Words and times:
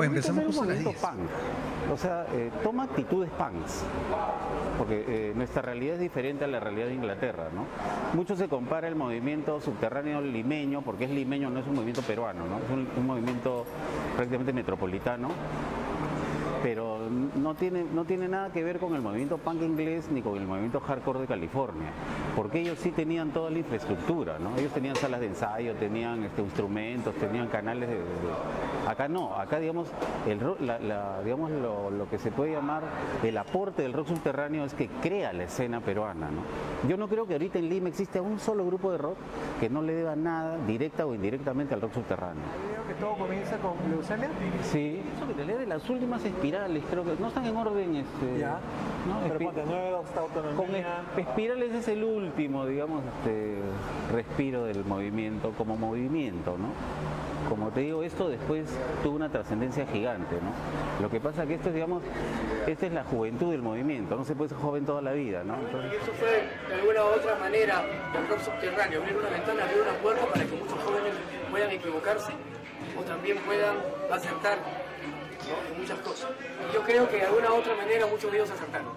Oye, 0.00 0.08
empezamos 0.08 0.56
movimiento 0.56 0.90
10. 0.90 1.00
punk. 1.00 1.92
O 1.92 1.96
sea, 1.96 2.26
eh, 2.32 2.50
toma 2.62 2.84
actitudes 2.84 3.30
punks. 3.30 3.84
Porque 4.78 5.04
eh, 5.06 5.32
nuestra 5.34 5.62
realidad 5.62 5.94
es 5.94 6.00
diferente 6.00 6.44
a 6.44 6.48
la 6.48 6.60
realidad 6.60 6.86
de 6.86 6.94
Inglaterra, 6.94 7.48
¿no? 7.54 7.66
Mucho 8.14 8.36
se 8.36 8.48
compara 8.48 8.88
el 8.88 8.96
movimiento 8.96 9.60
subterráneo 9.60 10.20
limeño, 10.20 10.82
porque 10.82 11.04
es 11.04 11.10
limeño, 11.10 11.50
no 11.50 11.60
es 11.60 11.66
un 11.66 11.74
movimiento 11.74 12.02
peruano, 12.02 12.46
¿no? 12.46 12.58
Es 12.58 12.70
un, 12.70 12.88
un 12.96 13.06
movimiento 13.06 13.66
prácticamente 14.16 14.52
metropolitano 14.52 15.28
pero 16.62 16.98
no 17.36 17.54
tiene, 17.54 17.84
no 17.84 18.04
tiene 18.04 18.28
nada 18.28 18.50
que 18.50 18.62
ver 18.62 18.78
con 18.78 18.94
el 18.94 19.02
movimiento 19.02 19.38
punk 19.38 19.62
inglés 19.62 20.08
ni 20.10 20.22
con 20.22 20.36
el 20.36 20.46
movimiento 20.46 20.80
hardcore 20.80 21.20
de 21.20 21.26
California, 21.26 21.90
porque 22.36 22.60
ellos 22.60 22.78
sí 22.78 22.90
tenían 22.90 23.30
toda 23.30 23.50
la 23.50 23.58
infraestructura, 23.58 24.38
¿no? 24.38 24.56
Ellos 24.56 24.72
tenían 24.72 24.96
salas 24.96 25.20
de 25.20 25.26
ensayo, 25.26 25.74
tenían 25.74 26.24
este, 26.24 26.42
instrumentos, 26.42 27.14
tenían 27.14 27.48
canales 27.48 27.88
de, 27.88 28.00
Acá 28.86 29.08
no, 29.08 29.34
acá 29.36 29.58
digamos, 29.58 29.88
el, 30.26 30.38
digamos 31.24 31.50
lo, 31.50 31.90
lo 31.90 32.08
que 32.08 32.18
se 32.18 32.30
puede 32.30 32.52
llamar 32.52 32.82
el 33.22 33.36
aporte 33.36 33.82
del 33.82 33.92
rock 33.92 34.08
subterráneo 34.08 34.64
es 34.64 34.74
que 34.74 34.88
crea 35.00 35.32
la 35.32 35.44
escena 35.44 35.80
peruana, 35.80 36.30
¿no? 36.30 36.88
Yo 36.88 36.96
no 36.96 37.08
creo 37.08 37.26
que 37.26 37.34
ahorita 37.34 37.58
en 37.58 37.68
Lima 37.68 37.88
exista 37.88 38.20
un 38.20 38.38
solo 38.38 38.66
grupo 38.66 38.90
de 38.90 38.98
rock 38.98 39.16
que 39.60 39.68
no 39.68 39.82
le 39.82 39.94
deba 39.94 40.16
nada, 40.16 40.58
directa 40.66 41.06
o 41.06 41.14
indirectamente, 41.14 41.74
al 41.74 41.80
rock 41.80 41.94
subterráneo. 41.94 42.42
Que 42.90 42.96
todo 42.96 43.14
comienza 43.14 43.56
con 43.58 43.74
leucemia. 43.88 44.28
Sí, 44.64 45.00
eso 45.16 45.24
que 45.26 45.30
en 45.32 45.36
realidad 45.38 45.58
de 45.60 45.66
las 45.66 45.88
últimas 45.88 46.24
espirales, 46.24 46.82
creo 46.90 47.04
que 47.04 47.12
no 47.20 47.28
están 47.28 47.46
en 47.46 47.56
orden. 47.56 47.94
Este, 47.94 48.38
Ya. 48.40 48.58
¿no? 49.06 49.20
Pero 49.28 49.38
ponte 49.38 49.64
nuevo, 49.64 50.02
está 50.02 50.20
con 50.22 50.44
autonomía. 50.48 50.86
es- 51.16 51.26
espirales 51.28 51.72
es 51.72 51.86
el 51.86 52.02
último, 52.02 52.66
digamos, 52.66 53.02
este, 53.04 53.58
respiro 54.12 54.64
del 54.64 54.84
movimiento 54.84 55.52
como 55.56 55.76
movimiento, 55.76 56.58
¿no? 56.58 56.66
Como 57.48 57.68
te 57.70 57.80
digo, 57.80 58.02
esto 58.02 58.28
después 58.28 58.68
tuvo 59.04 59.14
una 59.16 59.28
trascendencia 59.28 59.86
gigante, 59.86 60.34
¿no? 60.42 60.50
Lo 61.00 61.08
que 61.08 61.20
pasa 61.20 61.46
que 61.46 61.54
esto 61.54 61.68
es, 61.68 61.74
digamos, 61.76 62.02
esta 62.66 62.86
es 62.86 62.92
la 62.92 63.04
juventud 63.04 63.52
del 63.52 63.62
movimiento, 63.62 64.16
no 64.16 64.24
se 64.24 64.34
puede 64.34 64.48
ser 64.50 64.58
joven 64.58 64.84
toda 64.84 65.00
la 65.00 65.12
vida, 65.12 65.42
¿no? 65.44 65.54
Entonces, 65.54 65.92
Y 65.92 65.96
eso 65.96 66.12
fue 66.18 66.28
de 66.68 66.74
alguna 66.74 67.04
u 67.04 67.18
otra 67.18 67.36
manera 67.38 67.82
el 68.18 68.28
rock 68.28 68.40
subterráneo, 68.40 69.00
abrir 69.00 69.16
una 69.16 69.30
ventana, 69.30 69.62
abrir 69.62 69.78
una 69.80 69.92
puerta 70.02 70.26
para 70.26 70.44
que 70.44 70.56
muchos 70.56 70.78
jóvenes 70.84 71.14
puedan 71.50 71.70
equivocarse 71.70 72.32
también 73.02 73.38
puedan 73.38 73.76
acertar 74.10 74.58
en 74.58 75.80
muchas 75.80 75.98
cosas. 76.00 76.30
Y 76.68 76.74
yo 76.74 76.82
creo 76.82 77.08
que 77.08 77.16
de 77.16 77.22
alguna 77.26 77.52
u 77.52 77.56
otra 77.56 77.74
manera 77.74 78.06
muchos 78.06 78.30
de 78.30 78.38
ellos 78.38 78.50
acertaron. 78.50 78.90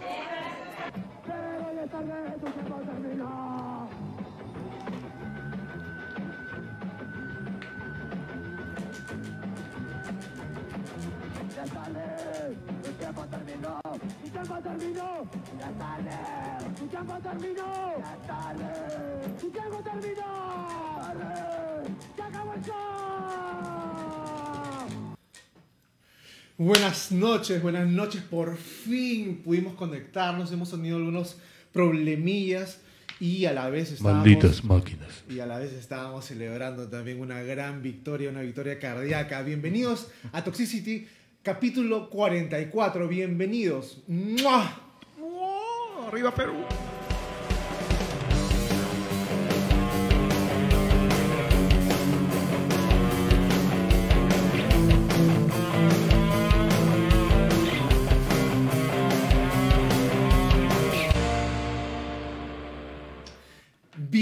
Buenas 26.57 27.11
noches, 27.11 27.61
buenas 27.61 27.87
noches. 27.87 28.21
Por 28.21 28.55
fin 28.57 29.41
pudimos 29.43 29.73
conectarnos. 29.73 30.51
Hemos 30.51 30.69
tenido 30.71 30.97
algunos 30.97 31.37
problemillas 31.71 32.79
y 33.19 33.45
a 33.45 33.53
la 33.53 33.69
vez 33.69 33.91
estábamos, 33.91 34.25
Malditas 34.27 34.63
máquinas. 34.63 35.23
y 35.29 35.39
a 35.39 35.45
la 35.47 35.57
vez 35.57 35.73
estábamos 35.73 36.25
celebrando 36.25 36.87
también 36.87 37.19
una 37.21 37.41
gran 37.41 37.81
victoria, 37.81 38.29
una 38.29 38.41
victoria 38.41 38.77
cardíaca. 38.79 39.41
Bienvenidos 39.41 40.09
a 40.31 40.43
Toxicity, 40.43 41.07
capítulo 41.41 42.09
44. 42.11 43.07
Bienvenidos. 43.07 44.03
¡Mua! 44.07 44.79
¡Oh, 45.19 46.05
arriba 46.07 46.33
Perú! 46.35 46.53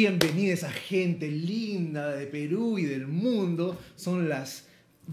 Bienvenidos 0.04 0.64
a 0.64 0.72
gente 0.72 1.28
linda 1.28 2.16
de 2.16 2.26
Perú 2.26 2.80
y 2.80 2.86
del 2.86 3.06
mundo. 3.06 3.80
Son 3.96 4.28
las 4.28 4.68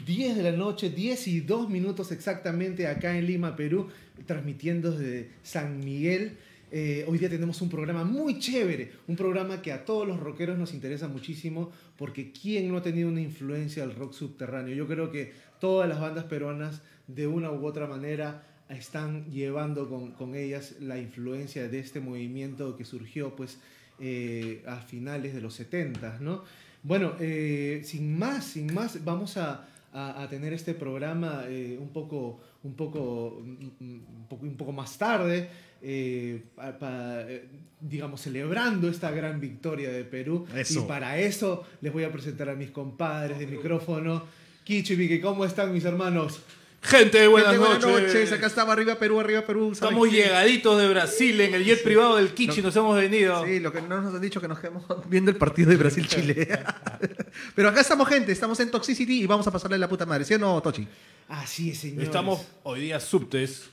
10 0.07 0.39
de 0.39 0.43
la 0.43 0.53
noche, 0.53 0.89
10 0.89 1.29
y 1.29 1.41
2 1.41 1.69
minutos 1.69 2.11
exactamente 2.11 2.87
acá 2.87 3.15
en 3.19 3.27
Lima, 3.27 3.55
Perú, 3.55 3.89
transmitiendo 4.25 4.93
desde 4.93 5.29
San 5.43 5.81
Miguel. 5.81 6.39
Eh, 6.73 7.05
hoy 7.07 7.19
día 7.19 7.29
tenemos 7.29 7.61
un 7.61 7.69
programa 7.69 8.05
muy 8.05 8.39
chévere, 8.39 8.93
un 9.09 9.17
programa 9.17 9.61
que 9.61 9.73
a 9.73 9.85
todos 9.85 10.09
los 10.09 10.19
rockeros 10.19 10.57
nos 10.57 10.73
interesa 10.73 11.07
muchísimo 11.07 11.71
porque 11.99 12.33
¿quién 12.33 12.67
no 12.71 12.79
ha 12.79 12.83
tenido 12.83 13.11
una 13.11 13.21
influencia 13.21 13.87
del 13.87 13.95
rock 13.95 14.15
subterráneo? 14.15 14.75
Yo 14.75 14.87
creo 14.89 15.11
que 15.13 15.35
todas 15.61 15.87
las 15.87 16.01
bandas 16.01 16.25
peruanas 16.25 16.81
de 17.07 17.27
una 17.27 17.53
u 17.53 17.67
otra 17.67 17.87
manera 17.87 18.43
están 18.71 19.31
llevando 19.31 19.87
con, 19.91 20.13
con 20.13 20.35
ellas 20.35 20.77
la 20.81 20.99
influencia 20.99 21.69
de 21.69 21.79
este 21.79 22.01
movimiento 22.01 22.75
que 22.75 22.87
surgió 22.87 23.37
pues 23.37 23.59
eh, 24.01 24.63
a 24.67 24.77
finales 24.77 25.35
de 25.35 25.41
los 25.41 25.55
70, 25.55 26.19
¿no? 26.21 26.45
Bueno, 26.83 27.15
eh, 27.21 27.83
sin 27.85 28.19
más, 28.19 28.45
sin 28.45 28.73
más, 28.73 29.05
vamos 29.05 29.37
a, 29.37 29.67
a- 29.93 30.23
a 30.23 30.29
tener 30.29 30.53
este 30.53 30.75
programa 30.75 31.45
eh, 31.49 31.77
un, 31.81 31.89
poco, 31.89 32.41
un, 32.63 32.75
poco, 32.75 33.39
un, 33.39 34.05
poco, 34.29 34.45
un 34.47 34.57
poco 34.57 34.73
más 34.73 34.97
tarde, 34.99 35.49
pa- 36.55 36.79
pa- 36.79 37.25
digamos, 37.81 38.21
celebrando 38.21 38.89
esta 38.89 39.11
gran 39.11 39.41
victoria 39.41 39.91
de 39.91 40.05
Perú. 40.05 40.47
Eso. 40.55 40.81
Y 40.85 40.89
para 40.89 41.19
eso 41.19 41.65
les 41.81 41.93
voy 41.93 42.05
a 42.05 42.13
presentar 42.13 42.49
a 42.49 42.55
mis 42.55 42.71
compadres 42.71 43.39
de 43.39 43.47
micrófono. 43.47 44.25
Kichi 44.65 44.93
y 44.95 44.97
Vicky, 44.97 45.21
¿cómo 45.21 45.45
están 45.45 45.73
mis 45.73 45.85
hermanos? 45.85 46.41
Gente, 46.81 47.27
buenas, 47.27 47.51
Gente, 47.51 47.67
buenas 47.67 47.85
noches. 47.85 48.15
noches. 48.15 48.33
Acá 48.33 48.47
estaba 48.47 48.73
arriba 48.73 48.95
Perú, 48.99 49.19
arriba 49.21 49.45
Perú. 49.45 49.75
¿sabes 49.75 49.79
Estamos 49.83 50.09
qué? 50.09 50.15
llegaditos 50.15 50.81
de 50.81 50.89
Brasil 50.89 51.41
en 51.41 51.55
el 51.55 51.65
jet 51.65 51.83
privado 51.83 52.17
del 52.17 52.33
Kichi, 52.33 52.63
nos 52.63 52.75
hemos 52.77 52.97
venido. 52.97 53.45
Sí, 53.45 53.59
lo 53.59 53.73
que 53.73 53.83
no 53.83 54.01
nos 54.01 54.15
han 54.15 54.21
dicho 54.21 54.41
que 54.41 54.47
nos 54.49 54.59
quedemos 54.61 54.85
viendo 55.09 55.31
el 55.31 55.37
partido 55.37 55.71
de 55.71 55.77
Brasil-Chile. 55.77 56.49
Pero 57.55 57.69
acá 57.69 57.81
estamos, 57.81 58.09
gente. 58.09 58.31
Estamos 58.33 58.59
en 58.61 58.71
Toxicity 58.71 59.23
y 59.23 59.27
vamos 59.27 59.47
a 59.47 59.51
pasarle 59.51 59.77
la 59.77 59.89
puta 59.89 60.07
madre. 60.07 60.25
¿Sí 60.25 60.35
o 60.35 60.39
no, 60.39 60.61
Tochi? 60.63 60.87
Así 61.29 61.71
es, 61.71 61.79
señores. 61.79 62.05
Estamos 62.05 62.47
hoy 62.63 62.81
día 62.81 63.01
subtes 63.01 63.65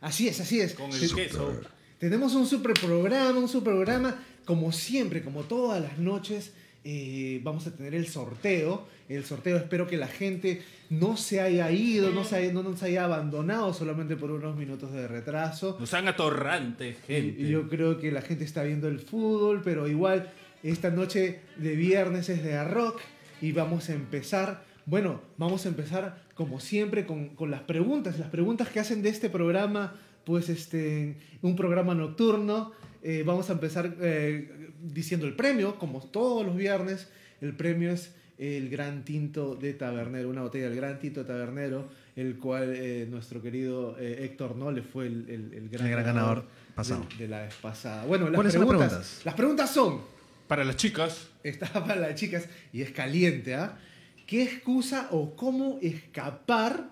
Así 0.00 0.28
es, 0.28 0.38
así 0.40 0.60
es. 0.60 0.74
con 0.74 0.90
el 0.92 1.00
Sí, 1.00 1.14
queso. 1.14 1.60
Tenemos 1.98 2.34
un 2.34 2.46
super 2.46 2.74
programa, 2.74 3.38
un 3.38 3.48
super 3.48 3.72
programa. 3.74 4.14
Como 4.44 4.70
siempre, 4.70 5.22
como 5.24 5.42
todas 5.42 5.82
las 5.82 5.98
noches, 5.98 6.52
eh, 6.88 7.40
vamos 7.42 7.66
a 7.66 7.74
tener 7.74 7.94
el 7.96 8.06
sorteo. 8.06 8.86
El 9.08 9.24
sorteo, 9.24 9.56
espero 9.56 9.86
que 9.88 9.96
la 9.96 10.06
gente 10.06 10.62
no 10.88 11.16
se 11.16 11.40
haya 11.40 11.70
ido, 11.72 12.10
no, 12.12 12.22
se 12.24 12.36
haya- 12.36 12.52
no 12.52 12.62
nos 12.62 12.82
haya 12.84 13.04
abandonado 13.04 13.74
solamente 13.74 14.14
por 14.16 14.30
unos 14.30 14.56
minutos 14.56 14.92
de 14.92 15.08
retraso. 15.08 15.76
Nos 15.80 15.92
han 15.94 16.06
atorrantes, 16.06 16.96
gente. 17.06 17.42
Y 17.42 17.48
yo 17.48 17.68
creo 17.68 17.98
que 17.98 18.10
la 18.12 18.22
gente 18.22 18.44
está 18.44 18.62
viendo 18.62 18.86
el 18.88 19.00
fútbol, 19.00 19.62
pero 19.64 19.88
igual 19.88 20.30
esta 20.62 20.90
noche 20.90 21.40
de 21.56 21.74
viernes 21.74 22.28
es 22.28 22.42
de 22.44 22.62
rock 22.64 23.00
y 23.42 23.50
vamos 23.52 23.88
a 23.90 23.94
empezar, 23.94 24.64
bueno, 24.86 25.20
vamos 25.38 25.66
a 25.66 25.68
empezar 25.68 26.22
como 26.34 26.60
siempre 26.60 27.04
con, 27.06 27.30
con 27.30 27.50
las 27.50 27.62
preguntas, 27.62 28.18
las 28.18 28.30
preguntas 28.30 28.68
que 28.68 28.78
hacen 28.80 29.02
de 29.02 29.08
este 29.08 29.28
programa, 29.30 29.94
pues 30.24 30.48
este, 30.48 31.16
un 31.42 31.56
programa 31.56 31.94
nocturno. 31.94 32.72
Eh, 33.08 33.22
vamos 33.24 33.48
a 33.50 33.52
empezar 33.52 33.94
eh, 34.00 34.70
diciendo 34.82 35.26
el 35.26 35.36
premio, 35.36 35.78
como 35.78 36.00
todos 36.02 36.44
los 36.44 36.56
viernes, 36.56 37.08
el 37.40 37.54
premio 37.54 37.92
es 37.92 38.12
el 38.36 38.68
Gran 38.68 39.04
Tinto 39.04 39.54
de 39.54 39.74
Tabernero, 39.74 40.28
una 40.28 40.42
botella 40.42 40.68
del 40.68 40.74
Gran 40.76 40.98
Tinto 40.98 41.20
de 41.22 41.26
Tabernero, 41.26 41.88
el 42.16 42.36
cual 42.36 42.72
eh, 42.74 43.06
nuestro 43.08 43.40
querido 43.40 43.96
eh, 44.00 44.24
Héctor 44.24 44.56
Nole 44.56 44.82
fue 44.82 45.06
el, 45.06 45.24
el- 45.30 45.54
el 45.54 45.68
gran, 45.68 45.86
El 45.86 45.92
gran 45.92 46.04
ganador 46.04 46.44
pasado. 46.74 47.06
de, 47.10 47.16
de 47.24 47.28
la 47.28 47.42
vez 47.42 47.54
pasada. 47.62 48.04
Bueno, 48.06 48.24
las 48.26 48.34
¿Cuáles 48.34 48.52
son 48.54 48.62
las 48.62 48.68
preguntas, 48.68 48.92
preguntas? 48.92 49.20
las 49.24 49.34
preguntas 49.34 49.70
son, 49.70 50.00
Para 50.48 50.64
las 50.64 50.76
chicas, 50.76 51.28
está 51.44 51.72
para 51.86 51.94
las 51.96 52.14
chicas 52.16 52.48
y 52.72 52.82
es 52.82 52.90
caliente, 52.90 53.54
¿ah? 53.54 53.78
¿Qué 54.26 54.42
excusa 54.42 55.06
o 55.12 55.36
cómo 55.36 55.78
escapar 55.80 56.90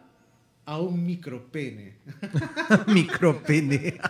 a 0.64 0.80
un 0.80 1.04
micropene? 1.04 1.96
Micropene. 2.86 3.98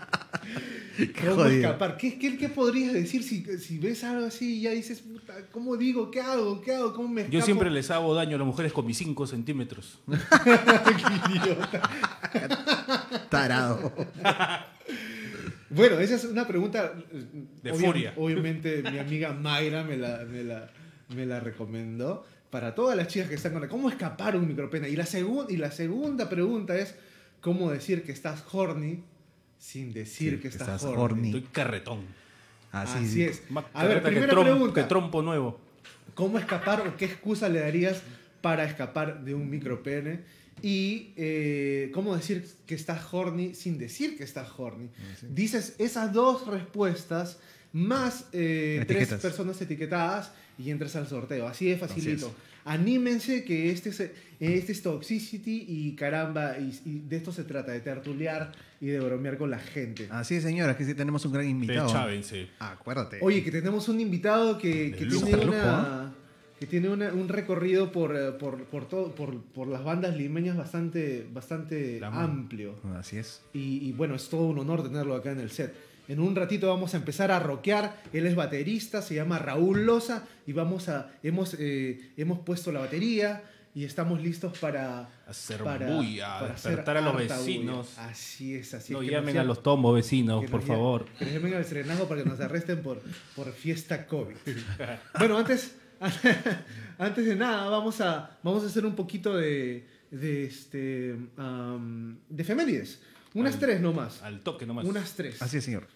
Qué 0.97 1.13
¿Cómo 1.29 1.45
escapar? 1.47 1.97
¿Qué, 1.97 2.19
qué, 2.19 2.37
qué 2.37 2.49
podrías 2.49 2.93
decir 2.93 3.23
si, 3.23 3.43
si 3.59 3.79
ves 3.79 4.05
algo 4.05 4.27
así 4.27 4.59
y 4.59 4.61
ya 4.63 4.71
dices, 4.71 5.01
puta, 5.01 5.35
¿cómo 5.51 5.77
digo? 5.77 6.11
¿Qué 6.11 6.21
hago? 6.21 6.61
¿Qué 6.61 6.75
hago? 6.75 6.93
¿Cómo 6.95 7.09
me 7.09 7.23
escapo? 7.23 7.37
yo 7.39 7.45
siempre 7.45 7.71
les 7.71 7.91
hago 7.91 8.15
daño 8.15 8.37
a 8.37 8.39
las 8.39 8.47
mujeres 8.47 8.73
con 8.73 8.87
mis 8.87 8.97
5 8.99 9.27
centímetros. 9.27 9.99
Qué 10.07 11.33
idiota. 11.37 11.91
Tarado. 13.31 13.93
Bueno, 15.71 15.99
esa 15.99 16.15
es 16.15 16.25
una 16.25 16.47
pregunta. 16.47 16.93
eh, 17.13 17.25
De 17.63 17.73
obvia- 17.73 17.87
furia. 17.87 18.15
Obviamente, 18.17 18.83
mi 18.91 18.99
amiga 18.99 19.33
Mayra 19.33 19.83
me 19.83 19.97
la, 19.97 20.25
me 20.25 20.45
la, 20.45 20.71
me 21.15 21.27
la 21.27 21.41
recomendó. 21.41 22.25
para 22.51 22.75
todas 22.77 22.97
las 22.97 23.09
chicas 23.09 23.29
que 23.29 23.35
están 23.35 23.53
con 23.53 23.63
la- 23.63 23.69
¿Cómo 23.69 23.89
escapar 23.91 24.37
un 24.37 24.47
micropene? 24.47 24.89
Y 24.89 24.95
la, 24.97 25.05
segun- 25.07 25.47
y 25.49 25.57
la 25.57 25.73
segunda 25.73 26.29
pregunta 26.29 26.77
es, 26.79 26.95
¿cómo 27.41 27.71
decir 27.73 28.05
que 28.05 28.13
estás 28.13 28.45
horny 28.53 29.03
sin 29.65 29.93
decir 29.95 30.35
Sí, 30.35 30.39
que 30.43 30.49
estás, 30.49 30.69
estás 30.69 30.85
horny? 30.85 31.29
Estoy 31.29 31.43
carretón. 31.51 32.01
Así, 32.71 32.99
Así 33.05 33.23
es. 33.23 33.51
Más 33.51 33.65
A 33.73 33.85
ver, 33.85 34.03
carreta 34.03 34.09
que, 34.11 34.15
primera 34.17 34.33
trom- 34.35 34.43
pregunta. 34.45 34.83
que 34.83 34.89
trompo 34.89 35.23
nuevo. 35.23 35.59
¿Cómo 36.15 36.39
escapar 36.39 36.87
o 36.87 36.97
qué 36.97 37.07
excusa 37.07 37.49
le 37.49 37.61
darías 37.61 38.03
para 38.43 38.65
escapar 38.65 39.25
de 39.25 39.35
un 39.35 39.49
micropene? 39.49 40.21
Y 40.63 41.13
eh, 41.17 41.91
cómo 41.95 42.15
decir 42.15 42.47
que 42.67 42.75
estás 42.75 43.03
horny 43.13 43.55
sin 43.55 43.79
decir 43.79 44.17
que 44.19 44.25
estás 44.25 44.49
horny. 44.57 44.91
Dices 45.23 45.75
esas 45.79 46.13
dos 46.13 46.47
respuestas 46.47 47.39
más 47.73 48.27
eh, 48.33 48.85
tres 48.87 49.09
personas 49.15 49.61
etiquetadas 49.61 50.33
y 50.59 50.71
entras 50.71 50.95
al 50.97 51.09
sorteo. 51.09 51.49
Así 51.49 51.67
de 51.71 51.77
facilito. 51.79 52.27
Así 52.27 52.37
Anímense 52.65 53.45
que 53.45 53.71
este 53.71 53.91
es, 53.91 54.01
este 54.41 54.73
es 54.73 54.83
Toxicity 54.83 55.65
y 55.69 55.95
caramba, 55.97 56.59
y, 56.59 56.79
y 56.87 56.99
de 57.01 57.17
esto 57.17 57.31
se 57.33 57.45
trata, 57.45 57.73
de 57.73 57.81
tertuliar 57.81 58.53
y 58.81 58.87
de 58.87 59.01
bromear 59.01 59.37
con 59.37 59.51
la 59.51 59.59
gente. 59.59 60.09
Así 60.11 60.37
es, 60.37 60.43
señora, 60.43 60.77
que 60.77 60.85
sí 60.85 60.95
tenemos 60.95 61.25
un 61.27 61.33
gran 61.33 61.45
De 61.45 61.51
invitado. 61.51 61.89
Chávense. 61.91 62.49
Acuérdate. 62.59 63.19
Oye, 63.21 63.43
que 63.45 63.51
tenemos 63.51 63.89
un 63.89 64.01
invitado 64.01 64.57
que, 64.59 64.93
que 64.97 65.05
lujo. 65.05 65.27
tiene, 65.27 65.45
Lujo, 65.45 65.59
una, 65.59 66.15
que 66.59 66.67
tiene 66.67 66.89
una- 66.89 67.13
un 67.13 67.29
recorrido 67.29 67.93
por, 67.93 68.17
eh, 68.17 68.33
por, 68.33 68.65
por, 68.65 68.89
todo, 68.89 69.15
por, 69.15 69.43
por 69.43 69.69
las 69.69 69.85
bandas 69.85 70.17
limeñas 70.17 70.57
bastante, 70.57 71.27
bastante 71.33 72.01
amplio. 72.03 72.77
Así 72.97 73.19
es. 73.19 73.43
Y, 73.53 73.87
y 73.89 73.93
bueno, 73.93 74.15
es 74.15 74.29
todo 74.29 74.47
un 74.47 74.59
honor 74.59 74.83
tenerlo 74.83 75.15
acá 75.15 75.33
en 75.33 75.41
el 75.41 75.51
set. 75.51 75.75
En 76.09 76.21
un 76.21 76.37
ratito 76.37 76.69
vamos 76.69 76.95
a 76.95 76.97
empezar 76.99 77.31
a 77.31 77.39
rockear. 77.39 78.03
Él 78.13 78.27
es 78.27 78.35
baterista, 78.35 79.03
se 79.03 79.15
llama 79.15 79.39
Raúl 79.39 79.87
Loza 79.87 80.25
y 80.47 80.53
vamos 80.53 80.89
a 80.89 81.11
hemos 81.23 81.57
eh, 81.59 82.13
hemos 82.17 82.41
puesto 82.41 82.73
la 82.73 82.81
batería 82.81 83.43
y 83.75 83.85
estamos 83.85 84.23
listos 84.23 84.57
para 84.59 85.09
Hacer 85.27 85.63
para, 85.65 85.91
bulla, 85.97 86.39
para 86.39 86.55
hacer 86.55 86.71
despertar 86.73 86.97
a 86.99 87.01
los 87.01 87.17
vecinos. 87.17 87.91
bulla. 87.97 88.09
Así 88.09 88.55
es, 88.55 88.73
así 88.75 88.93
No 88.93 89.03
es. 89.03 89.09
que 89.09 89.15
llamen 89.15 89.37
a 89.39 89.45
los 89.45 89.63
tombos 89.63 89.95
vecinos, 89.97 90.45
por 90.49 90.63
favor. 90.63 91.07
Que 91.19 91.25
nos 91.25 91.35
llamen 91.35 91.55
al 91.55 91.65
serenazgo 91.65 92.07
para 92.07 92.23
que 92.23 92.29
nos 92.29 92.39
arresten 92.39 92.83
por, 92.83 93.03
por 93.35 93.53
fiesta 93.53 94.07
COVID. 94.07 94.37
bueno, 95.19 95.39
antes, 95.39 95.75
antes 96.99 97.27
de 97.27 97.35
nada, 97.35 97.69
vamos 97.69 98.01
a, 98.01 98.39
vamos 98.45 98.63
a 98.63 98.67
hacer 98.67 98.87
un 98.87 98.95
poquito 98.95 99.37
de, 99.37 99.87
de, 100.13 100.45
este, 100.45 101.17
am, 101.37 102.19
de 102.29 102.43
efemérides. 102.43 103.01
Unas 103.35 103.55
Al- 103.55 103.61
tres 103.61 103.81
nomás. 103.81 104.23
Al 104.23 104.41
toque 104.41 104.65
nomás. 104.67 104.85
Unas 104.87 105.13
tres. 105.15 105.43
Así 105.43 105.59
es, 105.59 105.65
señor. 105.65 105.87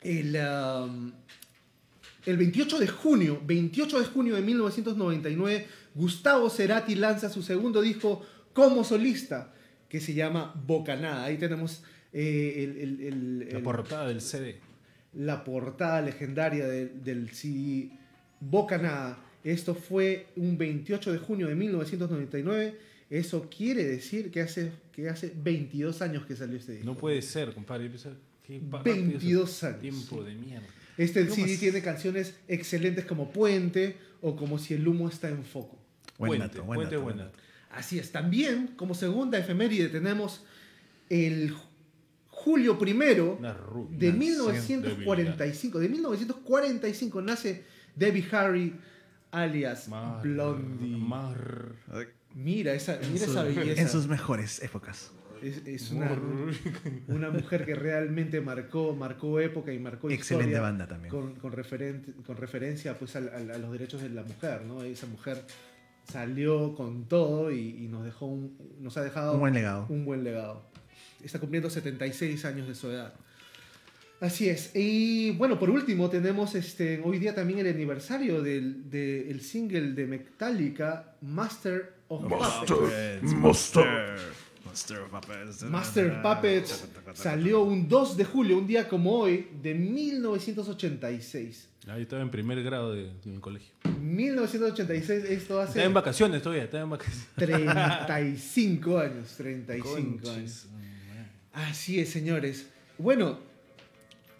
El, 0.00 0.36
am, 0.36 1.12
el 2.24 2.36
28 2.36 2.78
de 2.78 2.88
junio, 2.88 3.40
28 3.44 3.98
de 4.00 4.06
junio 4.06 4.34
de 4.36 4.42
1999, 4.42 5.66
Gustavo 5.94 6.50
Cerati 6.50 6.94
lanza 6.94 7.28
su 7.30 7.42
segundo 7.42 7.80
disco 7.82 8.24
como 8.52 8.84
solista, 8.84 9.52
que 9.88 10.00
se 10.00 10.14
llama 10.14 10.52
Bocanada. 10.66 11.24
Ahí 11.24 11.36
tenemos 11.38 11.82
eh, 12.12 12.64
el- 12.64 12.80
el- 12.80 13.00
el- 13.42 13.48
La 13.52 13.62
portada 13.62 14.08
del 14.08 14.20
CD. 14.20 14.58
la 15.14 15.44
portada 15.44 16.00
legendaria 16.02 16.66
de- 16.66 16.86
del 16.88 17.30
CD 17.30 17.90
Bocanada. 18.40 19.18
Esto 19.44 19.74
fue 19.74 20.26
un 20.36 20.56
28 20.58 21.12
de 21.12 21.18
junio 21.18 21.46
de 21.48 21.54
1999. 21.54 22.78
Eso 23.08 23.48
quiere 23.48 23.84
decir 23.84 24.30
que 24.30 24.40
hace, 24.40 24.72
que 24.92 25.08
hace 25.08 25.32
22 25.36 26.02
años 26.02 26.26
que 26.26 26.34
salió 26.34 26.56
este 26.58 26.72
disco. 26.72 26.86
No 26.86 26.96
puede 26.96 27.22
ser, 27.22 27.52
compadre. 27.54 27.84
Yo 27.84 27.90
pensaba, 27.90 28.16
qué 28.44 28.60
rápido 28.70 28.96
22 28.96 29.50
ese 29.50 29.66
años. 29.66 29.80
Tiempo 29.80 30.24
de 30.24 30.34
mierda. 30.34 30.66
Este 30.98 31.22
¿Cómo 31.28 31.34
CD 31.34 31.56
tiene 31.58 31.82
canciones 31.82 32.34
excelentes 32.48 33.04
como 33.04 33.30
Puente 33.30 33.96
o 34.22 34.34
como 34.34 34.58
Si 34.58 34.74
el 34.74 34.86
humo 34.88 35.08
está 35.08 35.28
en 35.28 35.44
foco. 35.44 35.78
Buen 36.18 36.30
Puente, 36.30 36.46
dato, 36.48 36.64
buen 36.64 36.76
puente 36.88 36.96
dato, 36.96 37.16
dato. 37.18 37.38
Así 37.70 37.98
es. 37.98 38.10
También, 38.10 38.68
como 38.76 38.94
segunda 38.94 39.38
efeméride, 39.38 39.88
tenemos 39.88 40.44
el 41.10 41.52
ju- 41.52 41.60
julio 42.28 42.78
primero 42.78 43.38
de 43.90 44.08
una 44.08 44.18
1945. 44.18 45.78
De 45.78 45.88
1945 45.90 47.22
nace 47.22 47.64
Debbie 47.94 48.26
Harry, 48.32 48.74
alias 49.30 49.88
Mar- 49.88 50.22
Blondie. 50.22 50.96
Mar- 50.96 51.74
Mira 52.36 52.72
esa, 52.74 52.98
mira 53.12 53.24
su- 53.24 53.30
esa 53.32 53.42
belleza. 53.42 53.80
en 53.82 53.88
sus 53.88 54.06
mejores 54.06 54.62
épocas. 54.62 55.10
Es, 55.42 55.62
es 55.66 55.90
una, 55.90 56.10
una 57.08 57.30
mujer 57.30 57.64
que 57.66 57.74
realmente 57.74 58.40
marcó, 58.40 58.94
marcó 58.94 59.40
época 59.40 59.72
y 59.72 59.78
marcó 59.78 60.08
Excelente 60.10 60.44
historia 60.50 60.60
banda 60.60 60.86
también. 60.86 61.10
Con, 61.10 61.34
con, 61.36 61.52
con 62.24 62.36
referencia 62.36 62.98
pues, 62.98 63.16
a, 63.16 63.20
los 63.20 63.72
derechos 63.72 64.02
de 64.02 64.10
la 64.10 64.22
mujer. 64.22 64.62
¿no? 64.66 64.82
Esa 64.82 65.06
mujer 65.06 65.44
salió 66.10 66.74
con 66.74 67.08
todo 67.08 67.50
y, 67.50 67.84
y 67.84 67.88
nos, 67.88 68.04
dejó 68.04 68.26
un- 68.26 68.56
nos 68.80 68.96
ha 68.96 69.02
dejado 69.02 69.34
Un 69.34 69.40
buen 69.40 69.54
legado. 69.54 69.86
un 69.88 70.04
buen 70.04 70.22
legado. 70.24 70.70
Está 71.24 71.38
cumpliendo 71.40 71.68
76 71.70 72.44
años 72.44 72.68
de 72.68 72.74
su 72.74 72.90
edad. 72.90 73.14
Así 74.20 74.48
es. 74.48 74.70
Y 74.74 75.32
bueno, 75.32 75.58
por 75.58 75.68
último 75.68 76.08
tenemos 76.08 76.54
este, 76.54 77.00
hoy 77.04 77.18
día 77.18 77.34
también 77.34 77.58
el 77.58 77.68
aniversario 77.68 78.40
del, 78.42 78.88
del 78.88 79.40
single 79.42 79.92
de 79.92 80.06
Metallica, 80.06 81.16
Master 81.20 81.95
of 82.08 82.28
Puppets. 82.28 83.32
Monster. 83.34 84.18
Monster 84.64 85.00
of 85.02 85.10
Puppets. 85.10 85.62
Master 85.62 86.10
of 86.10 86.22
Puppets 86.22 86.84
salió 87.14 87.62
un 87.62 87.88
2 87.88 88.16
de 88.16 88.24
julio, 88.24 88.58
un 88.58 88.66
día 88.66 88.88
como 88.88 89.12
hoy, 89.12 89.48
de 89.62 89.74
1986. 89.74 91.68
Ah, 91.88 91.96
yo 91.96 92.02
estaba 92.02 92.22
en 92.22 92.30
primer 92.30 92.62
grado 92.62 92.92
de, 92.92 93.04
de 93.04 93.30
mi 93.30 93.38
colegio. 93.38 93.72
1986, 94.00 95.24
esto 95.24 95.60
hace 95.60 95.70
Estaba 95.70 95.86
en 95.86 95.94
vacaciones 95.94 96.42
todavía, 96.42 96.64
estaba 96.64 96.82
en 96.82 96.90
vacaciones. 96.90 97.26
35 97.36 98.98
años, 98.98 99.34
35 99.36 100.30
años. 100.30 100.66
Así 101.52 102.00
es, 102.00 102.10
señores. 102.10 102.68
Bueno, 102.98 103.38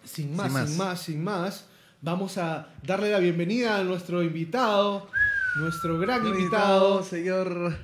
sin 0.03 0.35
más, 0.35 0.51
Sin 0.51 0.67
sin 0.67 0.77
más. 0.77 0.77
más, 0.77 1.01
sin 1.01 1.23
más, 1.23 1.65
vamos 2.01 2.37
a 2.37 2.73
darle 2.83 3.11
la 3.11 3.19
bienvenida 3.19 3.79
a 3.79 3.83
nuestro 3.83 4.21
invitado, 4.23 5.09
nuestro 5.57 5.99
gran 5.99 6.25
invitado, 6.25 7.03
señor 7.03 7.75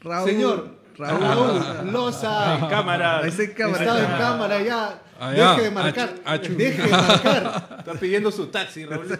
Raúl. 0.00 0.28
señor 0.28 0.76
Raúl 0.96 1.92
Loza. 1.92 2.58
En 2.58 2.66
cámara. 2.66 3.18
Ahí 3.18 3.28
está 3.28 3.42
en 3.44 3.52
cámara. 3.52 3.84
Está 3.84 4.00
en 4.00 4.18
cámara 4.18 4.62
ya. 4.62 5.02
Ah, 5.18 5.34
ya. 5.34 5.50
Deje 5.50 5.62
de 5.62 5.70
marcar. 5.70 6.14
Achu-. 6.24 6.56
Deje 6.56 6.82
de 6.82 6.88
marcar. 6.88 7.76
Está 7.78 7.94
pidiendo 7.94 8.30
su 8.30 8.46
taxi, 8.46 8.84
Raúl. 8.84 9.06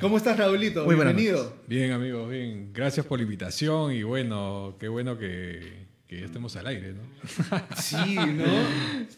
¿Cómo 0.00 0.16
estás, 0.16 0.36
Raulito? 0.36 0.84
Muy 0.84 0.94
Bienvenido. 0.94 1.54
Bien, 1.66 1.90
amigos, 1.92 2.30
bien. 2.30 2.72
Gracias 2.72 3.04
por 3.04 3.18
la 3.18 3.24
invitación 3.24 3.92
y 3.92 4.04
bueno, 4.04 4.76
qué 4.78 4.86
bueno 4.86 5.18
que, 5.18 5.87
que 6.08 6.24
estemos 6.24 6.56
al 6.56 6.66
aire, 6.66 6.94
¿no? 6.94 7.02
Sí, 7.76 8.16
¿no? 8.16 8.44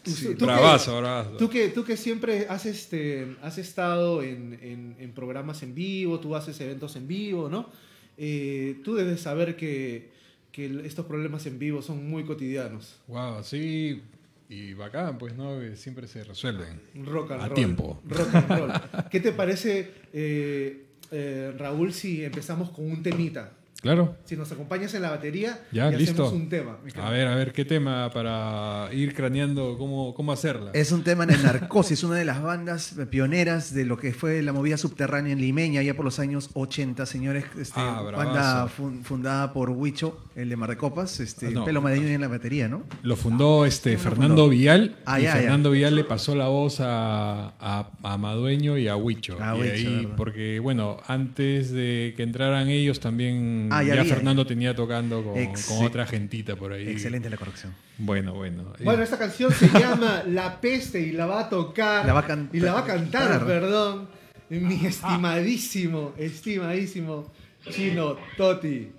Tú- 0.03 0.11
tú 0.11 0.37
que- 0.37 0.45
bravazo, 0.45 0.97
bravazo. 0.99 1.37
Tú 1.37 1.49
que, 1.49 1.69
tú 1.69 1.83
que 1.85 1.95
siempre 1.97 2.47
has, 2.49 2.65
este, 2.65 3.37
has 3.41 3.57
estado 3.57 4.21
en, 4.21 4.59
en- 4.61 4.95
en 4.99 5.11
programas 5.13 5.63
en 5.63 5.73
vivo, 5.73 6.19
tú 6.19 6.35
haces 6.35 6.59
eventos 6.59 6.95
en 6.97 7.07
vivo, 7.07 7.49
¿no? 7.49 7.69
Eh, 8.17 8.81
tú 8.83 8.95
debes 8.95 9.21
saber 9.21 9.55
que, 9.55 10.11
que 10.51 10.81
estos 10.85 11.05
problemas 11.05 11.45
en 11.45 11.57
vivo 11.59 11.81
son 11.81 12.07
muy 12.09 12.25
cotidianos. 12.25 12.99
Wow, 13.07 13.41
sí. 13.43 14.01
Y 14.49 14.73
bacán, 14.73 15.17
pues, 15.17 15.33
¿no? 15.33 15.61
Que 15.61 15.77
siempre 15.77 16.09
se 16.09 16.25
resuelven. 16.25 16.81
Rock 17.05 17.31
and 17.31 17.41
A 17.41 17.45
roll. 17.45 17.55
tiempo. 17.55 18.01
Rock 18.05 18.35
and 18.35 18.49
roll. 18.49 18.71
¿Qué 19.09 19.21
te 19.21 19.31
parece, 19.31 19.89
eh, 20.11 20.87
eh, 21.09 21.53
Raúl, 21.57 21.93
si 21.93 22.25
empezamos 22.25 22.69
con 22.71 22.91
un 22.91 23.01
temita? 23.01 23.53
Claro. 23.81 24.15
Si 24.25 24.37
nos 24.37 24.51
acompañas 24.51 24.93
en 24.93 25.01
la 25.01 25.09
batería 25.09 25.59
Ya, 25.71 25.91
y 25.91 25.97
listo. 25.97 26.25
hacemos 26.25 26.33
un 26.33 26.49
tema. 26.49 26.77
A 27.01 27.09
ver, 27.09 27.27
a 27.27 27.35
ver, 27.35 27.51
¿qué 27.51 27.65
tema 27.65 28.11
para 28.13 28.89
ir 28.93 29.15
craneando 29.15 29.75
cómo, 29.79 30.13
cómo 30.13 30.31
hacerla? 30.31 30.69
Es 30.73 30.91
un 30.91 31.03
tema 31.03 31.23
en 31.23 31.31
el 31.31 31.41
Narcosis, 31.41 32.03
una 32.03 32.15
de 32.15 32.25
las 32.25 32.43
bandas 32.43 32.93
pioneras 33.09 33.73
de 33.73 33.85
lo 33.85 33.97
que 33.97 34.13
fue 34.13 34.43
la 34.43 34.53
movida 34.53 34.77
subterránea 34.77 35.33
en 35.33 35.41
Limeña, 35.41 35.81
ya 35.81 35.95
por 35.95 36.05
los 36.05 36.19
años 36.19 36.51
80, 36.53 37.07
señores. 37.07 37.45
Este, 37.59 37.79
Ah, 37.79 38.03
banda 38.15 38.67
fun- 38.67 39.03
fundada 39.03 39.51
por 39.51 39.71
Huicho, 39.71 40.25
el 40.35 40.49
de 40.49 40.55
Mar 40.57 40.69
de 40.69 40.77
Copas, 40.77 41.19
este, 41.19 41.47
Ah, 41.47 41.51
no. 41.51 41.65
Pelo 41.65 41.81
Madreño 41.81 42.07
en 42.07 42.21
la 42.21 42.27
batería, 42.27 42.67
¿no? 42.67 42.83
Lo 43.01 43.15
fundó 43.15 43.65
este 43.65 43.93
lo 43.93 43.99
Fernando 43.99 44.27
fundó? 44.43 44.49
Vial 44.49 44.95
Ah, 45.05 45.19
y 45.19 45.23
ya, 45.23 45.33
ya. 45.33 45.41
Fernando 45.41 45.71
Vial 45.71 45.95
le 45.95 46.03
pasó 46.03 46.35
la 46.35 46.49
voz 46.49 46.79
a, 46.81 47.53
a, 47.59 47.89
a 48.03 48.17
Madueño 48.19 48.77
y 48.77 48.87
a 48.87 48.95
Huicho. 48.95 49.41
A 49.41 49.57
y 49.57 49.61
Huicho, 49.61 50.09
porque 50.15 50.59
bueno, 50.59 50.97
antes 51.07 51.71
de 51.71 52.13
que 52.15 52.21
entraran 52.21 52.69
ellos 52.69 52.99
también 52.99 53.69
Ah, 53.71 53.83
ya. 53.83 54.03
Fernando 54.05 54.45
tenía 54.45 54.75
tocando 54.75 55.23
con, 55.23 55.85
otra 55.85 56.05
gentita 56.05 56.55
por 56.55 56.73
ahí. 56.73 56.87
Excelente 56.89 57.29
la 57.29 57.37
corrección. 57.37 57.73
Bueno, 57.97 58.33
bueno. 58.33 58.73
Bueno, 58.83 59.03
esta 59.03 59.17
canción 59.17 59.51
se 59.51 59.67
llama 59.69 60.23
La 60.27 60.59
Peste 60.59 60.99
y 60.99 61.11
la 61.11 61.25
va 61.25 61.41
a 61.41 61.49
tocar. 61.49 62.05
La 62.05 62.13
va 62.13 62.19
a 62.21 62.25
cantar. 62.27 62.55
Y 62.55 62.59
la 62.59 62.73
va 62.73 62.79
a 62.81 62.85
cantar, 62.85 63.29
Cantar. 63.29 63.47
perdón. 63.47 64.09
Mi 64.49 64.85
estimadísimo, 64.85 66.13
estimadísimo 66.17 67.31
Chino 67.69 68.17
Toti. 68.37 68.91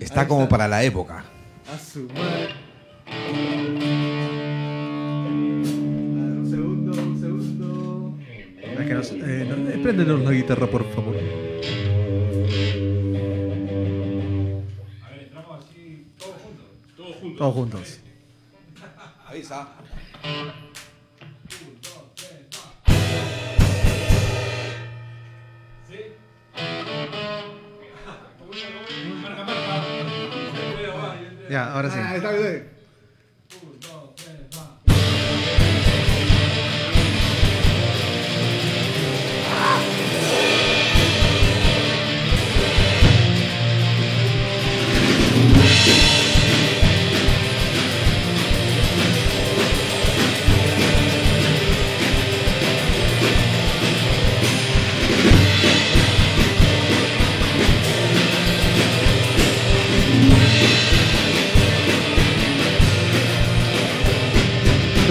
Está 0.00 0.22
Ahí 0.22 0.26
como 0.26 0.42
está. 0.44 0.50
para 0.50 0.68
la 0.68 0.82
época. 0.82 1.24
A 1.72 1.78
su 1.78 2.08
madre. 2.08 2.48
A 3.06 3.32
ver, 5.28 6.38
un 6.38 6.46
segundo, 6.50 6.92
un 7.02 7.20
segundo. 7.20 8.18
Es 8.80 8.86
que 8.88 8.94
nos- 8.94 9.10
eh, 9.12 9.46
no- 9.48 9.68
eh, 9.70 9.78
préndenos 9.82 10.20
la 10.22 10.32
guitarra, 10.32 10.66
por 10.66 10.84
favor. 10.94 11.14
Todos 17.42 17.54
juntos. 17.54 17.98
Avisa. 19.26 19.66
Ya, 31.50 31.72
ahora 31.72 31.90
sí. 31.90 31.98
Ah, 32.00 32.14
está 32.14 32.30
bien. 32.30 32.71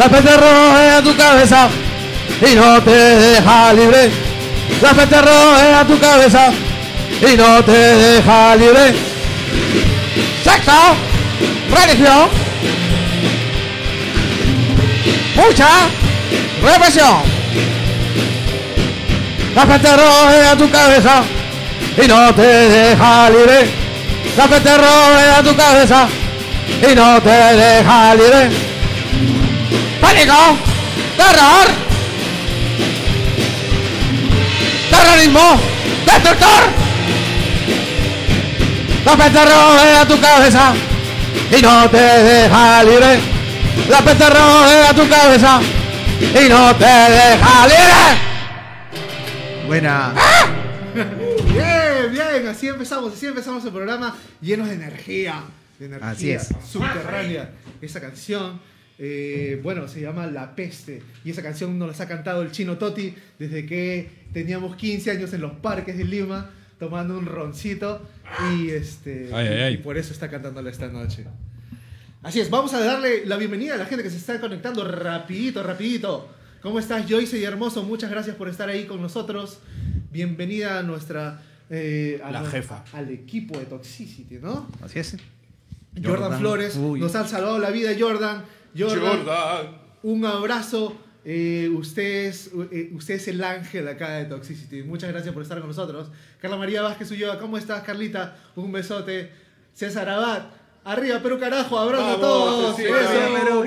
La 0.01 0.09
peste 0.09 0.35
roja 0.35 1.03
tu 1.03 1.15
cabeza 1.15 1.69
y 2.41 2.55
no 2.55 2.81
te 2.81 2.89
deja 2.89 3.71
libre. 3.71 4.09
La 4.81 4.93
peste 4.95 5.21
roja 5.21 5.85
tu 5.85 5.99
cabeza 5.99 6.51
y 7.21 7.37
no 7.37 7.63
te 7.63 7.71
deja 7.71 8.55
libre. 8.55 8.95
Sexo, 10.43 10.71
religión, 11.69 12.29
mucha 15.35 15.69
represión. 16.63 17.17
La 19.53 19.65
peste 19.67 19.97
roja 19.97 20.57
tu 20.57 20.71
cabeza 20.71 21.23
y 22.03 22.07
no 22.07 22.33
te 22.33 22.41
deja 22.41 23.29
libre. 23.29 23.69
La 24.35 24.47
peste 24.47 24.77
roja 24.77 25.43
tu 25.43 25.55
cabeza 25.55 26.07
y 26.91 26.95
no 26.95 27.21
te 27.21 27.29
deja 27.29 28.15
libre 28.15 28.70
pánico, 30.11 30.57
terror, 31.15 31.67
terrorismo, 34.89 35.59
destructor. 36.05 36.63
La 39.05 39.17
peste 39.17 39.45
rodea 39.45 40.07
tu 40.07 40.19
cabeza 40.19 40.73
y 41.57 41.61
no 41.61 41.89
te 41.89 41.97
deja 41.97 42.83
libre. 42.83 43.19
La 43.89 44.01
peste 44.01 44.29
rodea 44.29 44.93
tu 44.93 45.07
cabeza 45.07 45.61
y 46.19 46.49
no 46.49 46.75
te 46.75 46.85
deja 46.85 47.67
libre. 47.67 48.19
Buena. 49.65 50.13
Bien, 50.93 52.11
bien, 52.11 52.47
así 52.49 52.67
empezamos, 52.67 53.13
así 53.13 53.27
empezamos 53.27 53.63
el 53.63 53.71
programa 53.71 54.15
llenos 54.41 54.67
de 54.67 54.73
energía, 54.75 55.41
de 55.79 55.85
energía 55.85 56.09
Así 56.11 56.31
es. 56.31 56.49
subterránea. 56.69 57.49
Esa 57.81 58.01
canción, 58.01 58.59
eh, 59.03 59.59
bueno, 59.63 59.87
se 59.87 59.99
llama 59.99 60.27
La 60.27 60.55
Peste 60.55 61.01
y 61.25 61.31
esa 61.31 61.41
canción 61.41 61.79
nos 61.79 61.97
la 61.97 62.03
ha 62.05 62.07
cantado 62.07 62.43
el 62.43 62.51
chino 62.51 62.77
Toti 62.77 63.15
desde 63.39 63.65
que 63.65 64.07
teníamos 64.31 64.75
15 64.75 65.09
años 65.09 65.33
en 65.33 65.41
los 65.41 65.53
parques 65.53 65.97
de 65.97 66.05
Lima 66.05 66.51
tomando 66.77 67.17
un 67.17 67.25
roncito 67.25 68.07
y 68.53 68.69
este 68.69 69.29
Ay, 69.33 69.47
ay, 69.47 69.59
ay. 69.61 69.73
y 69.73 69.77
por 69.77 69.97
eso 69.97 70.13
está 70.13 70.29
cantándola 70.29 70.69
esta 70.69 70.87
noche. 70.87 71.25
Así 72.21 72.39
es, 72.39 72.51
vamos 72.51 72.75
a 72.75 72.79
darle 72.79 73.25
la 73.25 73.37
bienvenida 73.37 73.73
a 73.73 73.77
la 73.77 73.85
gente 73.87 74.03
que 74.03 74.11
se 74.11 74.17
está 74.17 74.39
conectando 74.39 74.83
rapidito, 74.87 75.63
rapidito. 75.63 76.29
¿Cómo 76.61 76.77
estás, 76.77 77.09
Joyce 77.09 77.39
y 77.39 77.43
Hermoso? 77.43 77.81
Muchas 77.81 78.11
gracias 78.11 78.35
por 78.35 78.49
estar 78.49 78.69
ahí 78.69 78.85
con 78.85 79.01
nosotros. 79.01 79.57
Bienvenida 80.11 80.77
a 80.77 80.83
nuestra... 80.83 81.41
eh, 81.71 82.21
a 82.23 82.29
La 82.29 82.45
jefa. 82.45 82.83
Al 82.93 83.09
equipo 83.09 83.57
de 83.57 83.65
Toxicity, 83.65 84.35
¿no? 84.35 84.69
Así 84.83 84.99
es. 84.99 85.17
Jordan, 85.95 86.21
Jordan, 86.21 86.39
Flores, 86.39 86.75
uy. 86.77 86.99
nos 86.99 87.15
han 87.15 87.27
salvado 87.27 87.57
la 87.57 87.71
vida, 87.71 87.89
Jordan. 87.99 88.43
Jordan, 88.77 89.25
Jordan. 89.25 89.77
un 90.03 90.25
abrazo. 90.25 90.95
Eh, 91.23 91.69
usted, 91.71 92.25
es, 92.25 92.49
eh, 92.71 92.89
usted 92.93 93.13
es 93.15 93.27
el 93.27 93.43
ángel 93.43 93.87
acá 93.87 94.13
de 94.15 94.25
Toxicity. 94.25 94.81
Muchas 94.81 95.11
gracias 95.11 95.31
por 95.33 95.43
estar 95.43 95.59
con 95.59 95.67
nosotros. 95.67 96.09
Carla 96.39 96.57
María 96.57 96.81
Vázquez 96.81 97.11
Ulloa, 97.11 97.37
¿cómo 97.37 97.57
estás, 97.59 97.83
Carlita? 97.83 98.37
Un 98.55 98.71
besote. 98.71 99.29
César 99.73 100.09
Abad, 100.09 100.45
arriba 100.83 101.19
Perú, 101.21 101.39
carajo, 101.39 101.77
abrazo 101.77 102.07
a 102.07 102.19
todos. 102.19 102.75
sí, 102.75 102.83
arriba, 102.85 103.39
Perú, 103.39 103.63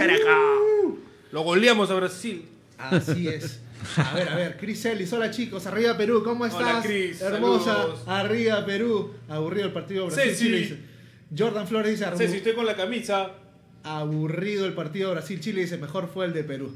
Uh. 0.84 0.98
Lo 1.32 1.42
goleamos 1.42 1.90
a 1.90 1.94
Brasil. 1.94 2.48
Así 2.76 3.28
es. 3.28 3.60
A 3.96 4.14
ver, 4.14 4.28
a 4.30 4.34
ver, 4.36 4.56
Cris 4.56 4.84
Ellis, 4.86 5.12
hola 5.12 5.30
chicos, 5.30 5.66
arriba 5.66 5.96
Perú, 5.96 6.22
¿cómo 6.24 6.44
estás? 6.46 6.60
Hola, 6.60 6.82
Cris, 6.82 7.20
Hermosa, 7.20 7.74
saludos. 7.76 8.00
arriba 8.06 8.64
Perú. 8.66 9.14
Aburrido 9.28 9.66
el 9.66 9.72
partido 9.72 10.10
Ceci. 10.10 10.50
Dice. 10.50 10.78
Jordan 11.36 11.66
Flores 11.68 11.98
dice, 12.00 12.10
Sí, 12.18 12.28
si 12.28 12.36
estoy 12.38 12.54
con 12.54 12.66
la 12.66 12.74
camisa. 12.74 13.30
Aburrido 13.84 14.66
el 14.66 14.72
partido 14.72 15.12
Brasil-Chile, 15.12 15.60
dice, 15.60 15.78
mejor 15.78 16.08
fue 16.12 16.26
el 16.26 16.32
de 16.32 16.42
Perú. 16.42 16.74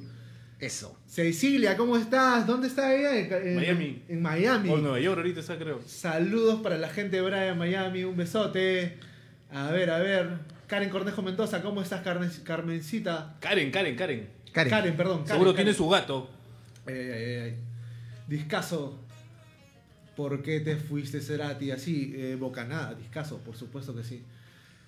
Eso. 0.60 0.96
Cecilia, 1.06 1.76
¿cómo 1.76 1.96
estás? 1.96 2.46
¿Dónde 2.46 2.66
está 2.68 2.94
ella? 2.94 3.16
En, 3.18 3.48
en- 3.48 3.56
Miami. 3.56 4.02
En 4.08 4.22
Miami. 4.22 4.68
O 4.70 4.76
Nueva 4.78 5.00
York 5.00 5.16
ahorita 5.18 5.40
está, 5.40 5.56
creo. 5.58 5.80
Saludos 5.86 6.60
para 6.60 6.76
la 6.78 6.88
gente 6.88 7.16
de 7.16 7.22
Brian 7.22 7.56
Miami, 7.58 8.04
un 8.04 8.16
besote. 8.16 8.98
A 9.52 9.70
ver, 9.70 9.90
a 9.90 9.98
ver. 9.98 10.38
Karen 10.66 10.90
Cornejo 10.90 11.22
Mendoza, 11.22 11.62
¿cómo 11.62 11.80
estás, 11.80 12.02
Carmen- 12.04 12.30
Carmencita? 12.44 13.36
Karen, 13.40 13.70
Karen, 13.70 13.96
Karen. 13.96 14.28
Karen. 14.52 14.96
perdón. 14.96 15.18
Karen, 15.18 15.26
Seguro 15.28 15.52
Karen. 15.52 15.56
tiene 15.66 15.74
su 15.74 15.88
gato. 15.88 16.28
Ay, 16.86 16.94
ay, 16.94 17.10
ay, 17.10 17.34
ay. 17.36 17.54
Discaso. 18.26 18.98
¿Por 20.16 20.42
qué 20.42 20.58
te 20.60 20.76
fuiste, 20.76 21.20
Cerati? 21.20 21.70
Así, 21.70 22.12
eh, 22.16 22.36
bocanada, 22.38 22.94
discaso, 22.94 23.38
por 23.38 23.56
supuesto 23.56 23.94
que 23.94 24.02
sí. 24.02 24.22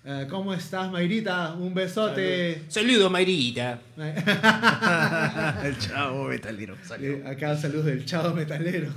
Eh, 0.03 0.25
¿Cómo 0.31 0.51
estás, 0.51 0.91
Mayrita? 0.91 1.53
Un 1.53 1.75
besote. 1.75 2.63
Saludos, 2.69 3.11
Mayrita. 3.11 3.79
El 5.63 5.77
chavo 5.77 6.23
metalero. 6.23 6.75
Eh, 6.99 7.23
acá 7.23 7.55
saludos 7.55 7.85
del 7.85 8.03
chavo 8.03 8.33
metalero. 8.33 8.89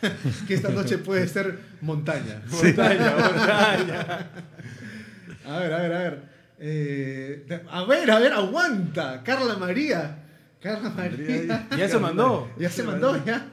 que 0.48 0.54
esta 0.54 0.70
noche 0.70 0.96
puede 0.96 1.28
ser 1.28 1.58
montaña. 1.82 2.40
Montaña, 2.46 3.16
montaña. 3.18 4.30
A 5.44 5.58
ver, 5.58 5.72
a 5.74 5.78
ver, 5.78 5.92
a 5.92 5.98
ver. 5.98 6.22
Eh, 6.58 7.62
a 7.70 7.84
ver, 7.84 8.10
a 8.10 8.18
ver, 8.18 8.32
aguanta. 8.32 9.22
Carla 9.22 9.56
María. 9.56 10.24
Carla 10.62 10.88
María. 10.88 11.68
Ya 11.76 11.86
se 11.86 11.98
mandó. 11.98 12.50
Ya 12.58 12.70
se 12.70 12.82
mandó, 12.82 13.22
ya. 13.26 13.46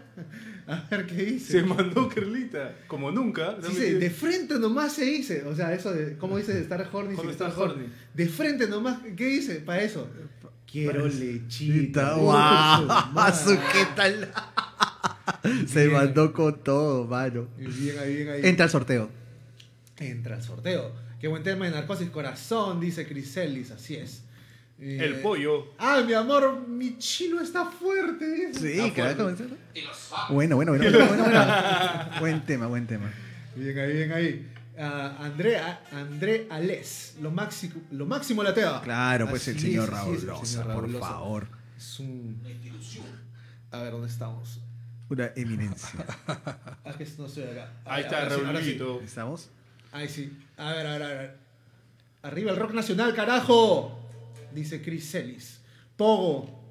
A 0.68 0.84
ver 0.90 1.06
qué 1.06 1.16
dice. 1.26 1.60
Se 1.60 1.64
mandó 1.64 2.10
Carlita. 2.10 2.76
Como 2.88 3.12
nunca. 3.12 3.54
Dice, 3.56 3.96
de 3.96 4.10
frente 4.10 4.58
nomás 4.58 4.94
se 4.94 5.06
dice. 5.06 5.44
O 5.44 5.56
sea, 5.56 5.74
eso 5.74 5.94
de, 5.94 6.18
¿cómo 6.18 6.38
dice 6.38 6.54
de 6.54 6.62
estar 6.62 6.90
horny? 6.92 7.16
Sin 7.16 7.30
estás 7.30 7.56
horny. 7.58 7.88
De 8.14 8.28
frente 8.28 8.68
nomás, 8.68 9.00
¿qué 9.16 9.26
dice? 9.28 9.56
Para 9.56 9.82
eso. 9.84 10.08
Quiero 10.70 11.08
lechita. 11.08 12.16
Wow. 12.16 12.88
Su 13.34 13.52
¿Qué 13.72 13.86
tal? 13.96 14.32
Se 15.68 15.88
Bien. 15.88 15.94
mandó 15.94 16.34
con 16.34 16.64
todo, 16.64 17.06
mano. 17.06 17.48
Bien 17.58 18.00
ahí, 18.00 18.16
bien 18.16 18.30
ahí. 18.30 18.42
Entra 18.44 18.66
al 18.66 18.72
sorteo. 18.72 19.10
Entra 19.98 20.36
el 20.36 20.44
sorteo. 20.44 20.92
Qué 21.22 21.28
buen 21.28 21.44
tema 21.44 21.66
de 21.66 21.72
narcosis 21.72 22.10
corazón, 22.10 22.80
dice 22.80 23.08
Criselis, 23.08 23.72
así 23.72 23.96
es. 23.96 24.24
Eh, 24.78 25.00
El 25.02 25.16
pollo. 25.22 25.74
Ah, 25.78 26.04
mi 26.06 26.14
amor, 26.14 26.68
mi 26.68 26.98
chino 26.98 27.40
está 27.42 27.66
fuerte. 27.66 28.54
Sí, 28.54 28.80
Ah, 28.82 28.92
claro. 28.94 29.24
fuerte. 29.36 29.46
Bueno, 30.30 30.56
bueno, 30.58 30.72
bueno, 30.74 30.92
bueno, 30.92 31.08
bueno, 31.08 31.24
bueno. 31.24 32.10
Buen 32.20 32.46
tema, 32.46 32.68
buen 32.68 32.86
tema. 32.88 33.10
Bien 33.56 33.78
ahí, 33.80 33.94
bien 33.94 34.12
ahí. 34.12 34.52
Ah, 34.78 35.16
André, 35.22 35.58
ah, 35.58 35.80
André 35.94 36.48
Alés, 36.50 37.16
lo 37.22 37.32
máximo, 37.32 37.76
lo 37.92 38.06
máximo 38.06 38.44
lateo. 38.44 38.82
Claro, 38.82 39.30
pues 39.30 39.48
el 39.48 39.58
señor 39.58 39.90
Raúl 39.90 40.18
el 40.18 40.26
Loza, 40.26 40.64
por 40.66 40.90
Loza. 40.90 41.08
favor. 41.08 41.48
Es 41.78 42.00
un. 42.02 42.42
A 43.72 43.78
ver, 43.82 43.92
¿dónde 43.92 44.08
estamos? 44.10 44.60
Una 45.10 45.32
eminencia. 45.36 46.06
Ah, 46.84 46.94
que 46.98 47.08
no 47.18 47.26
estoy 47.26 47.44
acá. 47.44 47.72
Ahí 47.86 48.02
Ah, 48.04 48.06
está 48.28 48.36
ahora 48.36 48.62
sí. 48.62 48.80
¿Estamos? 49.04 49.50
Ahí 49.94 50.08
sí. 50.10 50.38
A 50.58 50.74
ver, 50.74 50.86
a 50.86 50.92
ver, 50.98 51.04
a 51.04 51.08
ver. 51.08 51.38
Arriba 52.24 52.52
el 52.52 52.58
rock 52.58 52.74
nacional, 52.74 53.16
carajo. 53.16 54.05
Dice 54.56 54.82
Chris 54.82 55.14
Ellis. 55.16 55.60
Pogo. 55.96 56.64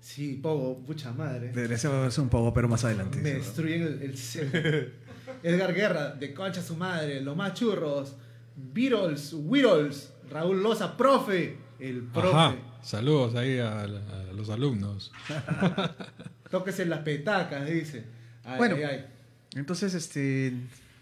Sí, 0.00 0.38
Pogo, 0.42 0.78
pucha 0.84 1.12
madre. 1.12 1.52
Debería 1.52 1.78
ser 1.78 1.90
un 2.18 2.28
poco, 2.28 2.52
pero 2.52 2.68
más 2.68 2.84
adelante. 2.84 3.18
Me 3.18 3.34
destruyen 3.34 3.82
el, 3.82 4.02
el 4.02 4.16
cerebro. 4.18 4.90
Edgar 5.42 5.72
Guerra, 5.74 6.10
de 6.12 6.34
concha 6.34 6.62
su 6.62 6.76
madre, 6.76 7.20
los 7.20 7.36
más 7.36 7.54
churros. 7.54 8.14
Beatles, 8.56 9.32
Whittles, 9.32 10.12
Raúl 10.30 10.62
Loza, 10.62 10.96
profe. 10.96 11.56
El 11.80 12.02
profe. 12.02 12.28
Ajá. 12.36 12.56
Saludos 12.82 13.34
ahí 13.36 13.58
a 13.58 13.86
los 14.34 14.50
alumnos. 14.50 15.12
Tóquese 16.50 16.84
las 16.86 17.00
petacas, 17.00 17.66
dice. 17.68 18.04
Ay, 18.44 18.58
Bueno. 18.58 18.76
ay, 18.76 18.82
ay. 18.82 19.06
Entonces, 19.54 19.94
este. 19.94 20.52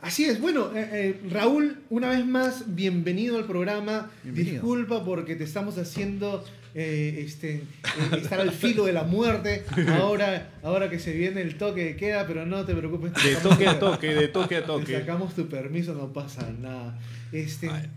Así 0.03 0.25
es, 0.25 0.41
bueno, 0.41 0.71
eh, 0.75 0.89
eh, 0.93 1.21
Raúl, 1.31 1.77
una 1.91 2.09
vez 2.09 2.25
más, 2.27 2.75
bienvenido 2.75 3.37
al 3.37 3.45
programa. 3.45 4.11
Bienvenido. 4.23 4.53
Disculpa 4.55 5.05
porque 5.05 5.37
te 5.37 5.45
estamos 5.45 5.77
haciendo 5.77 6.43
eh, 6.75 7.23
este, 7.27 7.57
eh, 7.57 7.65
estar 8.17 8.41
al 8.41 8.51
filo 8.51 8.87
de 8.87 8.95
la 8.95 9.03
muerte. 9.05 9.65
Ahora, 10.01 10.53
ahora 10.63 10.89
que 10.89 10.99
se 10.99 11.13
viene 11.13 11.43
el 11.43 11.59
toque 11.59 11.85
de 11.85 11.97
queda, 11.97 12.27
pero 12.27 12.47
no 12.47 12.65
te 12.65 12.75
preocupes. 12.75 13.13
te 13.13 13.29
De 13.29 13.37
toque 13.37 13.67
a 13.69 13.79
toque, 13.79 14.15
de 14.15 14.29
toque 14.29 14.57
a 14.57 14.61
Te 14.63 14.67
toque. 14.67 14.99
sacamos 15.01 15.35
tu 15.35 15.49
permiso, 15.49 15.93
no 15.93 16.11
pasa 16.15 16.51
nada. 16.59 16.99
Este, 17.31 17.69
Ay. 17.69 17.91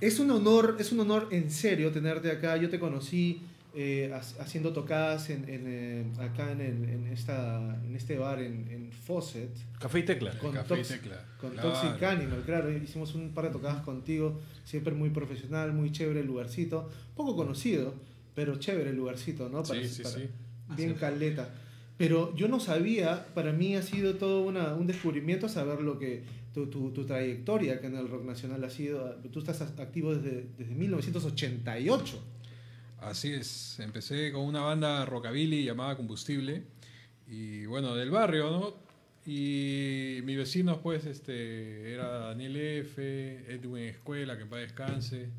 es 0.00 0.20
un 0.20 0.30
honor, 0.30 0.76
es 0.78 0.92
un 0.92 1.00
honor 1.00 1.28
en 1.32 1.50
serio 1.50 1.90
tenerte 1.90 2.30
acá. 2.30 2.56
Yo 2.58 2.68
te 2.70 2.78
conocí 2.78 3.42
eh, 3.74 4.10
ha- 4.12 4.42
haciendo 4.42 4.72
tocadas 4.72 5.30
en, 5.30 5.48
en, 5.48 5.64
eh, 5.66 6.04
acá 6.18 6.52
en, 6.52 6.60
el- 6.60 6.84
en 6.88 7.06
esta, 7.06 7.80
en 7.84 7.94
este 7.96 8.18
bar 8.18 8.40
en, 8.42 8.68
en 8.70 8.90
Fawcett. 8.92 9.50
Café 9.78 10.00
y 10.00 10.02
tecla. 10.04 10.36
Con, 10.38 10.52
Café 10.52 10.74
y 10.74 10.78
Tox- 10.82 10.88
Tecla. 10.88 11.24
con 11.40 11.50
Claro. 11.52 11.70
Toxic 11.72 12.02
Animal, 12.02 12.42
claro. 12.44 12.72
Hicimos 12.76 13.14
un 13.14 13.30
par 13.32 13.44
de 13.46 13.50
tocadas 13.50 13.82
contigo, 13.82 14.40
siempre 14.64 14.94
muy 14.94 15.10
profesional, 15.10 15.72
muy 15.72 15.92
chévere 15.92 16.20
el 16.20 16.26
lugarcito. 16.26 16.88
Poco 17.16 17.36
conocido, 17.36 17.94
pero 18.34 18.56
chévere 18.56 18.90
el 18.90 18.96
lugarcito, 18.96 19.48
¿no? 19.48 19.64
Sí, 19.64 19.86
sí, 19.88 20.02
para- 20.02 20.14
sí. 20.16 20.28
Bien 20.76 20.94
caleta. 20.94 21.54
Pero 21.96 22.34
yo 22.34 22.48
no 22.48 22.60
sabía, 22.60 23.26
para 23.34 23.52
mí 23.52 23.76
ha 23.76 23.82
sido 23.82 24.14
todo 24.14 24.42
una, 24.42 24.74
un 24.74 24.86
descubrimiento 24.86 25.48
saber 25.48 25.80
lo 25.82 25.98
que 25.98 26.22
tu, 26.54 26.66
tu, 26.68 26.90
tu 26.92 27.04
trayectoria 27.04 27.74
acá 27.74 27.88
en 27.88 27.96
el 27.96 28.08
rock 28.08 28.24
nacional 28.24 28.64
ha 28.64 28.70
sido. 28.70 29.16
Tú 29.30 29.40
estás 29.40 29.60
activo 29.60 30.14
desde, 30.14 30.46
desde 30.56 30.74
1988. 30.74 32.22
Así 33.00 33.32
es, 33.32 33.80
empecé 33.80 34.30
con 34.30 34.42
una 34.42 34.60
banda 34.60 35.06
rockabilly 35.06 35.64
llamada 35.64 35.96
Combustible 35.96 36.64
y 37.26 37.64
bueno, 37.64 37.94
del 37.94 38.10
barrio, 38.10 38.50
¿no? 38.50 38.74
Y 39.24 40.20
mis 40.24 40.36
vecinos 40.36 40.78
pues 40.82 41.06
este 41.06 41.94
era 41.94 42.08
Daniel 42.18 42.56
F, 42.56 43.44
Edwin 43.48 43.84
Escuela, 43.84 44.36
que 44.36 44.42
en 44.42 44.50
paz 44.50 44.60
descanse. 44.60 45.30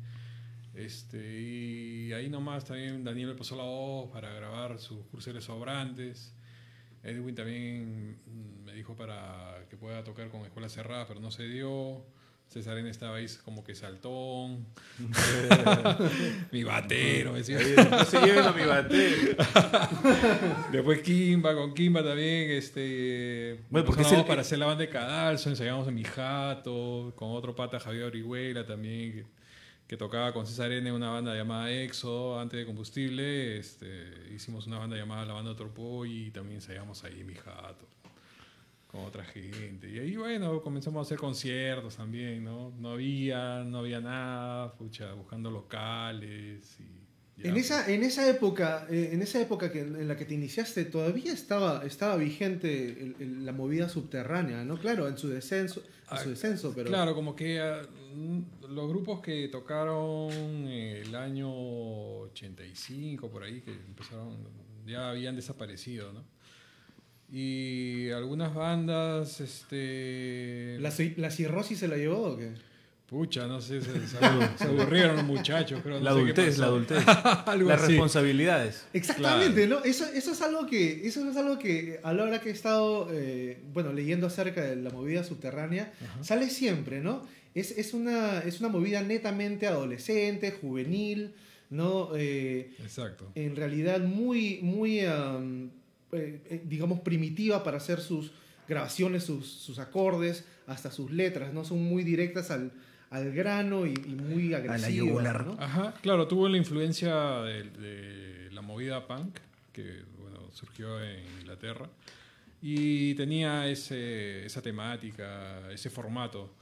Este, 0.74 1.40
y 1.40 2.12
ahí 2.12 2.28
nomás 2.28 2.64
también 2.64 3.04
Daniel 3.04 3.28
me 3.28 3.34
pasó 3.36 3.54
la 3.54 3.64
voz 3.64 4.10
para 4.10 4.32
grabar 4.32 4.80
sus 4.80 5.06
cruceres 5.06 5.44
sobrantes. 5.44 6.34
Edwin 7.04 7.36
también 7.36 8.18
me 8.64 8.72
dijo 8.72 8.96
para 8.96 9.66
que 9.70 9.76
pueda 9.76 10.02
tocar 10.02 10.30
con 10.30 10.40
Escuela 10.42 10.68
Cerrada, 10.68 11.06
pero 11.06 11.20
no 11.20 11.30
se 11.30 11.44
dio. 11.46 12.04
César 12.52 12.76
N 12.78 12.88
estaba 12.90 13.16
ahí 13.16 13.26
como 13.44 13.64
que 13.64 13.74
saltón. 13.74 14.66
Mi 16.52 16.62
batero, 16.64 17.34
decía. 17.34 17.58
No 17.90 18.04
se 18.04 18.20
lleven 18.20 18.44
a 18.44 18.52
mi 18.52 18.62
batero. 18.64 19.36
Después 20.70 21.00
Kimba, 21.02 21.54
con 21.54 21.74
Kimba 21.74 22.02
también, 22.02 22.50
este... 22.50 23.60
Bueno, 23.70 23.86
porque 23.86 24.02
nos 24.02 24.06
es 24.08 24.12
el- 24.12 24.16
vamos 24.18 24.28
para 24.28 24.40
hacer 24.42 24.58
la 24.58 24.66
banda 24.66 24.82
de 24.82 24.88
Cadalso, 24.90 25.48
ensayamos 25.50 25.88
en 25.88 25.94
Mi 25.94 26.04
Jato, 26.04 27.12
con 27.16 27.30
otro 27.30 27.54
pata, 27.54 27.80
Javier 27.80 28.04
Orihuela 28.04 28.66
también, 28.66 29.12
que, 29.12 29.24
que 29.86 29.96
tocaba 29.96 30.32
con 30.32 30.46
César 30.46 30.72
N, 30.72 30.92
una 30.92 31.10
banda 31.10 31.34
llamada 31.34 31.70
Éxodo, 31.70 32.38
antes 32.38 32.58
de 32.60 32.66
Combustible, 32.66 33.58
este, 33.58 34.04
hicimos 34.34 34.66
una 34.66 34.78
banda 34.78 34.96
llamada 34.96 35.24
La 35.24 35.32
Banda 35.34 35.56
Torpoy 35.56 36.26
y 36.26 36.30
también 36.30 36.56
ensayamos 36.56 37.02
ahí 37.04 37.20
en 37.20 37.26
Mi 37.26 37.34
Jato, 37.34 37.86
con 38.92 39.00
otra 39.06 39.24
gente. 39.24 39.90
Y 39.90 39.98
ahí, 39.98 40.16
bueno, 40.16 40.60
comenzamos 40.62 40.98
a 40.98 41.02
hacer 41.02 41.16
conciertos 41.18 41.96
también, 41.96 42.44
¿no? 42.44 42.72
No 42.78 42.90
había, 42.90 43.64
no 43.64 43.78
había 43.78 44.00
nada, 44.00 44.74
pucha, 44.74 45.14
buscando 45.14 45.50
locales 45.50 46.76
y... 46.78 47.40
ya, 47.42 47.48
En 47.50 47.56
esa, 47.56 47.90
en 47.90 48.02
esa 48.02 48.28
época, 48.28 48.86
eh, 48.90 49.08
en 49.12 49.22
esa 49.22 49.40
época 49.40 49.72
que, 49.72 49.80
en 49.80 50.06
la 50.06 50.14
que 50.16 50.26
te 50.26 50.34
iniciaste, 50.34 50.84
todavía 50.84 51.32
estaba, 51.32 51.84
estaba 51.86 52.16
vigente 52.16 52.84
el- 53.02 53.16
el- 53.18 53.46
la 53.46 53.52
movida 53.52 53.88
subterránea, 53.88 54.62
¿no? 54.62 54.76
Claro, 54.78 55.08
en 55.08 55.16
su 55.16 55.28
descenso, 55.30 55.80
en 55.80 56.18
su 56.18 56.24
Ah, 56.24 56.24
descenso, 56.26 56.72
pero 56.74 56.90
Claro, 56.90 57.14
como 57.14 57.34
que 57.34 57.60
ah, 57.62 57.80
mm, 58.14 58.40
los 58.68 58.88
grupos 58.90 59.22
que 59.22 59.48
tocaron 59.48 60.30
el 60.68 61.14
año 61.14 61.48
85, 61.50 63.30
por 63.30 63.42
ahí, 63.42 63.62
que 63.62 63.72
empezaron, 63.72 64.36
ya 64.86 65.08
habían 65.10 65.34
desaparecido, 65.36 66.12
¿no? 66.12 66.24
Y 67.32 68.10
algunas 68.10 68.54
bandas, 68.54 69.40
este... 69.40 70.76
¿La, 70.80 70.92
la 71.16 71.30
cirrosis 71.30 71.78
se 71.78 71.88
la 71.88 71.96
llevó 71.96 72.18
o 72.32 72.36
qué? 72.36 72.50
Pucha, 73.06 73.46
no 73.46 73.60
sé, 73.60 73.80
se, 73.80 74.06
se 74.06 74.18
abu- 74.18 74.48
se 74.58 74.64
aburrieron 74.64 75.16
los 75.16 75.24
muchachos, 75.24 75.80
creo. 75.82 75.98
no 75.98 76.04
La 76.04 76.10
sé 76.12 76.16
qué 76.16 76.22
adultez, 76.40 76.58
la 76.58 76.66
adultez. 76.66 77.06
Las 77.06 77.82
así. 77.82 77.86
responsabilidades. 77.92 78.84
Exactamente, 78.92 79.66
¿no? 79.66 79.82
Eso, 79.84 80.04
eso 80.14 80.32
es 80.32 80.40
algo 80.42 80.66
que, 80.66 81.06
eso 81.06 81.28
es 81.28 81.36
algo 81.36 81.58
que 81.58 82.00
a 82.02 82.12
la 82.14 82.22
hora 82.24 82.40
que 82.40 82.50
he 82.50 82.52
estado, 82.52 83.08
eh, 83.12 83.58
bueno, 83.72 83.92
leyendo 83.92 84.26
acerca 84.28 84.62
de 84.62 84.76
la 84.76 84.90
movida 84.90 85.24
subterránea, 85.24 85.92
sale 86.22 86.48
siempre, 86.50 87.00
¿no? 87.00 87.22
Es, 87.54 87.72
es, 87.72 87.92
una, 87.92 88.40
es 88.40 88.60
una 88.60 88.68
movida 88.70 89.02
netamente 89.02 89.66
adolescente, 89.66 90.50
juvenil, 90.52 91.34
¿no? 91.68 92.10
Eh, 92.16 92.72
Exacto. 92.82 93.30
en 93.34 93.56
realidad 93.56 94.00
muy, 94.00 94.60
muy, 94.62 95.00
eh, 96.12 96.42
eh, 96.50 96.62
digamos, 96.66 97.00
primitiva 97.00 97.64
para 97.64 97.78
hacer 97.78 98.00
sus 98.00 98.32
grabaciones, 98.68 99.24
sus, 99.24 99.46
sus 99.50 99.78
acordes, 99.78 100.44
hasta 100.66 100.90
sus 100.90 101.10
letras, 101.10 101.52
¿no? 101.54 101.64
Son 101.64 101.82
muy 101.82 102.04
directas 102.04 102.50
al, 102.50 102.70
al 103.10 103.32
grano 103.32 103.86
y, 103.86 103.94
y 103.94 104.14
muy 104.14 104.54
agresivas, 104.54 104.92
yugular. 104.92 105.46
¿no? 105.46 105.56
Ajá, 105.58 105.94
claro, 106.02 106.28
tuvo 106.28 106.48
la 106.48 106.58
influencia 106.58 107.40
de, 107.40 107.64
de 107.64 108.50
la 108.52 108.60
movida 108.60 109.06
punk, 109.06 109.38
que 109.72 110.02
bueno, 110.20 110.50
surgió 110.52 111.02
en 111.02 111.24
Inglaterra, 111.40 111.88
y 112.60 113.14
tenía 113.14 113.66
ese, 113.66 114.46
esa 114.46 114.62
temática, 114.62 115.70
ese 115.72 115.90
formato. 115.90 116.54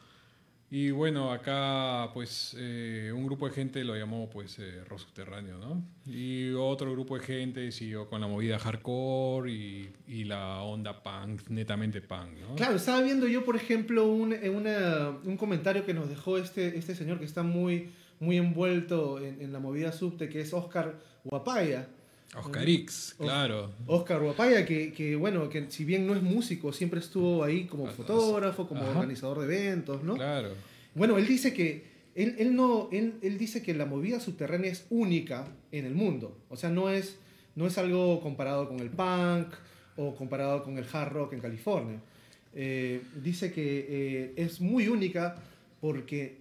Y 0.72 0.92
bueno, 0.92 1.33
acá 1.33 2.11
pues 2.14 2.54
eh, 2.56 3.11
un 3.12 3.26
grupo 3.26 3.48
de 3.48 3.54
gente 3.54 3.83
lo 3.83 3.96
llamó 3.96 4.30
pues 4.30 4.56
eh, 4.61 4.85
rock 4.88 5.00
subterráneo, 5.00 5.59
¿no? 5.59 5.83
Y 6.06 6.52
otro 6.52 6.92
grupo 6.92 7.18
de 7.18 7.24
gente 7.24 7.72
siguió 7.72 8.09
con 8.09 8.20
la 8.20 8.28
movida 8.28 8.56
hardcore 8.56 9.50
y, 9.50 9.92
y 10.06 10.24
la 10.24 10.62
onda 10.62 11.02
punk, 11.02 11.48
netamente 11.48 12.00
punk, 12.00 12.38
¿no? 12.48 12.54
Claro, 12.54 12.76
estaba 12.76 13.02
viendo 13.02 13.26
yo, 13.26 13.44
por 13.44 13.56
ejemplo, 13.56 14.06
un, 14.06 14.33
eh, 14.33 14.48
un 14.48 15.37
comentario 15.37 15.85
que 15.85 15.92
nos 15.92 16.09
dejó 16.09 16.38
este, 16.38 16.78
este 16.78 16.94
señor 16.94 17.18
que 17.18 17.24
está 17.24 17.42
muy, 17.42 17.90
muy 18.20 18.37
envuelto 18.37 19.18
en, 19.18 19.42
en 19.42 19.52
la 19.52 19.59
movida 19.59 19.90
subte, 19.90 20.28
que 20.28 20.40
es 20.40 20.54
Oscar 20.54 21.00
Guapaya. 21.24 21.88
Oscar 22.36 22.68
X, 22.68 23.16
claro. 23.18 23.72
Oscar 23.86 24.20
Guapaya, 24.20 24.64
que, 24.64 24.92
que, 24.92 25.16
bueno, 25.16 25.48
que 25.48 25.70
si 25.70 25.84
bien 25.84 26.06
no 26.06 26.14
es 26.14 26.22
músico, 26.22 26.72
siempre 26.72 27.00
estuvo 27.00 27.42
ahí 27.42 27.64
como 27.64 27.88
Ah, 27.88 27.90
fotógrafo, 27.90 28.68
como 28.68 28.82
ajá. 28.82 28.90
organizador 28.90 29.40
de 29.46 29.66
eventos, 29.66 30.04
¿no? 30.04 30.14
Claro. 30.14 30.50
Bueno, 30.94 31.18
él 31.18 31.26
dice 31.26 31.52
que 31.52 31.84
él, 32.14 32.36
él 32.38 32.54
no, 32.54 32.88
él, 32.92 33.14
él 33.22 33.36
dice 33.36 33.62
que 33.62 33.74
la 33.74 33.84
movida 33.86 34.20
subterránea 34.20 34.70
es 34.70 34.86
única 34.90 35.48
en 35.72 35.86
el 35.86 35.94
mundo. 35.94 36.38
O 36.48 36.56
sea, 36.56 36.70
no 36.70 36.88
es, 36.90 37.16
no 37.56 37.66
es 37.66 37.78
algo 37.78 38.20
comparado 38.20 38.68
con 38.68 38.78
el 38.80 38.90
punk 38.90 39.48
o 39.96 40.14
comparado 40.14 40.62
con 40.62 40.78
el 40.78 40.86
hard 40.92 41.12
rock 41.12 41.32
en 41.32 41.40
California. 41.40 42.00
Eh, 42.54 43.02
dice 43.22 43.52
que 43.52 43.86
eh, 43.88 44.32
es 44.36 44.60
muy 44.60 44.88
única 44.88 45.36
porque 45.80 46.38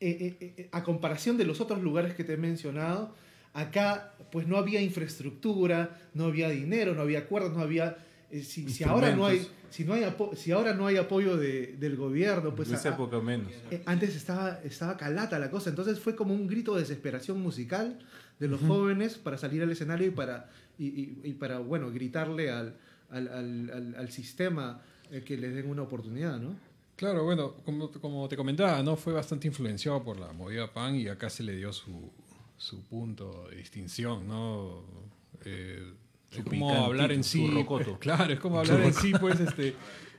eh, 0.00 0.68
a 0.72 0.82
comparación 0.82 1.36
de 1.38 1.44
los 1.44 1.60
otros 1.60 1.82
lugares 1.82 2.14
que 2.14 2.24
te 2.24 2.34
he 2.34 2.36
mencionado, 2.36 3.14
acá 3.54 4.14
pues 4.30 4.46
no 4.46 4.56
había 4.56 4.80
infraestructura, 4.80 6.00
no 6.14 6.24
había 6.24 6.48
dinero, 6.48 6.94
no 6.94 7.02
había 7.02 7.20
acuerdos, 7.20 7.52
no 7.52 7.60
había... 7.60 7.96
eh, 8.30 8.42
si, 8.42 8.68
si 8.70 8.82
ahora 8.84 9.14
no 9.14 9.26
hay, 9.26 9.46
si 9.70 9.84
no 9.84 9.92
hay, 9.94 10.04
si 10.36 10.52
ahora 10.52 10.72
no 10.74 10.86
hay 10.86 10.96
apoyo 10.96 11.36
de- 11.36 11.76
del 11.78 11.96
gobierno, 11.96 12.54
pues 12.54 12.68
en 12.70 12.76
esa 12.76 12.90
a- 12.90 12.94
época 12.94 13.20
menos. 13.20 13.52
eh, 13.70 13.82
antes 13.86 14.16
estaba, 14.16 14.60
estaba 14.64 14.96
calata 14.96 15.38
la 15.38 15.50
cosa, 15.50 15.68
entonces 15.70 15.98
fue 16.00 16.16
como 16.16 16.32
un 16.34 16.46
grito 16.46 16.74
de 16.74 16.80
desesperación 16.80 17.40
musical 17.40 17.98
de 18.38 18.48
los 18.48 18.60
jóvenes 18.62 19.18
para 19.18 19.36
salir 19.38 19.62
al 19.62 19.70
escenario 19.70 20.06
y 20.06 20.10
para, 20.10 20.48
y, 20.78 20.86
y- 20.86 21.20
y 21.24 21.32
para 21.34 21.58
bueno, 21.58 21.90
gritarle 21.90 22.50
al, 22.50 22.74
al, 23.10 23.28
al- 23.28 23.70
al- 23.70 23.94
al 23.96 24.10
sistema 24.10 24.80
eh, 25.10 25.22
que 25.22 25.36
les 25.36 25.54
den 25.54 25.68
una 25.68 25.82
oportunidad, 25.82 26.38
¿no? 26.40 26.56
Claro, 26.96 27.24
bueno, 27.24 27.54
como, 27.64 27.90
como 27.90 28.28
te 28.28 28.36
comentaba, 28.36 28.82
¿no? 28.82 28.96
Fue 28.96 29.12
bastante 29.12 29.46
influenciado 29.48 30.02
por 30.02 30.18
la 30.18 30.32
movida 30.32 30.72
punk 30.72 30.94
y 30.96 31.08
acá 31.08 31.28
se 31.28 31.42
le 31.42 31.54
dio 31.56 31.72
su, 31.72 32.10
su 32.62 32.84
punto 32.84 33.48
de 33.50 33.56
distinción, 33.56 34.26
¿no? 34.28 34.84
Eh, 35.44 35.82
es 36.30 36.44
como 36.44 36.72
hablar 36.84 37.10
en 37.12 37.24
sí. 37.24 37.46
rocoto. 37.50 37.98
Claro, 38.00 38.32
es 38.32 38.38
como 38.38 38.60
hablar 38.60 38.80
en 38.82 38.94
sí, 38.94 39.12
pues, 39.20 39.40
este, 39.40 39.74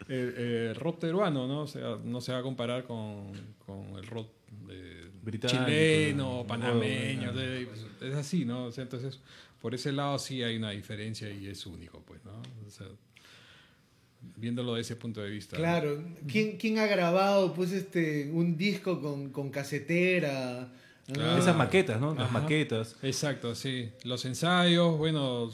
el, 0.09 0.17
el 0.37 0.75
rock 0.75 0.99
peruano, 0.99 1.47
¿no? 1.47 1.61
O 1.61 1.67
sea, 1.67 1.97
no 2.03 2.19
se 2.19 2.33
va 2.33 2.39
a 2.39 2.41
comparar 2.41 2.83
con, 2.83 3.31
con 3.65 3.95
el 3.97 4.05
rock 4.05 4.27
de 4.67 5.09
Británico, 5.21 5.63
chileno, 5.65 6.37
¿no? 6.39 6.47
panameño, 6.47 7.31
de- 7.33 7.67
es 8.01 8.13
así, 8.13 8.43
¿no? 8.43 8.65
O 8.65 8.71
sea, 8.73 8.83
entonces, 8.83 9.19
por 9.61 9.73
ese 9.73 9.93
lado 9.93 10.19
sí 10.19 10.43
hay 10.43 10.57
una 10.57 10.71
diferencia 10.71 11.29
y 11.31 11.47
es 11.47 11.65
único, 11.65 12.01
pues, 12.01 12.23
¿no? 12.25 12.41
O 12.67 12.69
sea, 12.69 12.87
viéndolo 14.35 14.75
de 14.75 14.81
ese 14.81 14.97
punto 14.97 15.21
de 15.21 15.29
vista. 15.29 15.55
Claro, 15.55 16.03
¿quién, 16.27 16.57
quién 16.57 16.77
ha 16.79 16.87
grabado 16.87 17.53
pues 17.53 17.71
este 17.71 18.29
un 18.31 18.57
disco 18.57 19.01
con, 19.01 19.29
con 19.31 19.49
casetera? 19.49 20.71
Esas 21.07 21.55
maquetas, 21.55 21.99
¿no? 21.99 22.13
Las 22.15 22.25
Ajá. 22.29 22.39
maquetas. 22.39 22.95
Exacto, 23.03 23.55
sí. 23.55 23.89
Los 24.03 24.23
ensayos, 24.25 24.97
bueno, 24.97 25.49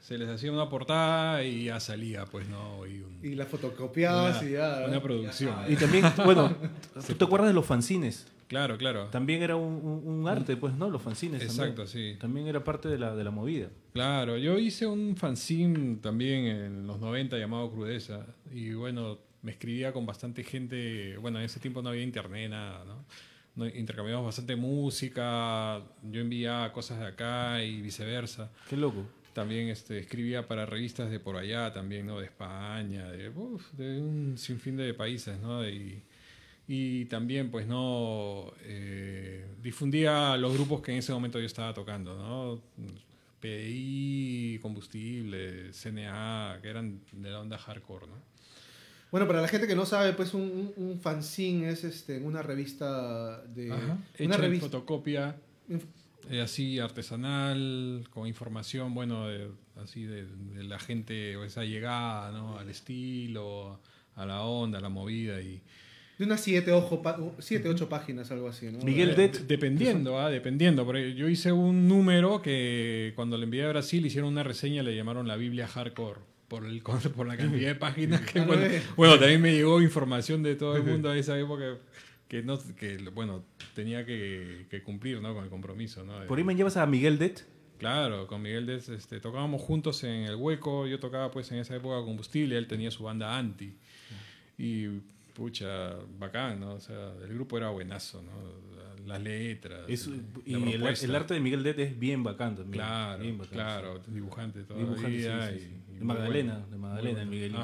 se 0.00 0.18
les 0.18 0.28
hacía 0.28 0.52
una 0.52 0.68
portada 0.68 1.42
y 1.44 1.64
ya 1.64 1.80
salía, 1.80 2.24
pues, 2.26 2.46
¿no? 2.48 2.86
Y 2.86 3.00
un- 3.00 3.18
Y 3.22 3.34
la 3.34 3.46
fotocopiabas 3.46 4.42
y 4.42 4.50
ya. 4.52 4.76
una, 4.80 4.86
una 4.88 5.02
producción. 5.02 5.54
Y 5.68 5.76
también, 5.76 6.04
bueno, 6.24 6.54
¿tú 7.06 7.14
te 7.14 7.24
acuerdas 7.24 7.48
de 7.48 7.54
los 7.54 7.64
fanzines? 7.64 8.26
Claro, 8.48 8.76
claro. 8.76 9.04
También 9.12 9.42
era 9.42 9.54
un, 9.56 9.74
un- 9.74 10.02
un 10.20 10.28
arte, 10.28 10.56
pues, 10.56 10.74
¿no? 10.74 10.90
Los 10.90 11.00
fanzines. 11.00 11.40
Exacto, 11.40 11.84
también. 11.84 12.14
sí. 12.14 12.18
También 12.20 12.46
era 12.48 12.62
parte 12.64 12.88
de 12.88 12.98
la, 12.98 13.14
de 13.14 13.22
la 13.24 13.30
movida. 13.30 13.68
Claro, 13.92 14.36
yo 14.36 14.58
hice 14.58 14.86
un 14.86 15.16
fanzine 15.16 15.96
también 16.02 16.46
en 16.46 16.86
los 16.86 16.98
90 16.98 17.38
llamado 17.38 17.70
Crudeza 17.70 18.26
y 18.52 18.72
bueno, 18.74 19.18
me 19.42 19.52
escribía 19.52 19.92
con 19.92 20.04
bastante 20.04 20.42
gente, 20.44 21.16
bueno, 21.18 21.38
en 21.38 21.44
ese 21.44 21.60
tiempo 21.60 21.80
no 21.80 21.88
había 21.90 22.02
internet, 22.02 22.50
nada, 22.50 22.84
¿no? 22.84 23.04
Intercambiamos 23.56 24.24
bastante 24.24 24.56
música, 24.56 25.82
yo 26.02 26.20
enviaba 26.20 26.72
cosas 26.72 27.00
de 27.00 27.06
acá 27.06 27.62
y 27.62 27.82
viceversa. 27.82 28.50
Qué 28.68 28.76
loco. 28.76 29.04
También 29.32 29.68
este, 29.68 29.98
escribía 29.98 30.46
para 30.46 30.66
revistas 30.66 31.10
de 31.10 31.20
por 31.20 31.36
allá, 31.36 31.72
también, 31.72 32.06
¿no? 32.06 32.18
De 32.18 32.26
España, 32.26 33.08
de, 33.10 33.28
uf, 33.28 33.72
de 33.72 34.00
un 34.00 34.38
sinfín 34.38 34.76
de 34.76 34.94
países, 34.94 35.38
¿no? 35.40 35.68
Y, 35.68 36.02
y 36.66 37.04
también, 37.06 37.50
pues, 37.50 37.66
¿no? 37.66 38.52
Eh, 38.62 39.46
difundía 39.62 40.36
los 40.36 40.54
grupos 40.54 40.80
que 40.82 40.92
en 40.92 40.98
ese 40.98 41.12
momento 41.12 41.38
yo 41.38 41.46
estaba 41.46 41.74
tocando, 41.74 42.16
¿no? 42.16 42.62
PDI, 43.40 44.58
Combustible, 44.60 45.72
CNA, 45.72 46.58
que 46.62 46.68
eran 46.68 47.00
de 47.12 47.30
la 47.30 47.40
onda 47.40 47.58
hardcore, 47.58 48.06
¿no? 48.06 48.29
Bueno, 49.10 49.26
para 49.26 49.40
la 49.42 49.48
gente 49.48 49.66
que 49.66 49.74
no 49.74 49.86
sabe, 49.86 50.12
pues 50.12 50.34
un, 50.34 50.72
un- 50.76 51.00
fanzine 51.00 51.68
es 51.70 51.84
este, 51.84 52.18
una 52.18 52.42
revista 52.42 53.42
de. 53.42 53.72
Ajá. 53.72 53.84
Una 53.84 53.98
Hecha 54.18 54.24
en 54.24 54.32
revista. 54.40 54.66
fotocopia, 54.66 55.36
Inf- 55.68 55.82
eh, 56.30 56.40
así 56.40 56.78
artesanal, 56.78 58.06
con 58.10 58.26
información, 58.26 58.94
bueno, 58.94 59.26
de, 59.28 59.48
así 59.82 60.04
de, 60.04 60.26
de 60.26 60.64
la 60.64 60.78
gente, 60.78 61.36
o 61.36 61.44
esa 61.44 61.64
llegada, 61.64 62.30
¿no? 62.30 62.58
Al 62.58 62.68
estilo, 62.70 63.80
a 64.14 64.26
la 64.26 64.42
onda, 64.42 64.78
a 64.78 64.80
la 64.82 64.88
movida 64.90 65.40
y... 65.40 65.60
De 66.18 66.26
unas 66.26 66.42
7, 66.42 66.70
ocho, 66.72 67.00
pa- 67.00 67.18
siete, 67.38 67.68
ocho 67.70 67.88
páginas, 67.88 68.30
algo 68.30 68.48
así, 68.48 68.66
¿no? 68.70 68.78
Miguel 68.84 69.10
Eh, 69.10 69.14
Det. 69.14 69.38
Dependiendo, 69.46 70.18
ah, 70.20 70.28
dependiendo. 70.28 70.84
Porque 70.84 71.14
yo 71.14 71.26
hice 71.30 71.50
un 71.50 71.88
número 71.88 72.42
que 72.42 73.14
cuando 73.16 73.38
le 73.38 73.44
envié 73.44 73.64
a 73.64 73.68
Brasil 73.70 74.04
hicieron 74.04 74.30
una 74.30 74.42
reseña, 74.42 74.82
le 74.82 74.94
llamaron 74.94 75.26
la 75.26 75.36
Biblia 75.36 75.66
Hardcore. 75.66 76.20
Por, 76.50 76.66
el, 76.66 76.82
por 76.82 77.26
la 77.28 77.36
cantidad 77.36 77.68
de 77.68 77.74
páginas 77.76 78.20
que... 78.22 78.40
Ah, 78.40 78.44
no 78.44 78.54
Bueno, 78.96 79.18
también 79.20 79.40
me 79.40 79.52
llegó 79.52 79.80
información 79.80 80.42
de 80.42 80.56
todo 80.56 80.76
el 80.76 80.82
mundo 80.82 81.08
a 81.08 81.16
esa 81.16 81.38
época 81.38 81.78
que, 82.26 82.42
no, 82.42 82.58
que 82.74 82.96
bueno, 83.14 83.44
tenía 83.74 84.04
que, 84.04 84.66
que 84.68 84.82
cumplir 84.82 85.20
¿no? 85.20 85.32
con 85.32 85.44
el 85.44 85.50
compromiso. 85.50 86.02
¿no? 86.04 86.26
Por 86.26 86.38
ahí 86.38 86.44
me 86.44 86.56
llevas 86.56 86.76
a 86.76 86.84
Miguel 86.86 87.18
Det. 87.18 87.44
Claro, 87.78 88.26
con 88.26 88.42
Miguel 88.42 88.66
Des, 88.66 88.88
este, 88.88 89.20
tocábamos 89.20 89.62
juntos 89.62 90.02
en 90.02 90.24
El 90.24 90.34
Hueco, 90.34 90.88
yo 90.88 90.98
tocaba 90.98 91.30
pues 91.30 91.50
en 91.52 91.58
esa 91.58 91.76
época 91.76 92.04
combustible, 92.04 92.58
él 92.58 92.66
tenía 92.66 92.90
su 92.90 93.04
banda 93.04 93.38
Anti. 93.38 93.76
Y 94.58 94.88
pucha, 95.34 95.94
bacán, 96.18 96.58
¿no? 96.60 96.74
O 96.74 96.80
sea, 96.80 97.12
el 97.24 97.32
grupo 97.32 97.56
era 97.56 97.70
buenazo, 97.70 98.22
¿no? 98.22 99.06
Las 99.06 99.22
letras. 99.22 99.80
Es- 99.88 100.08
la 100.08 100.18
y 100.44 100.54
el, 100.74 100.82
el 100.84 101.14
arte 101.14 101.34
de 101.34 101.40
Miguel 101.40 101.62
Det 101.62 101.82
es 101.82 101.98
bien 101.98 102.22
bacán 102.22 102.56
también. 102.56 102.82
Claro, 102.84 103.22
bien 103.22 103.38
bacán, 103.38 103.54
claro, 103.54 104.00
dibujante 104.06 104.62
todo 104.64 104.78
Dibujante, 104.78 105.58
sí. 105.58 105.68
De 106.00 106.04
Magdalena, 106.06 106.66
de 106.70 106.76
Magdalena, 106.76 107.22
el 107.22 107.28
Miguel. 107.28 107.54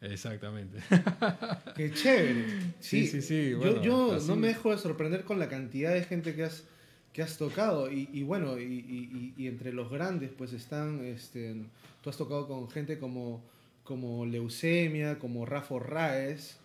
exactamente. 0.00 0.78
Qué 1.76 1.92
chévere. 1.92 2.44
Sí, 2.80 3.06
Sí, 3.06 3.06
sí, 3.06 3.22
sí, 3.22 3.50
Yo- 3.50 3.58
bueno, 3.58 3.82
yo 3.82 4.18
no 4.26 4.36
me 4.36 4.48
dejo 4.48 4.70
de 4.70 4.78
sorprender 4.78 5.24
con 5.24 5.38
la 5.38 5.48
cantidad 5.48 5.92
de 5.92 6.02
gente 6.04 6.34
que 6.34 6.44
has, 6.44 6.64
que 7.12 7.22
has 7.22 7.36
tocado. 7.36 7.90
Y, 7.92 8.08
y 8.12 8.22
bueno, 8.22 8.58
y, 8.58 8.62
y- 8.64 9.34
y- 9.36 9.44
y 9.44 9.46
entre 9.46 9.72
los 9.72 9.90
grandes, 9.90 10.30
pues 10.36 10.52
están. 10.52 11.04
Este, 11.04 11.54
tú 12.02 12.10
has 12.10 12.16
tocado 12.16 12.48
con 12.48 12.70
gente 12.70 12.98
como, 12.98 13.42
como 13.84 14.24
Leucemia, 14.26 15.18
como 15.18 15.44
Rafa 15.46 15.78
Raes, 15.78 16.58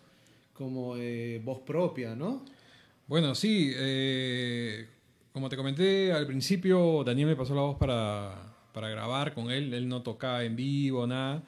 como 0.54 0.96
eh, 0.96 1.40
Voz 1.44 1.60
Propia, 1.60 2.14
¿no? 2.16 2.42
Bueno, 3.06 3.34
sí, 3.34 3.70
eh, 3.76 4.86
como 5.32 5.48
te 5.50 5.56
comenté 5.56 6.10
al 6.12 6.26
principio, 6.26 7.04
Daniel 7.04 7.28
me 7.28 7.36
pasó 7.36 7.54
la 7.54 7.60
voz 7.60 7.76
para, 7.76 8.55
para 8.76 8.90
grabar 8.90 9.32
con 9.32 9.50
él. 9.50 9.72
Él 9.72 9.88
no 9.88 10.02
tocaba 10.02 10.44
en 10.44 10.54
vivo, 10.54 11.06
nada. 11.06 11.42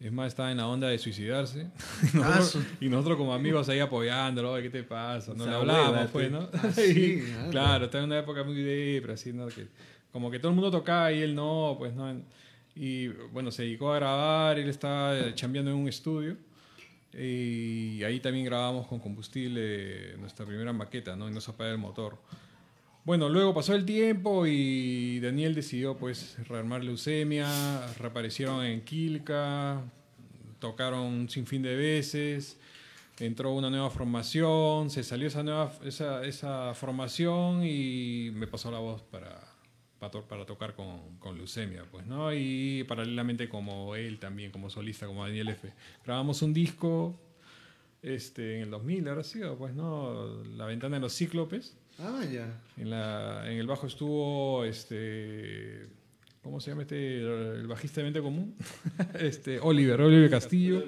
Es 0.00 0.12
más, 0.12 0.26
estaba 0.28 0.50
en 0.50 0.58
la 0.58 0.66
onda 0.68 0.86
de 0.86 0.98
suicidarse. 0.98 1.66
Y 2.02 2.18
Ah, 2.22 2.34
nosotros, 2.36 2.64
y 2.78 2.88
nosotros 2.90 3.16
como 3.16 3.32
amigos 3.32 3.70
ahí 3.70 3.80
apoyándolo, 3.80 4.52
"Oye, 4.52 4.64
¿qué 4.64 4.68
te 4.68 4.82
pasa? 4.82 5.32
No 5.32 5.44
Esa 5.44 5.50
le 5.50 5.56
hablábamos, 5.56 5.92
hueva, 5.94 6.12
pues, 6.12 6.30
¿no? 6.30 6.50
Ah, 6.52 6.70
sí, 6.74 7.24
Y, 7.26 7.32
ah, 7.32 7.48
claro, 7.50 7.86
estaba 7.86 8.04
en 8.04 8.10
una 8.10 8.18
época 8.18 8.44
muy 8.44 8.56
depre, 8.56 9.14
así, 9.14 9.32
¿no? 9.32 9.46
Que, 9.46 9.66
como 10.12 10.30
que 10.30 10.38
todo 10.38 10.50
el 10.50 10.56
mundo 10.56 10.70
tocaba 10.70 11.10
y 11.10 11.22
él 11.22 11.34
no, 11.34 11.74
pues, 11.78 11.94
¿no? 11.94 12.14
Y, 12.76 13.08
bueno, 13.32 13.50
se 13.50 13.62
dedicó 13.62 13.94
a 13.94 13.96
grabar, 13.96 14.58
él 14.58 14.68
estaba 14.68 15.18
eh, 15.18 15.34
chambeando 15.34 15.70
en 15.70 15.78
un 15.78 15.88
estudio. 15.88 16.36
Y 17.14 18.02
ahí 18.04 18.20
también 18.20 18.44
grabamos 18.44 18.86
con 18.86 18.98
combustible 19.00 20.18
nuestra 20.18 20.44
primera 20.44 20.74
maqueta, 20.74 21.16
¿no? 21.16 21.30
Y 21.30 21.32
no 21.32 21.40
se 21.40 21.50
apaga 21.50 21.70
el 21.70 21.78
motor. 21.78 22.18
Bueno, 23.04 23.30
luego 23.30 23.54
pasó 23.54 23.74
el 23.74 23.86
tiempo 23.86 24.46
y 24.46 25.18
Daniel 25.20 25.54
decidió 25.54 25.96
pues 25.96 26.36
rearmar 26.46 26.84
Leucemia, 26.84 27.86
reaparecieron 27.96 28.64
en 28.64 28.82
Quilca, 28.84 29.82
tocaron 30.58 31.00
un 31.00 31.28
sinfín 31.30 31.62
de 31.62 31.74
veces, 31.74 32.58
entró 33.18 33.52
una 33.52 33.70
nueva 33.70 33.88
formación, 33.88 34.90
se 34.90 35.02
salió 35.02 35.28
esa 35.28 35.42
nueva 35.42 35.72
esa, 35.84 36.74
formación 36.74 37.64
y 37.64 38.30
me 38.34 38.46
pasó 38.46 38.70
la 38.70 38.78
voz 38.78 39.00
para, 39.02 39.40
para 39.98 40.44
tocar 40.44 40.74
con, 40.74 41.16
con 41.18 41.36
Leucemia, 41.36 41.84
pues, 41.90 42.06
¿no? 42.06 42.34
Y 42.34 42.84
paralelamente 42.84 43.48
como 43.48 43.96
él 43.96 44.18
también, 44.18 44.50
como 44.50 44.68
solista, 44.68 45.06
como 45.06 45.24
Daniel 45.24 45.48
F. 45.48 45.72
Grabamos 46.04 46.42
un 46.42 46.52
disco 46.52 47.18
este, 48.02 48.56
en 48.56 48.62
el 48.64 48.70
2000, 48.70 49.08
ahora 49.08 49.24
sido, 49.24 49.56
pues, 49.56 49.74
¿no? 49.74 50.44
La 50.56 50.66
ventana 50.66 50.96
de 50.96 51.00
los 51.00 51.16
cíclopes. 51.16 51.77
Ah, 52.00 52.22
ya. 52.24 52.60
En, 52.76 52.90
la, 52.90 53.50
en 53.50 53.58
el 53.58 53.66
bajo 53.66 53.86
estuvo 53.86 54.64
este. 54.64 55.88
¿Cómo 56.42 56.60
se 56.60 56.70
llama 56.70 56.82
este? 56.82 57.20
El 57.20 57.66
bajista 57.66 58.00
de 58.00 58.04
mente 58.04 58.20
común. 58.22 58.54
este, 59.18 59.58
Oliver, 59.60 60.00
Oliver 60.00 60.30
Castillo. 60.30 60.84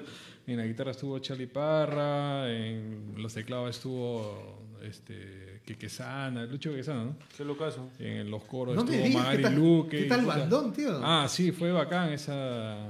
En 0.47 0.57
la 0.57 0.65
guitarra 0.65 0.91
estuvo 0.91 1.19
Charlie 1.19 1.47
Parra. 1.47 2.51
En 2.51 3.13
los 3.17 3.33
teclados 3.33 3.69
estuvo 3.75 4.63
este, 4.81 5.61
Quequesana, 5.65 6.45
Lucho 6.45 6.71
Quequesana, 6.71 7.03
¿no? 7.05 7.15
Qué 7.37 7.43
locazo. 7.45 7.89
En 7.99 8.31
los 8.31 8.43
coros 8.45 8.75
No 8.75 8.81
estuvo 8.83 9.07
Magari 9.19 9.37
¿qué 9.37 9.43
tal, 9.43 9.55
Luque. 9.55 9.97
¿qué 10.03 10.05
tal 10.05 10.25
bandón, 10.25 10.73
tío? 10.73 10.99
Ah, 11.03 11.27
sí, 11.29 11.51
fue 11.51 11.71
bacán 11.71 12.11
esa, 12.13 12.89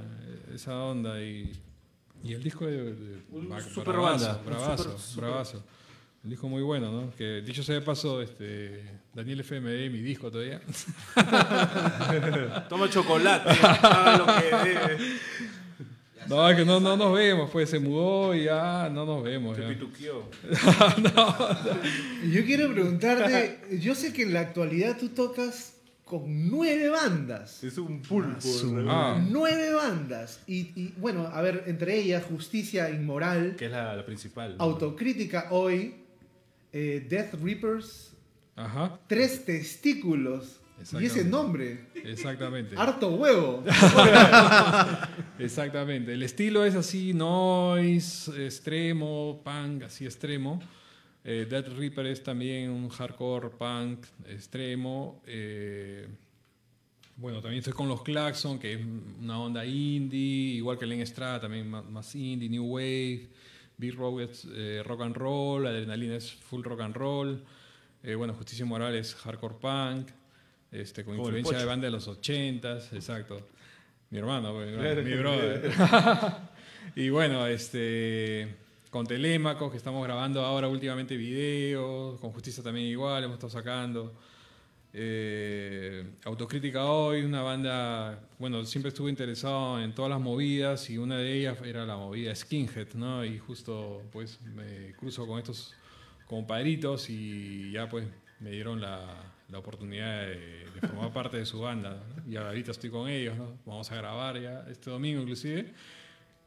esa 0.54 0.78
onda. 0.82 1.20
Y, 1.22 1.52
y 2.24 2.32
el 2.32 2.42
disco 2.42 2.66
de. 2.66 2.94
de- 2.94 3.18
Un 3.32 3.48
ba- 3.48 3.60
super 3.60 3.88
bravazo, 3.94 4.40
Bravazo, 4.46 4.96
bravazo. 5.20 5.64
El 6.24 6.30
disco 6.30 6.48
muy 6.48 6.62
bueno, 6.62 6.92
¿no? 6.92 7.12
Que 7.16 7.42
dicho 7.42 7.64
sea 7.64 7.74
de 7.74 7.80
paso, 7.80 8.22
este, 8.22 8.84
Daniel 9.12 9.40
FMD, 9.40 9.90
mi 9.90 10.00
disco 10.02 10.30
todavía. 10.30 10.60
Toma 12.68 12.88
chocolate. 12.88 13.50
haga 13.50 14.18
lo 14.18 14.26
que 14.26 14.68
debe. 14.68 14.98
No, 16.28 16.48
es 16.48 16.56
que 16.56 16.64
no, 16.64 16.78
no 16.78 16.96
nos 16.96 17.12
vemos, 17.12 17.50
pues 17.50 17.68
se 17.68 17.80
mudó 17.80 18.32
y 18.36 18.44
ya 18.44 18.88
no 18.88 19.04
nos 19.04 19.24
vemos. 19.24 19.56
Se 19.56 19.64
pituqueó. 19.64 20.30
Yo 22.32 22.44
quiero 22.44 22.72
preguntarte, 22.72 23.60
yo 23.80 23.96
sé 23.96 24.12
que 24.12 24.22
en 24.22 24.32
la 24.32 24.40
actualidad 24.40 24.96
tú 24.98 25.08
tocas 25.08 25.74
con 26.04 26.48
nueve 26.48 26.88
bandas. 26.90 27.64
Es 27.64 27.78
un 27.78 28.00
pulpo. 28.02 28.46
Ah, 28.86 29.20
Nueve 29.28 29.72
bandas. 29.72 30.40
Y, 30.46 30.70
y, 30.80 30.94
bueno, 30.98 31.26
a 31.26 31.40
ver, 31.40 31.64
entre 31.66 31.98
ellas 31.98 32.22
Justicia 32.24 32.90
Inmoral, 32.90 33.56
Que 33.56 33.64
es 33.66 33.72
la, 33.72 33.96
la 33.96 34.04
principal. 34.04 34.56
¿no? 34.56 34.62
Autocrítica 34.62 35.48
Hoy, 35.50 36.01
eh, 36.72 37.06
Death 37.08 37.34
Reapers, 37.42 38.12
ajá, 38.56 38.98
Tres 39.06 39.44
Testículos. 39.44 40.58
Y 41.00 41.04
ese 41.04 41.24
nombre, 41.24 41.86
exactamente. 41.94 42.74
harto 42.76 43.10
huevo. 43.10 43.62
Exactamente. 45.38 46.12
El 46.12 46.24
estilo 46.24 46.64
es 46.64 46.74
así, 46.74 47.14
noise, 47.14 48.46
extremo, 48.46 49.40
punk, 49.44 49.84
así 49.84 50.06
extremo. 50.06 50.60
Eh, 51.24 51.46
Death 51.48 51.68
Reaper 51.76 52.06
es 52.06 52.22
también 52.22 52.70
un 52.70 52.88
hardcore 52.88 53.50
punk 53.50 54.06
extremo. 54.26 55.22
Eh, 55.26 56.08
bueno, 57.16 57.40
también 57.40 57.58
estoy 57.58 57.74
con 57.74 57.86
los 57.86 58.02
Claxon, 58.02 58.58
que 58.58 58.72
es 58.74 58.80
una 59.20 59.38
onda 59.38 59.64
indie, 59.64 60.56
igual 60.56 60.78
que 60.78 60.86
Len 60.86 61.00
Estrada, 61.00 61.42
también 61.42 61.70
más, 61.70 61.84
más 61.84 62.14
indie, 62.16 62.48
new 62.48 62.64
wave. 62.64 63.28
Big 63.76 63.94
Rock 63.94 64.20
es 64.20 64.46
eh, 64.52 64.82
rock 64.84 65.02
and 65.02 65.16
roll, 65.16 65.66
Adrenalina 65.66 66.16
es 66.16 66.32
full 66.32 66.62
rock 66.62 66.80
and 66.80 66.94
roll. 66.94 67.42
Eh, 68.02 68.14
bueno, 68.14 68.34
Justicia 68.34 68.64
Moral 68.64 68.94
es 68.94 69.14
hardcore 69.14 69.54
punk, 69.60 70.08
este, 70.70 71.04
con 71.04 71.16
Como 71.16 71.28
influencia 71.28 71.58
de 71.58 71.64
banda 71.64 71.86
de 71.86 71.92
los 71.92 72.08
80s, 72.08 72.92
exacto. 72.92 73.48
Mi 74.10 74.18
hermano, 74.18 74.54
mi 74.54 75.14
brother. 75.14 75.72
y 76.96 77.08
bueno, 77.08 77.46
este 77.46 78.56
con 78.92 79.06
Telémaco, 79.06 79.70
que 79.70 79.78
estamos 79.78 80.04
grabando 80.04 80.44
ahora 80.44 80.68
últimamente 80.68 81.16
videos, 81.16 82.20
con 82.20 82.30
Justicia 82.30 82.62
también 82.62 82.88
igual, 82.88 83.24
hemos 83.24 83.36
estado 83.36 83.50
sacando. 83.50 84.12
Eh, 84.94 86.04
Autocrítica 86.24 86.84
Hoy, 86.84 87.22
una 87.22 87.42
banda, 87.42 88.20
bueno, 88.38 88.64
siempre 88.66 88.90
estuve 88.90 89.08
interesado 89.10 89.80
en 89.80 89.94
todas 89.94 90.10
las 90.10 90.20
movidas 90.20 90.90
y 90.90 90.98
una 90.98 91.16
de 91.16 91.32
ellas 91.32 91.58
era 91.64 91.86
la 91.86 91.96
movida 91.96 92.34
Skinhead, 92.34 92.92
¿no? 92.94 93.24
Y 93.24 93.38
justo 93.38 94.02
pues 94.12 94.40
me 94.42 94.92
cruzo 94.92 95.26
con 95.26 95.38
estos 95.38 95.74
compadritos 96.26 97.08
y 97.08 97.72
ya 97.72 97.88
pues 97.88 98.06
me 98.40 98.50
dieron 98.50 98.80
la, 98.80 99.32
la 99.48 99.58
oportunidad 99.58 100.26
de, 100.26 100.66
formar 100.80 101.12
parte 101.12 101.36
de 101.38 101.46
su 101.46 101.60
banda. 101.60 102.02
¿no? 102.16 102.30
Y 102.30 102.36
ahorita 102.36 102.72
estoy 102.72 102.90
con 102.90 103.08
ellos, 103.08 103.36
¿no? 103.36 103.56
Vamos 103.64 103.90
a 103.92 103.96
grabar 103.96 104.40
ya 104.40 104.66
este 104.70 104.90
domingo 104.90 105.22
inclusive. 105.22 105.72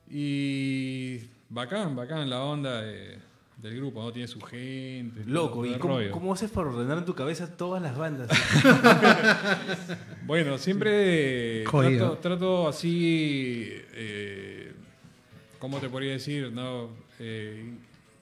Y 0.10 1.20
bacán, 1.50 1.96
bacán 1.96 2.30
la 2.30 2.44
onda 2.44 2.82
de- 2.82 3.18
del 3.58 3.76
grupo, 3.78 4.02
¿no? 4.04 4.12
Tiene 4.12 4.28
su 4.28 4.40
gente. 4.42 5.24
Loco, 5.26 5.64
todo 5.64 6.02
¿y 6.02 6.10
cómo, 6.10 6.34
haces 6.34 6.52
para 6.52 6.70
ordenar 6.70 6.98
en 7.00 7.06
tu 7.06 7.16
cabeza 7.16 7.56
todas 7.58 7.82
las 7.82 7.98
bandas? 7.98 8.30
Bueno, 10.26 10.58
siempre 10.58 11.64
Jodido. 11.66 12.08
trato, 12.12 12.18
trato 12.22 12.68
así, 12.68 13.70
eh, 13.94 14.74
¿cómo 15.60 15.80
te 15.80 15.90
podría 15.90 16.12
decir? 16.14 16.52
No, 16.52 16.90
Eh, 17.20 17.64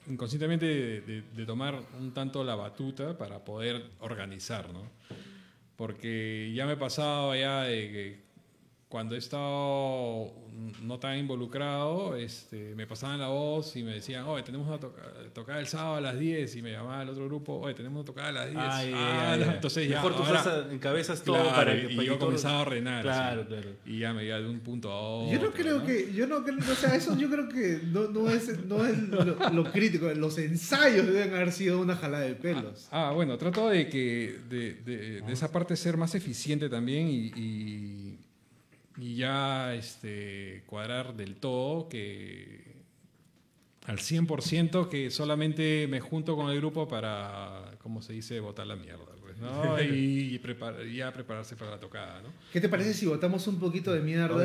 inconscientemente 0.08 0.66
de, 0.66 1.00
de- 1.00 1.22
de 1.34 1.46
tomar 1.46 1.80
un 1.98 2.12
tanto 2.14 2.44
la 2.44 2.54
batuta 2.54 3.16
para 3.18 3.42
poder 3.44 3.82
organizar, 4.00 4.72
¿no? 4.72 4.82
Porque 5.76 6.52
ya 6.54 6.64
me 6.66 6.76
pasaba 6.76 7.36
ya 7.36 7.62
de 7.62 7.90
que 7.90 8.20
cuando 8.94 9.16
he 9.16 9.18
estado 9.18 10.30
no 10.82 11.00
tan 11.00 11.18
involucrado, 11.18 12.14
este, 12.14 12.76
me 12.76 12.86
pasaban 12.86 13.18
la 13.18 13.26
voz 13.26 13.74
y 13.74 13.82
me 13.82 13.94
decían, 13.94 14.24
oye, 14.26 14.44
tenemos 14.44 14.68
una 14.68 14.78
toca- 14.78 15.02
tocada 15.32 15.58
el 15.58 15.66
sábado 15.66 15.96
a 15.96 16.00
las 16.00 16.16
10 16.16 16.54
y 16.54 16.62
me 16.62 16.70
llamaba 16.70 17.02
el 17.02 17.08
otro 17.08 17.24
grupo, 17.26 17.58
oye, 17.58 17.74
tenemos 17.74 17.96
una 17.96 18.04
tocada 18.06 18.28
a 18.28 18.32
las 18.32 18.50
10. 18.50 18.56
Ah, 18.60 18.84
ya, 18.84 18.92
Ah, 19.32 19.36
ya, 19.36 19.46
ya. 19.46 19.52
Entonces 19.54 19.88
ya, 19.88 19.96
Mejor 19.96 20.16
tú 20.16 20.22
ahora- 20.22 20.68
encabezas 20.70 21.24
todo 21.24 21.34
Claro, 21.34 21.50
para 21.56 21.72
que 21.74 21.92
y 21.92 21.96
para 21.96 22.06
yo 22.06 22.12
todo- 22.18 22.26
comenzaba 22.26 22.58
a 22.58 22.62
ordenar. 22.62 23.02
Claro, 23.02 23.40
así. 23.40 23.48
claro. 23.48 23.68
Y 23.84 23.98
ya 23.98 24.12
me 24.14 24.24
iba 24.26 24.38
de 24.38 24.48
un 24.48 24.60
punto 24.60 24.92
a 24.92 25.00
otro. 25.00 25.32
Yo 25.40 25.44
no 25.44 25.52
creo 25.52 25.78
¿no? 25.80 25.86
que, 25.86 26.12
yo 26.12 26.26
no 26.28 26.44
creo, 26.44 26.58
o 26.58 26.74
sea, 26.76 26.94
eso 26.94 27.18
yo 27.18 27.28
creo 27.28 27.48
que 27.48 27.80
no, 27.90 28.06
no 28.10 28.30
es, 28.30 28.64
no 28.64 28.86
es 28.86 28.96
lo, 29.08 29.24
lo 29.24 29.72
crítico. 29.72 30.06
Los 30.14 30.38
ensayos 30.38 31.04
deben 31.04 31.34
haber 31.34 31.50
sido 31.50 31.80
una 31.80 31.96
jalada 31.96 32.22
de 32.26 32.36
pelos. 32.36 32.86
Ah, 32.92 33.10
bueno, 33.12 33.36
trato 33.38 33.68
de 33.70 33.88
que 33.88 34.38
de, 34.48 34.74
de- 34.74 35.20
de 35.20 35.32
esa 35.32 35.50
parte 35.50 35.74
ser 35.74 35.96
más 35.96 36.14
eficiente 36.14 36.68
también 36.68 37.08
y, 37.08 37.32
y- 37.34 38.03
y 38.96 39.16
ya 39.16 39.74
este, 39.74 40.62
cuadrar 40.66 41.14
del 41.14 41.36
todo 41.36 41.88
que 41.88 42.74
al 43.86 43.98
100% 43.98 44.88
que 44.88 45.10
solamente 45.10 45.86
me 45.90 46.00
junto 46.00 46.36
con 46.36 46.50
el 46.50 46.56
grupo 46.58 46.88
para, 46.88 47.72
¿cómo 47.82 48.00
se 48.02 48.12
dice?, 48.14 48.40
botar 48.40 48.66
la 48.66 48.76
mierda. 48.76 49.04
Pues, 49.20 49.36
¿no? 49.38 49.80
y, 49.82 50.38
prepar- 50.38 50.90
ya 50.94 51.12
prepararse 51.12 51.56
para 51.56 51.72
la 51.72 51.80
tocada. 51.80 52.22
¿no? 52.22 52.28
¿Qué 52.52 52.60
te 52.60 52.68
parece 52.68 52.94
si 52.94 53.04
botamos 53.06 53.46
un 53.46 53.58
poquito 53.58 53.92
de 53.92 54.00
mierda 54.00 54.44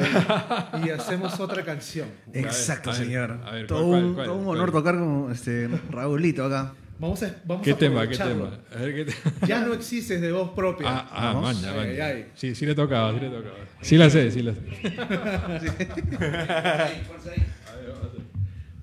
y 0.85 0.89
hacemos 0.89 1.39
otra 1.39 1.63
canción? 1.63 2.09
Exacto, 2.33 2.89
a 2.89 2.93
ver, 2.93 3.05
señor. 3.05 3.39
a 3.45 3.51
ver, 3.51 3.67
todo, 3.67 3.88
¿cuál, 3.88 4.03
un, 4.03 4.13
cuál, 4.13 4.25
todo 4.25 4.35
un 4.38 4.45
cuál? 4.45 4.57
honor 4.57 4.71
tocar 4.71 4.95
con 4.97 5.31
este 5.31 5.67
Raulito 5.89 6.43
acá. 6.45 6.73
Vamos 6.99 7.23
a, 7.23 7.33
vamos 7.45 7.63
¿Qué 7.63 7.71
a 7.71 7.77
tema? 7.77 8.05
¿Qué 8.07 8.17
tema? 8.17 8.59
A 8.75 8.79
ver, 8.81 8.93
¿qué 8.93 9.05
te- 9.05 9.15
Ya 9.47 9.62
no 9.62 9.73
existes 9.73 10.19
de 10.19 10.31
voz 10.33 10.49
propia. 10.51 10.88
Ah, 10.89 11.07
ah, 11.12 11.33
Vamos. 11.33 11.55
maña, 11.55 11.71
Ay, 11.71 11.88
maña. 11.88 12.05
ay. 12.07 12.25
Sí, 12.35 12.53
sí 12.55 12.65
le 12.65 12.75
tocaba, 12.75 13.13
sí 13.13 13.19
le 13.21 13.29
tocaba. 13.29 13.55
Sí 13.81 13.97
la 13.97 14.09
sé, 14.09 14.29
sí 14.31 14.41
la 14.41 14.53
sé. 14.53 14.59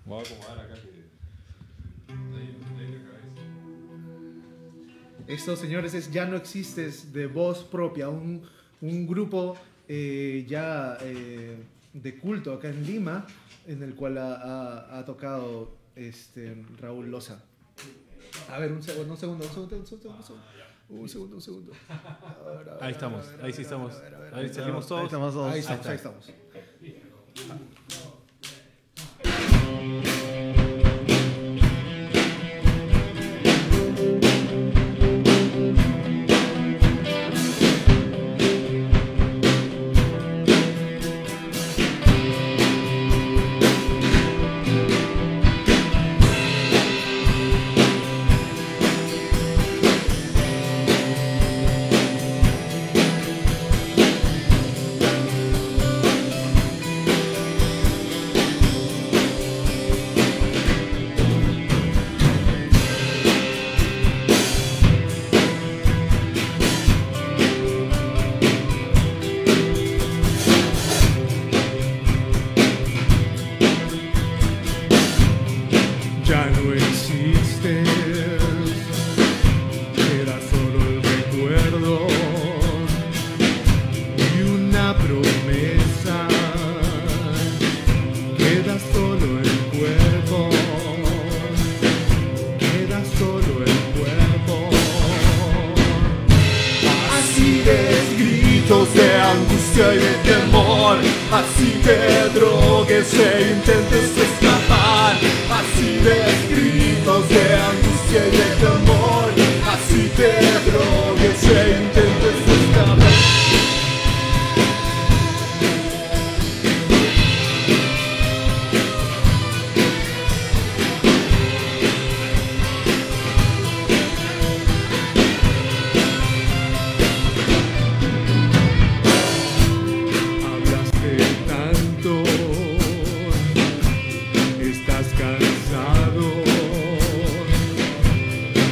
Voy 0.07 0.19
a 0.19 0.23
acomodar 0.23 0.59
acá. 0.61 0.75
Esto, 5.27 5.57
señores, 5.57 5.93
es 5.95 6.11
Ya 6.13 6.25
no 6.25 6.37
existes 6.37 7.13
de 7.13 7.27
voz 7.27 7.65
propia, 7.65 8.09
un, 8.09 8.43
un 8.81 9.07
grupo 9.07 9.57
eh, 9.89 10.47
ya 10.49 10.97
eh, 11.03 11.57
de 11.93 12.15
culto 12.19 12.53
acá 12.55 12.69
en 12.69 12.87
Lima, 12.87 13.27
en 13.67 13.83
el 13.83 13.95
cual 13.95 14.19
ha, 14.19 14.35
ha- 14.37 14.99
ha 14.99 15.05
tocado 15.05 15.77
este, 15.97 16.57
Raúl 16.81 17.11
Loza. 17.11 17.43
A 18.51 18.59
ver, 18.59 18.73
un 18.73 18.83
segundo, 18.83 19.13
un 19.13 19.19
segundo, 19.19 19.45
un 19.45 19.53
segundo, 19.53 19.77
un 19.77 19.87
segundo, 19.87 20.17
un 20.17 20.23
segundo. 20.23 20.45
Un 20.89 21.09
segundo, 21.09 21.37
un 21.37 21.43
segundo. 21.43 21.73
Ver, 21.73 22.65
ver, 22.65 22.79
Ahí 22.81 22.93
estamos, 22.93 23.27
ahí 23.43 23.53
sí 23.53 23.63
estamos. 23.63 23.95
Ahí 24.33 24.49
salimos 24.53 24.87
todos. 24.87 25.13
Ahí 25.53 25.61
estamos. 25.61 25.87
Ahí 25.87 25.95
estamos, 25.97 26.33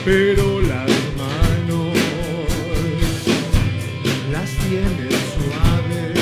pero 0.05 0.61
las 0.61 0.91
manos 1.17 1.97
las 4.31 4.51
tienes 4.51 5.15
suaves, 5.35 6.19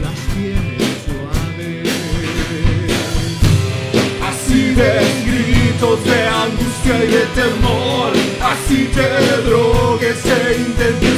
las 0.00 0.18
tienes 0.34 0.94
suaves. 1.04 1.88
Así 4.22 4.74
ves 4.74 5.26
gritos 5.26 6.02
de 6.04 6.26
angustia 6.26 7.04
y 7.04 7.08
de 7.08 7.24
temor, 7.34 8.12
así 8.42 8.88
te 8.94 9.06
drogues 9.42 10.24
e 10.24 10.56
intentes 10.58 11.11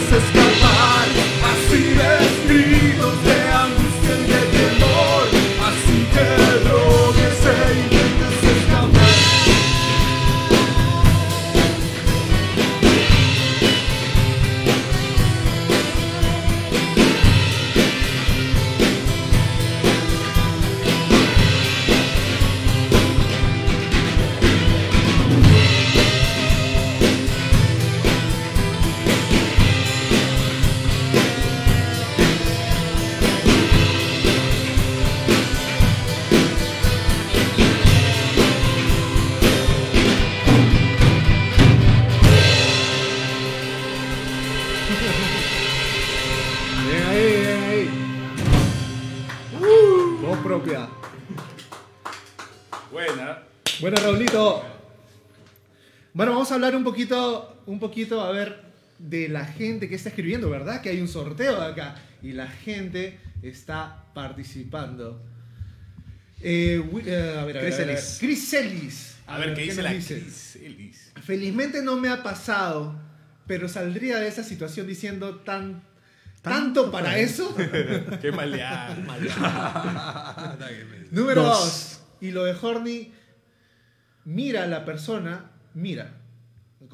poquito, 57.06 57.62
un 57.66 57.78
poquito, 57.78 58.20
a 58.20 58.30
ver, 58.32 58.62
de 58.98 59.28
la 59.28 59.44
gente 59.44 59.88
que 59.88 59.94
está 59.94 60.08
escribiendo, 60.08 60.50
¿verdad? 60.50 60.80
Que 60.80 60.90
hay 60.90 61.00
un 61.00 61.08
sorteo 61.08 61.60
acá 61.60 61.96
y 62.22 62.32
la 62.32 62.48
gente 62.48 63.18
está 63.42 64.06
participando. 64.14 65.22
Eh, 66.40 66.82
eh, 67.06 67.36
a 67.38 67.44
ver, 67.44 67.58
a 67.58 67.62
ver, 67.62 67.70
Chris 67.70 67.74
a 67.74 67.78
ver, 67.78 67.88
a. 67.88 67.92
Ellis. 67.92 68.16
Chris 68.20 68.52
Ellis. 68.54 69.16
A 69.26 69.38
ver, 69.38 69.54
¿qué 69.54 69.62
dice 69.62 69.82
la 69.82 69.92
dice? 69.92 70.20
Cris 70.20 70.56
Ellis? 70.56 71.12
Felizmente 71.22 71.82
no 71.82 71.96
me 71.96 72.08
ha 72.08 72.22
pasado, 72.22 72.98
pero 73.46 73.68
saldría 73.68 74.18
de 74.18 74.28
esa 74.28 74.44
situación 74.44 74.86
diciendo 74.86 75.36
tan 75.36 75.82
tanto 76.42 76.90
para 76.90 77.18
eso. 77.18 77.56
Qué 78.20 78.30
maleado. 78.30 78.96
Número 81.10 81.42
Dos. 81.42 81.58
dos. 81.58 82.00
Y 82.20 82.30
lo 82.30 82.44
de 82.44 82.52
Horny, 82.52 83.12
mira 84.24 84.64
a 84.64 84.66
la 84.66 84.84
persona, 84.84 85.50
mira. 85.72 86.23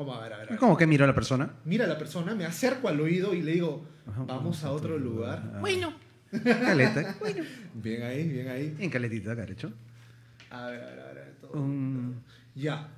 ¿Cómo? 0.00 0.14
A 0.14 0.20
ver, 0.22 0.32
a 0.32 0.38
ver. 0.38 0.56
¿Cómo 0.56 0.78
que 0.78 0.86
miró 0.86 1.04
a 1.04 1.08
la 1.08 1.14
persona? 1.14 1.50
Mira 1.66 1.84
a 1.84 1.88
la 1.88 1.98
persona, 1.98 2.34
me 2.34 2.46
acerco 2.46 2.88
al 2.88 2.98
oído 3.02 3.34
y 3.34 3.42
le 3.42 3.52
digo, 3.52 3.84
vamos 4.26 4.64
a 4.64 4.70
otro 4.72 4.96
lugar. 4.98 5.58
Bueno. 5.60 5.92
Caleta. 6.42 7.16
Bueno. 7.20 7.44
Bien 7.74 8.02
ahí, 8.04 8.26
bien 8.26 8.48
ahí. 8.48 8.74
En 8.78 8.88
caletita, 8.88 9.36
carecho. 9.36 9.70
A 10.48 10.68
ver, 10.68 10.82
a 10.82 10.86
ver, 10.86 11.00
a 11.00 11.12
ver. 11.12 11.34
todo. 11.38 11.52
Un... 11.60 12.22
Ya. 12.54 12.88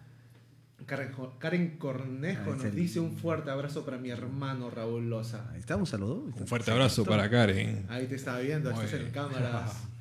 Karen, 0.86 1.10
Karen 1.40 1.76
Cornejo 1.76 2.52
Ah, 2.52 2.56
nos 2.56 2.64
el- 2.66 2.74
dice 2.76 3.00
un 3.00 3.16
fuerte 3.16 3.50
abrazo 3.50 3.84
para 3.84 3.98
mi 3.98 4.10
hermano 4.10 4.70
Raúl 4.70 5.10
Loza. 5.10 5.48
Ahí 5.52 5.58
está, 5.58 5.74
un 5.74 5.86
saludo. 5.86 6.22
Un 6.36 6.46
fuerte 6.46 6.70
abrazo 6.70 7.04
para 7.04 7.28
Karen. 7.28 7.84
Ahí 7.88 8.06
te 8.06 8.14
estaba 8.14 8.38
viendo, 8.38 8.70
Muy 8.70 8.78
estás 8.84 8.94
en 9.00 9.06
bien. 9.06 9.12
cámaras. 9.12 9.88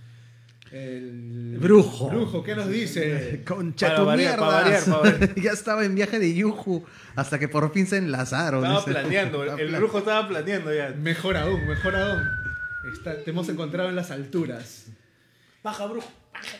El 0.72 1.58
Brujo. 1.60 2.10
Brujo, 2.10 2.44
¿qué 2.44 2.56
nos 2.56 2.70
dice? 2.70 3.42
Concha 3.48 3.88
Para 3.88 4.00
tu 4.00 4.06
variar, 4.06 4.38
mierda. 4.40 4.46
para 4.48 4.62
variar, 4.64 4.84
para 4.86 4.98
variar. 5.18 5.36
ya 5.42 5.52
estaba 5.52 5.84
en 5.86 5.96
viaje 5.96 6.18
de 6.20 6.34
Yuju 6.34 6.86
hasta 7.16 7.38
que 7.40 7.48
por 7.50 7.72
fin 7.74 7.86
se 7.88 7.98
enlazaron. 7.98 8.64
Estaba 8.64 8.80
dice. 8.80 8.92
planeando, 8.92 9.44
el 9.58 9.76
brujo 9.76 9.98
estaba 10.00 10.28
planeando 10.28 10.74
ya. 10.74 10.90
Mejor 10.98 11.36
aún, 11.38 11.68
mejor 11.68 11.96
aún. 11.96 12.24
Está- 12.94 13.18
te 13.24 13.30
hemos 13.32 13.50
encontrado 13.50 13.90
en 13.90 13.96
las 13.96 14.12
alturas. 14.12 14.88
Baja, 15.64 15.86
brujo. 15.88 16.10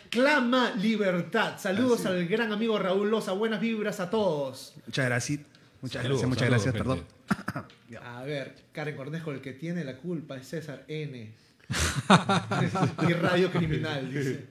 Clama 0.10 0.72
libertad. 0.76 1.54
Saludos 1.58 2.06
al 2.06 2.28
gran 2.28 2.52
amigo 2.52 2.78
Raúl 2.78 3.10
Loza. 3.10 3.32
Buenas 3.32 3.62
vibras 3.62 4.00
a 4.00 4.10
todos. 4.10 4.76
Muchas 4.86 5.06
gracias. 5.06 5.40
Muchas 5.82 6.04
Saludos, 6.04 6.22
gracias, 6.22 6.30
muchas 6.30 6.64
saludos, 6.64 6.64
gracias, 6.66 6.76
gente. 6.76 7.88
perdón. 7.90 8.06
A 8.06 8.24
ver, 8.24 8.54
Karen 8.72 8.96
Cornejo, 8.96 9.32
el 9.32 9.42
que 9.42 9.54
tiene 9.54 9.84
la 9.84 9.98
culpa 9.98 10.38
es 10.38 10.48
César 10.48 10.84
N. 10.88 11.34
y 13.10 13.14
Radio 13.14 13.52
Criminal, 13.52 14.12
dice. 14.14 14.46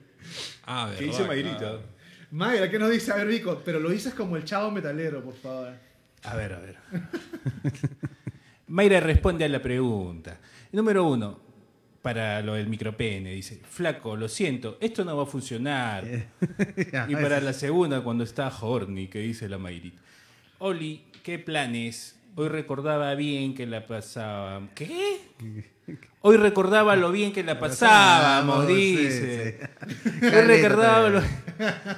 Ah, 0.65 0.91
¿Qué 0.97 1.05
dice 1.05 1.23
Mayrita? 1.25 1.57
claro. 1.57 1.81
Mayra, 2.31 2.69
¿qué 2.69 2.79
nos 2.79 2.89
dice? 2.89 3.11
A 3.11 3.15
ver, 3.15 3.27
Vico, 3.27 3.61
pero 3.65 3.79
lo 3.79 3.89
dices 3.89 4.13
como 4.13 4.37
el 4.37 4.45
chavo 4.45 4.71
metalero, 4.71 5.21
por 5.21 5.35
favor. 5.35 5.73
A 6.23 6.35
ver, 6.35 6.53
a 6.53 6.59
ver. 6.59 6.77
Mayra 8.67 9.01
responde 9.01 9.43
a 9.43 9.49
la 9.49 9.61
pregunta. 9.61 10.39
Número 10.71 11.05
uno, 11.05 11.39
para 12.01 12.41
lo 12.41 12.53
del 12.53 12.67
micropene, 12.67 13.33
dice, 13.33 13.59
flaco, 13.69 14.15
lo 14.15 14.29
siento, 14.29 14.77
esto 14.79 15.03
no 15.03 15.17
va 15.17 15.23
a 15.23 15.25
funcionar. 15.25 16.05
Ya, 16.91 17.05
Y 17.09 17.15
para 17.15 17.41
la 17.41 17.51
segunda, 17.53 18.01
cuando 18.01 18.23
está 18.23 18.47
horny, 18.61 19.07
que 19.07 19.19
dice 19.19 19.49
la 19.49 19.57
Mayrita. 19.57 20.01
Oli, 20.59 21.03
¿qué 21.23 21.37
planes? 21.37 22.17
Hoy 22.35 22.47
recordaba 22.47 23.13
bien 23.15 23.53
que 23.53 23.65
la 23.65 23.85
pasaba. 23.85 24.69
¿Qué? 24.73 25.19
Hoy 26.23 26.37
recordaba 26.37 26.95
lo 26.95 27.11
bien 27.11 27.33
que 27.33 27.43
la 27.43 27.59
pasábamos, 27.59 28.67
Sí, 28.67 28.95
dice. 28.97 29.57
sí. 29.59 30.25
Hoy 30.25 30.41
recordaba 30.45 31.09
lo... 31.09 31.21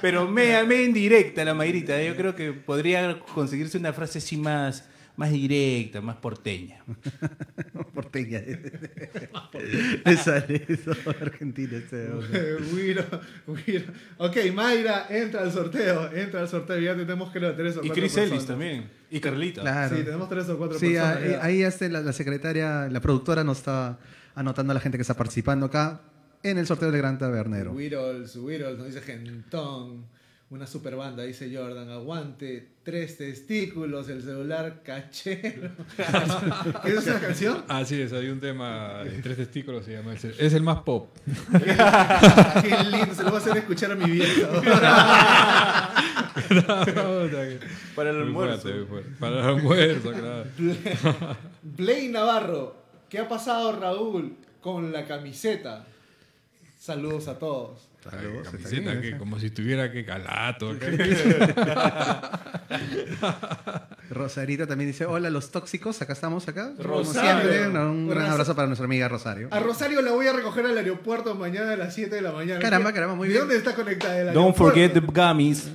Pero 0.00 0.26
me, 0.28 0.64
me 0.64 0.82
indirecta 0.82 1.44
la 1.44 1.52
Mayrita. 1.52 2.02
Yo 2.02 2.16
creo 2.16 2.34
que 2.34 2.52
podría 2.52 3.18
conseguirse 3.34 3.76
una 3.76 3.92
frase 3.92 4.18
así 4.18 4.38
más, 4.38 4.88
más 5.16 5.30
directa, 5.30 6.00
más 6.00 6.16
porteña. 6.16 6.82
Porteña. 7.94 8.40
Le 10.04 10.16
sale 10.16 10.64
eso, 10.68 10.92
Argentina. 11.20 11.76
Este, 11.78 12.10
hombre. 12.10 12.56
Wiro, 12.74 13.04
Wiro. 13.46 13.84
Ok, 14.18 14.36
Mayra, 14.52 15.06
entra 15.10 15.42
al 15.42 15.52
sorteo. 15.52 16.10
Entra 16.12 16.40
al 16.40 16.48
sorteo. 16.48 16.78
Ya 16.80 16.96
tenemos 16.96 17.30
que 17.30 17.40
tres 17.40 17.76
o 17.76 17.80
Y 17.84 17.88
cuatro 17.88 17.94
Chris 17.94 18.12
personas. 18.14 18.30
Ellis 18.32 18.46
también. 18.46 18.90
Y 19.10 19.20
Carlita. 19.20 19.60
Claro. 19.60 19.96
Sí, 19.96 20.02
tenemos 20.02 20.28
tres 20.28 20.48
o 20.48 20.58
cuatro 20.58 20.78
Sí, 20.78 20.92
personas. 20.94 21.16
ahí, 21.18 21.36
ahí 21.40 21.62
este, 21.62 21.88
la, 21.88 22.00
la 22.00 22.12
secretaria, 22.12 22.88
la 22.90 23.00
productora 23.00 23.44
nos 23.44 23.58
está 23.58 23.98
anotando 24.34 24.72
a 24.72 24.74
la 24.74 24.80
gente 24.80 24.98
que 24.98 25.02
está 25.02 25.14
participando 25.14 25.66
acá 25.66 26.00
en 26.42 26.58
el 26.58 26.66
sorteo 26.66 26.90
del 26.90 27.00
Gran 27.00 27.18
Tabernero. 27.18 27.72
Whittles, 27.72 28.36
Whittles, 28.36 28.78
nos 28.78 28.86
dice 28.86 29.00
Gentón. 29.00 30.12
Una 30.50 30.66
super 30.66 30.94
banda, 30.94 31.22
dice 31.24 31.50
Jordan. 31.52 31.90
Aguante, 31.90 32.74
tres 32.84 33.16
testículos, 33.16 34.08
el 34.10 34.22
celular 34.22 34.82
cachero. 34.84 35.70
¿Qué 36.84 36.90
es 36.90 36.98
esa 36.98 37.18
canción? 37.18 37.64
Así 37.66 38.00
es, 38.00 38.12
hay 38.12 38.28
un 38.28 38.38
tema 38.40 39.02
de 39.02 39.22
tres 39.22 39.38
testículos, 39.38 39.84
se 39.86 39.92
llama 39.92 40.12
ese. 40.12 40.34
Es 40.38 40.52
el 40.52 40.62
más 40.62 40.82
pop. 40.82 41.16
Qué 41.50 42.76
lindo, 42.90 43.14
se 43.14 43.22
lo 43.24 43.30
voy 43.30 43.38
a 43.40 43.42
hacer 43.42 43.56
escuchar 43.56 43.92
a 43.92 43.94
mi 43.96 44.10
viejo. 44.10 44.62
Para 47.96 48.10
el 48.10 48.16
almuerzo. 48.16 48.68
fuerte. 48.86 49.10
Para 49.18 49.40
el 49.40 49.46
almuerzo, 49.46 50.12
claro. 50.12 50.44
Blake 51.62 52.10
Navarro, 52.10 52.83
¿qué 53.14 53.20
ha 53.20 53.28
pasado 53.28 53.70
Raúl 53.78 54.34
con 54.60 54.90
la 54.90 55.04
camiseta? 55.06 55.84
Saludos 56.76 57.28
a 57.28 57.38
todos. 57.38 57.88
Saludos, 58.02 58.48
camiseta 58.48 58.90
bien, 58.90 59.00
que 59.02 59.08
esa. 59.10 59.18
como 59.18 59.38
si 59.38 59.50
tuviera 59.50 59.92
que 59.92 60.04
calato. 60.04 60.74
Rosarito 64.10 64.66
también 64.66 64.90
dice, 64.90 65.06
hola 65.06 65.30
los 65.30 65.52
tóxicos, 65.52 66.02
acá 66.02 66.12
estamos 66.14 66.48
acá. 66.48 66.72
Como 66.76 66.88
Rosario. 66.88 67.50
siempre, 67.52 67.68
un, 67.68 68.08
gran 68.08 68.32
abrazo 68.32 68.56
para 68.56 68.66
nuestra 68.66 68.86
amiga 68.86 69.06
Rosario. 69.08 69.46
A 69.52 69.60
Rosario 69.60 70.02
la 70.02 70.10
voy 70.10 70.26
a 70.26 70.32
recoger 70.32 70.66
al 70.66 70.76
aeropuerto 70.76 71.36
mañana 71.36 71.74
a 71.74 71.76
las 71.76 71.94
7 71.94 72.16
de 72.16 72.20
la 72.20 72.32
mañana. 72.32 72.58
Caramba, 72.58 72.92
caramba, 72.92 73.14
muy 73.14 73.28
¿De 73.28 73.34
bien. 73.34 73.42
dónde 73.42 73.58
está 73.58 73.76
conectada? 73.76 74.14
Del 74.14 74.34
Don't 74.34 74.56
forget 74.56 74.92
the 74.92 74.98
gummies. 74.98 75.70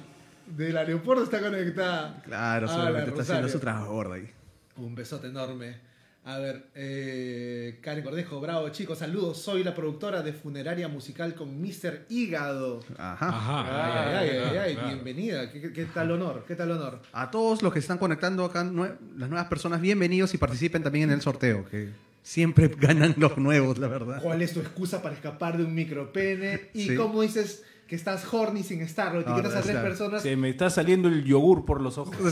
Del 0.46 0.76
aeropuerto 0.76 1.24
está 1.24 1.40
conectada. 1.40 2.22
Claro, 2.26 2.68
Ah, 2.70 2.74
solamente 2.74 3.00
la 3.00 3.00
está 3.08 3.12
Rosario. 3.12 3.34
haciendo 3.34 3.50
su 3.50 3.60
trabajo 3.60 3.94
gordo 3.94 4.14
ahí. 4.16 4.30
Un 4.76 4.94
besote 4.94 5.28
enorme. 5.28 5.88
A 6.30 6.38
ver, 6.38 6.68
eh, 6.76 7.80
Karen 7.82 8.04
Cordejo, 8.04 8.40
bravo 8.40 8.70
chicos, 8.70 9.00
saludos. 9.00 9.40
Soy 9.42 9.64
la 9.64 9.74
productora 9.74 10.22
de 10.22 10.32
Funeraria 10.32 10.88
Musical 10.88 11.34
con 11.34 11.60
Mr. 11.60 12.06
Hígado. 12.08 12.82
Ajá. 13.00 13.30
Ajá. 13.30 14.20
Ay, 14.20 14.30
ay, 14.30 14.44
ay, 14.52 14.58
ay, 14.58 14.74
claro. 14.76 14.88
bienvenida. 14.90 15.52
¿Qué, 15.52 15.60
qué- 15.60 15.74
qué 15.74 15.86
tal 15.86 16.12
honor? 16.12 16.46
¿Qué 16.48 16.56
tal 16.56 16.70
honor? 16.70 17.02
A 17.14 17.32
todos 17.32 17.64
los 17.64 17.74
que 17.74 17.80
están 17.80 17.98
conectando 17.98 18.46
acá, 18.46 18.64
nue- 18.64 18.96
las 19.18 19.28
nuevas 19.28 19.48
personas, 19.48 19.82
bienvenidos 19.82 20.32
y 20.36 20.38
participen 20.38 20.84
también 20.84 21.06
en 21.10 21.16
el 21.16 21.22
sorteo, 21.24 21.66
que 21.66 21.90
siempre 22.22 22.68
ganan 22.80 23.16
los 23.18 23.36
nuevos, 23.40 23.80
la 23.80 23.88
verdad. 23.88 24.22
¿Cuál 24.22 24.44
es 24.44 24.54
tu 24.54 24.60
excusa 24.60 25.02
para 25.02 25.16
escapar 25.16 25.58
de 25.58 25.64
un 25.64 25.74
micropene? 25.74 26.70
¿Y 26.76 26.90
Sí. 26.90 26.96
cómo 26.96 27.24
dices 27.24 27.64
que 27.90 27.96
estás 27.96 28.32
horny 28.32 28.62
sin 28.64 28.82
estarlo? 28.82 29.22
Etiquetas 29.22 29.52
No, 29.52 29.58
a 29.60 29.62
tres 29.64 29.76
está- 29.76 29.82
personas. 29.82 30.22
Se 30.22 30.36
me 30.38 30.50
está 30.50 30.70
saliendo 30.70 31.08
el 31.10 31.24
yogur 31.26 31.66
por 31.66 31.82
los 31.82 31.98
ojos. 31.98 32.16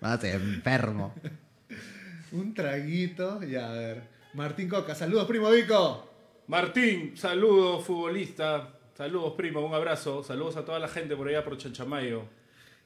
Vas 0.00 0.24
enfermo. 0.24 1.14
Un 2.32 2.54
traguito. 2.54 3.42
Ya, 3.42 3.70
a 3.70 3.72
ver. 3.72 4.02
Martín 4.34 4.68
Coca, 4.68 4.94
saludos, 4.94 5.26
primo 5.26 5.50
Vico. 5.50 6.04
Martín, 6.48 7.16
saludos, 7.16 7.84
futbolista. 7.84 8.74
Saludos, 8.94 9.34
primo, 9.36 9.64
un 9.64 9.74
abrazo. 9.74 10.22
Saludos 10.22 10.56
a 10.56 10.64
toda 10.64 10.78
la 10.78 10.88
gente 10.88 11.16
por 11.16 11.28
allá 11.28 11.44
por 11.44 11.56
Chanchamayo. 11.56 12.24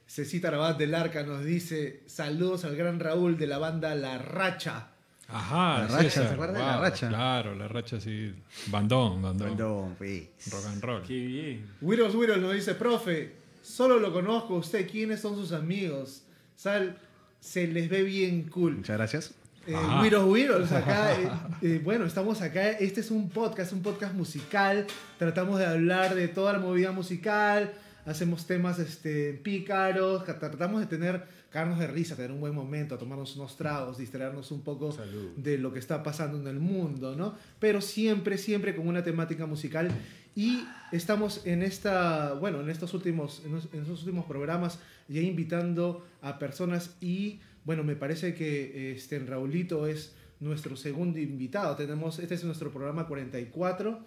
Cecita 0.05 0.51
Rabat 0.51 0.77
del 0.77 0.95
Arca 0.95 1.23
nos 1.23 1.43
dice: 1.43 2.03
Saludos 2.07 2.65
al 2.65 2.75
gran 2.75 2.99
Raúl 2.99 3.37
de 3.37 3.47
la 3.47 3.57
banda 3.57 3.93
La 3.95 4.17
Racha. 4.17 4.89
Ajá, 5.29 5.79
La 5.83 5.87
racha, 5.97 6.09
¿se 6.09 6.21
acuerdan 6.33 6.55
de 6.57 6.61
la 6.61 6.77
racha? 6.81 7.07
Claro, 7.09 7.55
la 7.55 7.67
racha 7.67 7.99
sí. 7.99 8.33
Bandón, 8.67 9.21
bandón. 9.21 9.49
Perdón, 9.49 9.95
pues. 9.97 10.23
Rock 10.51 10.65
and 10.67 10.83
roll. 10.83 11.01
Qué 11.03 11.13
bien. 11.25 11.65
Wiros 11.81 12.13
Wiros 12.15 12.37
nos 12.39 12.53
dice: 12.53 12.75
Profe, 12.75 13.33
solo 13.61 13.99
lo 13.99 14.11
conozco 14.13 14.55
a 14.55 14.57
usted. 14.57 14.87
¿Quiénes 14.89 15.21
son 15.21 15.35
sus 15.35 15.51
amigos? 15.53 16.23
Sal, 16.55 16.97
se 17.39 17.67
les 17.67 17.89
ve 17.89 18.03
bien 18.03 18.43
cool. 18.49 18.77
Muchas 18.77 18.97
gracias. 18.97 19.33
Eh. 19.65 19.75
Wiros 20.01 20.25
Wiros, 20.25 20.71
acá, 20.73 21.13
eh, 21.13 21.29
eh, 21.61 21.81
bueno, 21.83 22.05
estamos 22.05 22.41
acá, 22.41 22.71
este 22.71 22.99
es 22.99 23.09
un 23.09 23.29
podcast, 23.29 23.71
un 23.71 23.81
podcast 23.81 24.13
musical, 24.13 24.85
tratamos 25.17 25.57
de 25.57 25.65
hablar 25.65 26.15
de 26.15 26.27
toda 26.27 26.51
la 26.51 26.59
movida 26.59 26.91
musical, 26.91 27.73
hacemos 28.05 28.45
temas 28.45 28.77
este, 28.79 29.31
pícaros, 29.41 30.23
ca- 30.25 30.37
tratamos 30.37 30.81
de 30.81 30.87
tener, 30.87 31.25
cagarnos 31.53 31.77
de 31.77 31.85
risa, 31.85 32.15
tener 32.15 32.31
un 32.31 32.39
buen 32.39 32.55
momento, 32.55 32.97
tomarnos 32.97 33.35
unos 33.35 33.55
tragos, 33.55 33.99
distraernos 33.99 34.49
un 34.51 34.61
poco 34.61 34.91
Salud. 34.91 35.33
de 35.37 35.59
lo 35.59 35.71
que 35.71 35.77
está 35.77 36.01
pasando 36.01 36.39
en 36.39 36.47
el 36.47 36.59
mundo, 36.59 37.15
¿no? 37.15 37.35
Pero 37.59 37.79
siempre, 37.79 38.39
siempre 38.39 38.75
con 38.75 38.87
una 38.87 39.03
temática 39.03 39.45
musical 39.45 39.91
y 40.35 40.63
estamos 40.91 41.45
en 41.45 41.61
esta, 41.61 42.33
bueno, 42.33 42.59
en 42.61 42.71
estos 42.71 42.95
últimos, 42.95 43.43
en 43.45 43.81
estos 43.81 43.99
últimos 43.99 44.25
programas 44.25 44.79
ya 45.07 45.21
invitando 45.21 46.03
a 46.23 46.39
personas 46.39 46.95
y, 46.99 47.39
bueno, 47.65 47.83
me 47.83 47.95
parece 47.95 48.33
que 48.33 48.91
este 48.93 49.19
Raulito 49.19 49.85
es 49.85 50.15
nuestro 50.39 50.75
segundo 50.75 51.19
invitado. 51.19 51.75
Tenemos, 51.75 52.17
este 52.17 52.33
es 52.33 52.43
nuestro 52.43 52.71
programa 52.71 53.07
44 53.07 53.99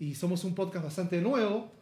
y 0.00 0.14
somos 0.14 0.44
un 0.44 0.54
podcast 0.54 0.86
bastante 0.86 1.20
nuevo, 1.20 1.72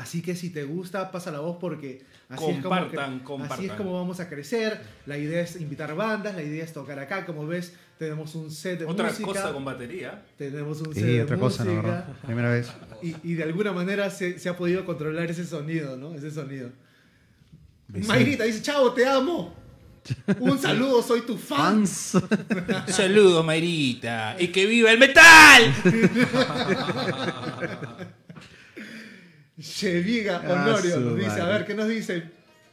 Así 0.00 0.22
que 0.22 0.34
si 0.36 0.50
te 0.50 0.64
gusta, 0.64 1.10
pasa 1.10 1.30
la 1.30 1.40
voz 1.40 1.56
porque 1.60 2.02
así, 2.28 2.44
Compartan, 2.60 3.16
es, 3.16 3.22
como 3.22 3.46
que- 3.46 3.54
así 3.54 3.66
es 3.66 3.72
como 3.72 3.92
vamos 3.94 4.20
a 4.20 4.28
crecer. 4.28 4.80
La 5.06 5.18
idea 5.18 5.40
es 5.42 5.60
invitar 5.60 5.94
bandas, 5.94 6.34
la 6.34 6.42
idea 6.42 6.64
es 6.64 6.72
tocar 6.72 6.98
acá. 6.98 7.24
Como 7.26 7.46
ves, 7.46 7.74
tenemos 7.98 8.34
un 8.34 8.50
set 8.50 8.80
de 8.80 8.84
Otra 8.86 9.08
música. 9.08 9.26
cosa 9.26 9.52
con 9.52 9.64
batería. 9.64 10.22
Tenemos 10.36 10.80
un 10.80 10.94
set 10.94 11.04
de 11.04 11.22
otra 11.22 11.36
cosa, 11.38 11.64
¿no? 11.64 11.72
música. 11.74 12.06
Primera 12.24 12.50
vez. 12.50 12.70
Y, 13.02 13.14
y 13.22 13.34
de 13.34 13.42
alguna 13.44 13.72
manera 13.72 14.10
se, 14.10 14.38
se 14.38 14.48
ha 14.48 14.56
podido 14.56 14.84
controlar 14.84 15.30
ese 15.30 15.44
sonido, 15.44 15.96
¿no? 15.96 16.14
Ese 16.14 16.30
sonido. 16.30 16.70
Mayrita 17.88 18.44
dice, 18.44 18.62
chao, 18.62 18.92
te 18.92 19.06
amo. 19.06 19.54
Un 20.40 20.58
saludo, 20.58 21.02
soy 21.02 21.22
tu 21.22 21.36
fan. 21.36 21.86
Fans. 21.86 22.12
Saludos, 22.88 23.44
Mayrita. 23.44 24.36
Y 24.38 24.48
que 24.48 24.66
viva 24.66 24.90
el 24.92 24.98
metal. 24.98 25.74
Cheviga 29.60 30.42
Ah, 30.44 30.52
Honorio 30.52 30.94
su 30.94 31.00
nos 31.00 31.16
dice, 31.16 31.40
a 31.40 31.46
ver, 31.46 31.64
¿qué 31.64 31.74
nos 31.74 31.88
dice 31.88 32.24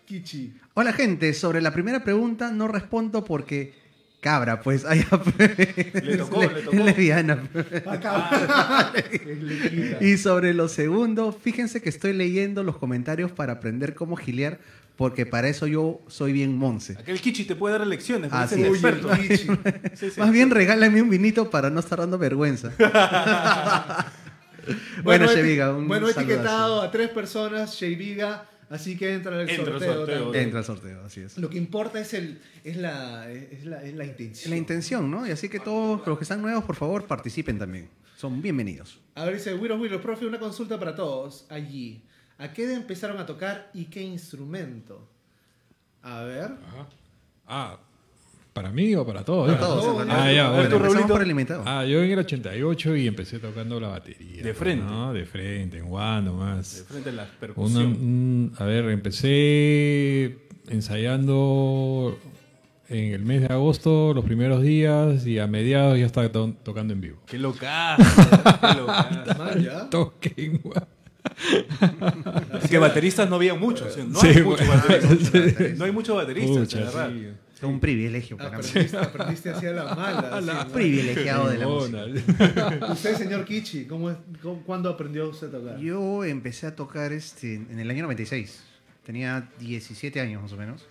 Kichi? 0.05 0.53
Hola 0.73 0.91
gente, 0.91 1.33
sobre 1.33 1.61
la 1.61 1.71
primera 1.71 2.03
pregunta 2.03 2.51
no 2.51 2.67
respondo 2.67 3.23
porque 3.23 3.73
cabra, 4.19 4.61
pues 4.61 4.83
allá 4.85 5.05
Le 5.05 6.17
tocó, 6.17 6.41
le 6.41 6.61
tocó. 6.61 6.71
es 6.77 6.85
lesbiana. 6.85 7.43
Acá. 7.85 8.91
Es. 8.95 10.01
Y 10.01 10.17
sobre 10.17 10.53
lo 10.53 10.67
segundo, 10.67 11.31
fíjense 11.31 11.81
que 11.81 11.89
estoy 11.89 12.13
leyendo 12.13 12.63
los 12.63 12.77
comentarios 12.77 13.31
para 13.31 13.53
aprender 13.53 13.93
cómo 13.93 14.15
gilear, 14.15 14.59
porque 14.97 15.25
para 15.25 15.47
eso 15.49 15.67
yo 15.67 16.01
soy 16.07 16.33
bien 16.33 16.57
monse. 16.57 16.97
Aquel 16.99 17.19
Kichi 17.19 17.45
te 17.45 17.55
puede 17.55 17.77
dar 17.77 17.87
lecciones. 17.87 18.31
Uy, 18.31 18.63
experto. 18.63 19.09
Kichi. 19.09 19.47
Sí, 19.95 20.11
sí. 20.11 20.19
Más 20.19 20.31
bien 20.31 20.49
regálame 20.49 21.01
un 21.01 21.09
vinito 21.09 21.49
para 21.49 21.69
no 21.69 21.79
estar 21.79 21.99
dando 21.99 22.17
vergüenza. 22.17 22.71
bueno, 25.03 25.25
eti- 25.25 25.33
Cheviga, 25.35 25.73
un 25.73 25.87
bueno, 25.87 26.09
etiquetado 26.09 26.81
a 26.81 26.91
tres 26.91 27.09
personas, 27.09 27.77
Cheviga, 27.77 28.47
así 28.69 28.97
que 28.97 29.13
entra 29.13 29.39
al 29.39 29.49
sorteo. 29.49 30.33
Entra 30.33 30.59
al 30.59 30.65
sorteo, 30.65 31.05
así 31.05 31.21
es. 31.21 31.37
Lo 31.37 31.49
que 31.49 31.57
importa 31.57 31.99
es, 31.99 32.13
el, 32.13 32.41
es, 32.63 32.77
la, 32.77 33.29
es, 33.31 33.65
la, 33.65 33.83
es 33.83 33.93
la 33.93 34.05
intención. 34.05 34.49
La 34.51 34.57
intención, 34.57 35.11
¿no? 35.11 35.27
Y 35.27 35.31
así 35.31 35.49
que 35.49 35.59
todos 35.59 36.05
los 36.07 36.17
que 36.17 36.23
están 36.23 36.41
nuevos, 36.41 36.63
por 36.63 36.75
favor, 36.75 37.05
participen 37.05 37.59
también. 37.59 37.89
Son 38.17 38.41
bienvenidos. 38.41 38.99
A 39.15 39.25
ver, 39.25 39.33
dice 39.35 39.53
Wiros 39.53 39.79
Wiros, 39.79 40.01
profe, 40.01 40.25
una 40.25 40.39
consulta 40.39 40.79
para 40.79 40.95
todos 40.95 41.45
allí. 41.49 42.01
¿A 42.37 42.51
qué 42.53 42.63
edad 42.63 42.75
empezaron 42.75 43.17
a 43.19 43.25
tocar 43.25 43.69
y 43.73 43.85
qué 43.85 44.01
instrumento? 44.01 45.07
A 46.01 46.23
ver. 46.23 46.45
Ajá. 46.45 46.87
Ah, 47.47 47.79
¿para 48.53 48.71
mí 48.71 48.93
o 48.95 49.05
para 49.05 49.23
todos? 49.23 49.47
Para 49.47 49.59
todos. 49.59 50.05
Ah, 50.09 50.31
ya, 50.31 50.51
Bueno. 50.51 51.63
Ah, 51.65 51.85
yo 51.85 52.03
en 52.03 52.11
el 52.11 52.19
88 52.19 52.95
y 52.95 53.07
empecé 53.07 53.39
tocando 53.39 53.79
la 53.79 53.87
batería. 53.89 54.43
De 54.43 54.53
frente. 54.53 54.85
¿no? 54.85 55.11
De 55.13 55.25
frente, 55.25 55.77
en 55.79 55.85
One 55.91 56.15
De 56.17 56.21
nomás. 56.21 56.85
frente 56.87 57.09
a 57.09 57.13
la 57.13 57.23
Una- 57.23 57.31
percusión. 57.39 57.85
un- 57.85 58.53
a 58.57 58.63
ver, 58.65 58.85
empecé 58.89 60.37
ensayando 60.69 62.17
en 62.89 63.13
el 63.13 63.25
mes 63.25 63.41
de 63.41 63.47
agosto, 63.47 64.13
los 64.13 64.23
primeros 64.23 64.61
días, 64.61 65.25
y 65.25 65.39
a 65.39 65.47
mediados 65.47 65.97
ya 65.97 66.05
estaba 66.05 66.31
to- 66.31 66.53
tocando 66.63 66.93
en 66.93 67.01
vivo. 67.01 67.17
Qué 67.25 67.39
locazo. 67.39 68.03
qué. 69.53 69.69
Toquen, 69.89 70.59
guau. 70.63 70.85
Es 72.61 72.69
que 72.69 72.77
bateristas 72.77 73.29
no 73.29 73.37
había 73.37 73.55
muchos. 73.55 73.93
¿sí? 73.93 74.01
No 74.07 74.19
Sí, 74.19 74.27
hay 74.27 74.43
muchos 74.43 74.67
bueno. 74.67 74.83
bateristas. 74.87 75.53
No 75.77 75.85
hay 75.85 75.91
muchos 75.91 76.15
bateristas. 76.15 76.75
Es 77.67 77.73
un 77.73 77.79
privilegio 77.79 78.37
para 78.37 78.57
mí. 78.57 78.63
Aprendiste, 78.65 78.97
aprendiste 78.97 79.49
hacia 79.51 79.71
la 79.71 79.95
mala. 79.95 80.37
así, 80.37 80.45
¿no? 80.47 80.67
Privilegiado 80.73 81.49
de 81.49 81.57
la 81.57 81.67
música. 81.67 82.05
Usted, 82.91 83.15
señor 83.15 83.45
Kichi, 83.45 83.85
¿cómo 83.85 84.09
es- 84.11 84.17
cómo- 84.41 84.61
¿cuándo 84.63 84.89
aprendió 84.89 85.29
usted 85.29 85.47
a 85.47 85.51
tocar? 85.59 85.77
Yo 85.79 86.23
empecé 86.23 86.67
a 86.67 86.75
tocar 86.75 87.11
este, 87.13 87.55
en 87.55 87.79
el 87.79 87.89
año 87.89 88.03
96. 88.03 88.63
Tenía 89.05 89.49
17 89.59 90.19
años 90.21 90.41
más 90.41 90.51
o 90.53 90.57
menos. 90.57 90.87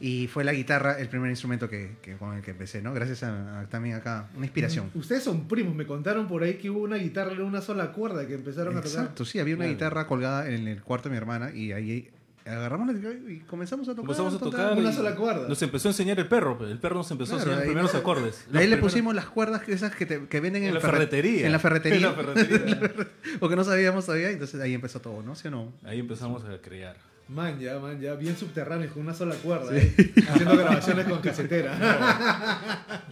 Y 0.00 0.28
fue 0.28 0.44
la 0.44 0.52
guitarra 0.54 0.98
el 0.98 1.08
primer 1.08 1.28
instrumento 1.28 1.68
que, 1.68 1.96
que- 2.00 2.16
con 2.16 2.34
el 2.34 2.42
que 2.42 2.52
empecé, 2.52 2.80
¿no? 2.80 2.92
Gracias 2.94 3.22
a, 3.22 3.60
a- 3.60 3.66
también 3.68 3.94
acá, 3.96 4.30
una 4.34 4.46
inspiración. 4.46 4.90
Ustedes 4.94 5.22
son 5.22 5.46
primos, 5.46 5.74
me 5.74 5.86
contaron 5.86 6.26
por 6.26 6.42
ahí 6.42 6.54
que 6.54 6.70
hubo 6.70 6.80
una 6.80 6.96
guitarra 6.96 7.32
en 7.32 7.42
una 7.42 7.60
sola 7.60 7.92
cuerda 7.92 8.26
que 8.26 8.34
empezaron 8.34 8.76
a 8.76 8.80
tocar. 8.80 9.00
Exacto, 9.00 9.24
sí, 9.26 9.38
había 9.40 9.54
una 9.54 9.64
Claro. 9.64 9.74
guitarra 9.74 10.06
colgada 10.06 10.48
en 10.50 10.66
el 10.68 10.82
cuarto 10.82 11.08
de 11.08 11.12
mi 11.12 11.16
hermana 11.18 11.50
y 11.54 11.72
ahí 11.72 12.08
agarramos 12.44 12.86
la 12.88 12.92
guitarra 12.94 13.14
y 13.32 13.38
comenzamos 13.40 13.88
a 13.88 13.92
tocar. 13.92 14.04
Comenzamos 14.16 14.34
a 14.34 14.38
tocar. 14.38 14.76
Una 14.78 14.92
sola 14.92 15.14
cuerda. 15.14 15.48
Nos 15.48 15.62
empezó 15.62 15.88
a 15.88 15.90
enseñar 15.92 16.18
el 16.18 16.26
perro. 16.28 16.58
pues. 16.58 16.70
El 16.70 16.78
perro 16.78 16.96
nos 16.96 17.10
empezó 17.10 17.36
Claro, 17.36 17.50
a 17.50 17.54
enseñar 17.54 17.66
los 17.82 17.90
primeros 17.90 17.94
acordes. 17.94 18.46
De 18.50 18.58
ahí 18.58 18.66
le 18.66 18.76
pusimos 18.78 19.14
las 19.14 19.26
cuerdas 19.26 19.62
que 19.62 19.72
esas 19.72 19.94
que, 19.94 20.06
te- 20.06 20.26
que 20.26 20.40
venden 20.40 20.62
en, 20.62 20.68
en 20.70 20.74
la 20.74 20.80
ferre- 20.80 20.92
ferretería. 20.92 21.46
En 21.46 21.52
la 21.52 21.58
ferretería. 21.58 21.96
En 21.98 22.02
la 22.02 22.12
ferretería. 22.12 22.92
Porque 23.40 23.56
no 23.56 23.64
sabíamos 23.64 24.04
todavía, 24.06 24.30
entonces 24.30 24.60
ahí 24.60 24.74
empezó 24.74 25.00
todo, 25.00 25.22
¿no? 25.22 25.34
¿Sí 25.34 25.48
o 25.48 25.50
no? 25.50 25.72
Ahí 25.84 25.98
empezamos 26.00 26.44
a 26.44 26.58
crear. 26.60 26.96
Man, 27.28 27.58
ya, 27.60 27.78
man, 27.78 27.98
ya, 28.00 28.14
bien 28.14 28.36
subterráneos 28.36 28.92
con 28.92 29.02
una 29.02 29.14
sola 29.14 29.34
cuerda, 29.36 29.74
¿eh? 29.76 29.94
haciendo 30.28 30.56
grabaciones 30.56 31.06
con 31.06 31.20
casetera. 31.20 31.72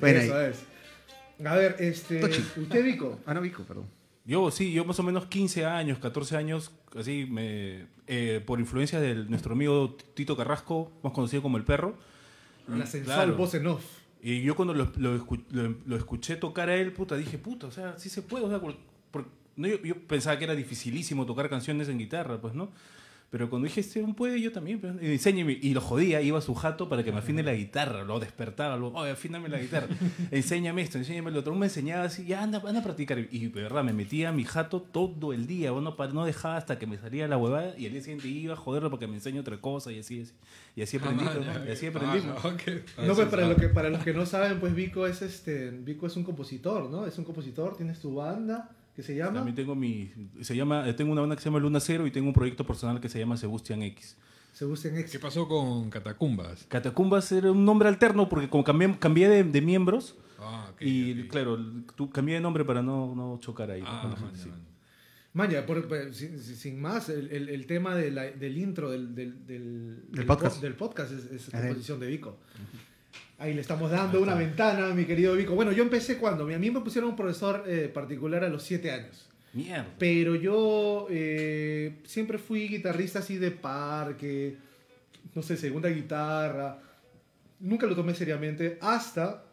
Bueno, 0.00 0.20
Eso 0.20 0.36
ahí. 0.36 0.50
es. 0.50 1.46
A 1.46 1.54
ver, 1.56 1.76
este, 1.78 2.20
Tochi. 2.20 2.44
usted, 2.56 2.84
Vico. 2.84 3.20
Ah, 3.26 3.34
no, 3.34 3.40
Vico, 3.40 3.62
perdón. 3.64 3.86
Yo 4.28 4.50
sí, 4.50 4.70
yo 4.72 4.84
más 4.84 5.00
o 5.00 5.02
menos 5.02 5.26
15 5.26 5.64
años, 5.64 5.98
14 5.98 6.36
años, 6.36 6.70
así, 6.94 7.26
me, 7.28 7.86
eh, 8.06 8.40
por 8.46 8.60
influencia 8.60 9.00
de 9.00 9.14
nuestro 9.24 9.54
amigo 9.54 9.96
Tito 10.14 10.36
Carrasco, 10.36 10.92
más 11.02 11.12
conocido 11.14 11.42
como 11.42 11.56
El 11.56 11.64
Perro. 11.64 11.96
La 12.68 12.84
sensual 12.86 13.16
Claro. 13.16 13.36
voz 13.36 13.54
en 13.54 13.66
off. 13.66 13.82
Y 14.22 14.42
yo 14.42 14.54
cuando 14.54 14.74
lo, 14.74 14.92
lo 14.98 15.16
escu- 15.18 15.44
lo- 15.50 15.76
lo 15.86 15.96
escuché 15.96 16.36
tocar 16.36 16.68
a 16.68 16.76
él, 16.76 16.92
puta, 16.92 17.16
dije, 17.16 17.38
puta, 17.38 17.66
o 17.68 17.70
sea, 17.70 17.98
sí 17.98 18.10
se 18.10 18.20
puede. 18.20 18.44
O 18.44 18.48
sea, 18.50 18.60
por- 18.60 18.76
por- 19.10 19.24
no, 19.56 19.66
yo, 19.66 19.78
yo 19.82 19.94
pensaba 20.06 20.36
que 20.38 20.44
era 20.44 20.54
dificilísimo 20.54 21.24
tocar 21.24 21.48
canciones 21.48 21.88
en 21.88 21.96
guitarra, 21.98 22.38
pues, 22.38 22.52
¿no? 22.54 22.70
Pero 23.30 23.50
cuando 23.50 23.66
dije, 23.66 23.80
este 23.80 24.02
un 24.02 24.14
puede, 24.14 24.40
yo 24.40 24.52
también. 24.52 24.80
Pues, 24.80 24.94
y, 25.02 25.12
enséñeme. 25.12 25.58
y 25.60 25.74
lo 25.74 25.82
jodía, 25.82 26.22
iba 26.22 26.38
a 26.38 26.40
su 26.40 26.54
jato 26.54 26.88
para 26.88 27.04
que 27.04 27.12
me 27.12 27.18
afine 27.18 27.42
la 27.42 27.52
guitarra. 27.52 28.02
Lo 28.02 28.18
despertaba, 28.20 28.76
lo, 28.78 28.88
oye, 28.88 29.10
afíname 29.10 29.50
la 29.50 29.58
guitarra. 29.58 29.88
enséñame 30.30 30.80
esto, 30.80 30.96
enséñame 30.96 31.30
lo 31.30 31.40
otro. 31.40 31.54
Me 31.54 31.66
enseñaba 31.66 32.04
así, 32.04 32.24
ya 32.24 32.42
anda, 32.42 32.62
anda 32.66 32.80
a 32.80 32.82
practicar. 32.82 33.18
Y 33.18 33.48
de 33.48 33.62
verdad, 33.62 33.84
me 33.84 33.92
metía 33.92 34.30
a 34.30 34.32
mi 34.32 34.44
jato 34.44 34.80
todo 34.80 35.34
el 35.34 35.46
día. 35.46 35.72
Bueno, 35.72 35.94
no 36.14 36.24
dejaba 36.24 36.56
hasta 36.56 36.78
que 36.78 36.86
me 36.86 36.96
salía 36.96 37.28
la 37.28 37.36
huevada. 37.36 37.78
Y 37.78 37.84
al 37.84 37.92
día 37.92 38.00
siguiente 38.00 38.28
iba 38.28 38.54
a 38.54 38.56
joderlo 38.56 38.88
para 38.88 39.00
que 39.00 39.06
me 39.08 39.14
enseñe 39.14 39.40
otra 39.40 39.58
cosa. 39.60 39.92
Y 39.92 39.98
así, 39.98 40.22
así. 40.22 40.32
Y 40.74 40.82
así 40.82 40.96
aprendí. 40.96 41.24
Ah, 41.26 41.34
¿no? 41.34 41.66
Y 41.66 41.70
así 41.70 41.86
aprendí. 41.86 42.20
Ah, 42.26 42.38
pues. 42.40 42.54
ok. 42.54 43.06
No, 43.06 43.14
pues 43.14 43.28
para, 43.28 43.46
lo 43.46 43.56
que, 43.56 43.68
para 43.68 43.90
los 43.90 44.02
que 44.02 44.14
no 44.14 44.24
saben, 44.24 44.58
pues 44.58 44.74
Vico 44.74 45.06
es 45.06 45.20
este, 45.20 45.70
Vico 45.70 46.06
es 46.06 46.16
un 46.16 46.24
compositor, 46.24 46.88
¿no? 46.88 47.06
Es 47.06 47.18
un 47.18 47.24
compositor, 47.24 47.76
tienes 47.76 48.00
tu 48.00 48.14
banda, 48.14 48.70
que 48.98 49.04
se 49.04 49.14
llama. 49.14 49.34
También 49.34 49.54
tengo 49.54 49.76
mi 49.76 50.10
se 50.40 50.56
llama 50.56 50.84
tengo 50.96 51.12
una 51.12 51.20
banda 51.20 51.36
que 51.36 51.42
se 51.42 51.48
llama 51.48 51.60
Luna 51.60 51.78
Cero 51.78 52.04
y 52.04 52.10
tengo 52.10 52.26
un 52.26 52.34
proyecto 52.34 52.66
personal 52.66 53.00
que 53.00 53.08
se 53.08 53.20
llama 53.20 53.36
Sebastian 53.36 53.82
X. 53.82 54.16
Sebastián 54.52 54.96
X. 54.98 55.12
¿Qué 55.12 55.20
pasó 55.20 55.46
con 55.46 55.88
Catacumbas? 55.88 56.64
Catacumbas 56.66 57.30
era 57.30 57.52
un 57.52 57.64
nombre 57.64 57.88
alterno 57.88 58.28
porque 58.28 58.48
como 58.48 58.64
cambié, 58.64 58.98
cambié 58.98 59.28
de, 59.28 59.44
de 59.44 59.60
miembros 59.60 60.16
Ah, 60.40 60.70
ok, 60.72 60.82
y 60.82 61.28
claro, 61.28 61.56
tú 61.94 62.10
cambié 62.10 62.34
de 62.34 62.40
nombre 62.40 62.64
para 62.64 62.82
no, 62.82 63.14
no 63.14 63.38
chocar 63.40 63.70
ahí. 63.70 63.82
Ah, 63.86 64.16
sí. 64.34 64.48
por- 65.64 65.86
por- 65.86 66.12
sin, 66.12 66.40
sin 66.40 66.80
más, 66.80 67.08
el, 67.08 67.30
el- 67.30 67.48
el 67.50 67.66
tema 67.66 67.94
de 67.94 68.10
la- 68.10 68.32
del 68.32 68.58
intro 68.58 68.90
del, 68.90 69.14
del, 69.14 69.46
del, 69.46 70.02
del 70.10 70.26
podcast. 70.26 70.56
po- 70.56 70.62
del 70.62 70.74
podcast 70.74 71.12
es, 71.12 71.24
es 71.30 71.50
composición 71.50 72.00
de 72.00 72.06
Vico. 72.08 72.38
Ahí 73.38 73.54
le 73.54 73.60
estamos 73.60 73.90
dando 73.90 74.20
una 74.20 74.34
ventana, 74.34 74.92
mi 74.94 75.04
querido 75.04 75.34
Vico. 75.34 75.54
Bueno, 75.54 75.70
yo 75.72 75.82
empecé 75.84 76.16
cuando 76.18 76.44
a 76.44 76.58
mí 76.58 76.70
me 76.70 76.80
pusieron 76.80 77.10
un 77.10 77.16
profesor 77.16 77.64
eh, 77.68 77.88
particular 77.92 78.42
a 78.42 78.48
los 78.48 78.62
7 78.64 78.90
años. 78.90 79.28
Mierda. 79.52 79.86
Pero 79.98 80.34
yo 80.34 81.06
eh, 81.08 81.98
siempre 82.04 82.38
fui 82.38 82.66
guitarrista 82.68 83.20
así 83.20 83.36
de 83.38 83.52
parque, 83.52 84.56
no 85.34 85.42
sé, 85.42 85.56
segunda 85.56 85.88
guitarra. 85.88 86.78
Nunca 87.60 87.86
lo 87.86 87.94
tomé 87.94 88.14
seriamente 88.14 88.76
hasta 88.80 89.44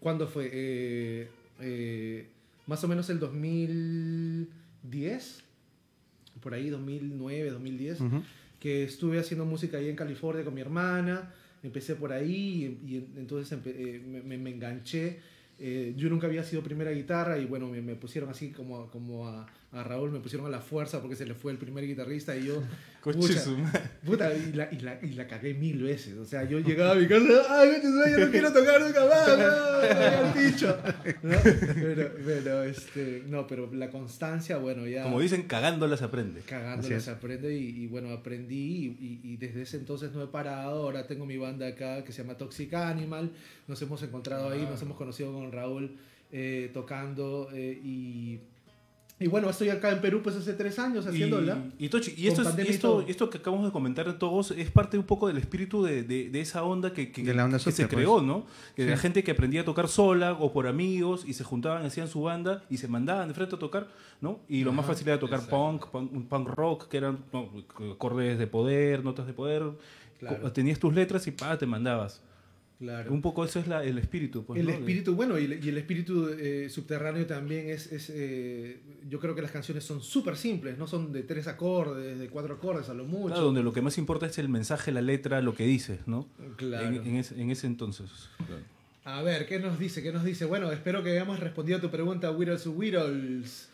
cuando 0.00 0.26
fue 0.26 0.48
Eh, 0.52 1.28
eh, 1.60 2.26
más 2.66 2.82
o 2.84 2.88
menos 2.88 3.10
el 3.10 3.18
2010, 3.20 5.42
por 6.42 6.54
ahí 6.54 6.70
2009, 6.70 7.50
2010, 7.50 8.00
Ujú. 8.00 8.22
que 8.60 8.84
estuve 8.84 9.18
haciendo 9.18 9.44
música 9.44 9.76
ahí 9.76 9.90
en 9.90 9.96
California 9.96 10.42
con 10.44 10.54
mi 10.54 10.62
hermana. 10.62 11.34
Empecé 11.64 11.96
por 11.96 12.12
ahí 12.12 12.78
y, 12.86 12.94
y 12.94 12.96
entonces 13.16 13.58
eh, 13.64 14.00
me 14.24 14.50
enganché. 14.50 15.18
Eh, 15.58 15.94
yo 15.96 16.08
nunca 16.08 16.26
había 16.26 16.42
sido 16.42 16.62
primera 16.62 16.90
guitarra 16.90 17.38
y 17.38 17.44
bueno, 17.44 17.68
me, 17.68 17.80
me 17.80 17.94
pusieron 17.94 18.28
así 18.30 18.50
como, 18.50 18.90
como 18.90 19.28
a, 19.28 19.46
a 19.74 19.84
Raúl, 19.84 20.10
me 20.10 20.20
pusieron 20.20 20.46
a 20.46 20.50
la 20.50 20.60
fuerza 20.60 21.00
porque 21.00 21.16
se 21.16 21.26
le 21.26 21.34
fue 21.34 21.52
el 21.52 21.58
primer 21.58 21.86
guitarrista 21.86 22.36
y 22.36 22.46
yo... 22.46 22.62
Pucha. 23.04 23.44
Puta, 24.06 24.34
y 24.34 24.52
la, 24.54 24.72
y, 24.72 24.78
la, 24.78 24.98
y 25.02 25.12
la 25.12 25.26
cagué 25.26 25.52
mil 25.52 25.82
veces. 25.82 26.16
O 26.16 26.24
sea, 26.24 26.44
yo 26.44 26.58
llegaba 26.60 26.92
a 26.92 26.94
mi 26.94 27.06
casa, 27.06 27.24
¡ay, 27.50 27.72
yo 27.82 28.18
no 28.18 28.30
quiero 28.30 28.50
tocar 28.50 28.80
nunca 28.80 29.04
más! 29.04 29.38
¡No, 29.38 30.34
me 30.34 30.42
dicho! 30.42 30.78
¿No? 31.22 31.36
Pero, 31.42 32.12
pero, 32.24 32.62
este, 32.64 33.22
no, 33.26 33.46
pero 33.46 33.70
la 33.74 33.90
constancia, 33.90 34.56
bueno, 34.56 34.86
ya 34.86 35.02
Como 35.02 35.20
dicen, 35.20 35.42
cagándolas 35.42 36.00
aprende. 36.00 36.40
Cagándolas 36.40 37.08
aprende 37.08 37.54
y, 37.54 37.82
y 37.82 37.86
bueno, 37.88 38.10
aprendí 38.10 38.96
y, 38.98 39.36
desde 39.36 39.62
ese 39.62 39.76
entonces 39.76 40.12
no 40.12 40.22
he 40.22 40.28
parado. 40.28 40.84
Ahora 40.84 41.06
tengo 41.06 41.26
mi 41.26 41.36
banda 41.36 41.66
acá 41.66 42.04
que 42.04 42.12
se 42.12 42.22
llama 42.22 42.38
Toxic 42.38 42.72
Animal. 42.72 43.30
Nos 43.68 43.82
hemos 43.82 44.02
encontrado 44.02 44.48
ahí, 44.48 44.62
nos 44.62 44.80
hemos 44.80 44.96
conocido 44.96 45.32
con 45.32 45.52
Raúl 45.52 45.96
eh, 46.32 46.70
tocando 46.72 47.48
eh, 47.52 47.80
y, 47.84 48.40
Y 49.24 49.26
bueno, 49.26 49.48
estoy 49.48 49.70
acá 49.70 49.90
en 49.90 50.02
Perú 50.02 50.20
pues 50.22 50.36
hace 50.36 50.52
tres 50.52 50.78
años 50.78 51.06
haciéndola. 51.06 51.64
Y, 51.78 51.86
y 51.86 51.88
Tochi, 51.88 52.10
y 52.10 52.14
Con 52.14 52.24
esto, 52.26 52.42
es- 52.42 52.48
pandemia 52.48 52.70
y 52.72 52.74
esto, 52.74 52.88
todo. 52.90 53.00
esto 53.08 53.30
que 53.30 53.38
acabamos 53.38 53.64
de 53.64 53.72
comentar 53.72 54.18
todos 54.18 54.50
es 54.50 54.70
parte 54.70 54.98
un 54.98 55.04
poco 55.04 55.28
del 55.28 55.38
espíritu 55.38 55.82
de, 55.82 56.02
de- 56.02 56.28
de 56.28 56.40
esa 56.42 56.62
onda 56.62 56.92
que, 56.92 57.10
que- 57.10 57.22
De 57.22 57.32
la 57.32 57.46
onda 57.46 57.56
que 57.58 57.72
se 57.72 57.86
pues. 57.86 57.88
creó, 57.88 58.20
¿no? 58.20 58.44
Que 58.76 58.84
Sí. 58.84 58.90
La 58.90 58.98
gente 58.98 59.24
que 59.24 59.30
aprendía 59.30 59.62
a 59.62 59.64
tocar 59.64 59.88
sola 59.88 60.34
o 60.34 60.52
por 60.52 60.66
amigos 60.66 61.24
y 61.26 61.32
se 61.32 61.42
juntaban, 61.42 61.86
hacían 61.86 62.08
su 62.08 62.20
banda 62.20 62.64
y 62.68 62.76
se 62.76 62.86
mandaban 62.86 63.26
de 63.28 63.32
frente 63.32 63.56
a 63.56 63.58
tocar, 63.58 63.88
¿no? 64.20 64.40
Y 64.46 64.62
lo 64.62 64.72
más 64.74 64.84
fácil 64.84 65.08
era 65.08 65.18
tocar 65.18 65.40
punk, 65.48 65.86
punk, 65.86 66.28
punk 66.28 66.48
rock, 66.48 66.88
que 66.88 66.98
eran 66.98 67.20
no, 67.32 67.48
acordes 67.94 68.38
de 68.38 68.46
poder, 68.46 69.02
notas 69.04 69.26
de 69.26 69.32
poder. 69.32 69.62
Claro. 70.18 70.52
Tenías 70.52 70.78
tus 70.78 70.92
letras 70.94 71.26
y 71.26 71.30
pa, 71.30 71.56
te 71.56 71.64
mandabas. 71.64 72.20
Claro. 72.78 73.12
Un 73.12 73.22
poco 73.22 73.44
eso 73.44 73.60
es 73.60 73.66
la- 73.68 73.84
el 73.84 73.96
espíritu. 73.98 74.44
Pues, 74.44 74.60
el 74.60 74.68
espíritu, 74.68 75.14
bueno, 75.14 75.38
y, 75.38 75.44
el- 75.44 75.64
y 75.64 75.68
el 75.68 75.78
espíritu 75.78 76.28
eh, 76.28 76.68
subterráneo 76.68 77.24
también 77.24 77.70
es, 77.70 77.90
es, 77.92 78.10
eh, 78.12 78.78
yo 79.08 79.20
creo 79.20 79.34
que 79.34 79.42
las 79.42 79.52
canciones 79.52 79.84
son 79.84 80.02
súper 80.02 80.36
simples, 80.36 80.76
no 80.76 80.86
son 80.86 81.12
de 81.12 81.22
tres 81.22 81.46
acordes, 81.46 82.18
de 82.18 82.28
cuatro 82.28 82.54
acordes 82.54 82.88
a 82.88 82.94
lo 82.94 83.04
mucho. 83.04 83.28
Claro, 83.28 83.42
donde 83.44 83.62
lo 83.62 83.72
que 83.72 83.80
más 83.80 83.96
importa 83.96 84.26
es 84.26 84.36
el 84.38 84.48
mensaje, 84.48 84.90
la 84.92 85.02
letra, 85.02 85.40
lo 85.40 85.54
que 85.54 85.64
dices, 85.64 86.00
¿no? 86.06 86.26
Claro. 86.56 86.88
En, 86.88 87.06
en 87.06 87.16
ese, 87.16 87.40
en 87.40 87.50
ese 87.50 87.66
entonces. 87.68 88.10
A 89.04 89.22
ver, 89.22 89.46
¿qué 89.46 89.58
nos 89.60 89.78
dice? 89.78 90.02
¿Qué 90.02 90.12
nos 90.12 90.24
dice? 90.24 90.44
Bueno, 90.44 90.72
espero 90.72 91.02
que 91.02 91.10
hayamos 91.12 91.38
respondido 91.38 91.78
a 91.78 91.80
tu 91.80 91.90
pregunta, 91.90 92.30
Whittles 92.32 92.66
Whittles. 92.66 93.68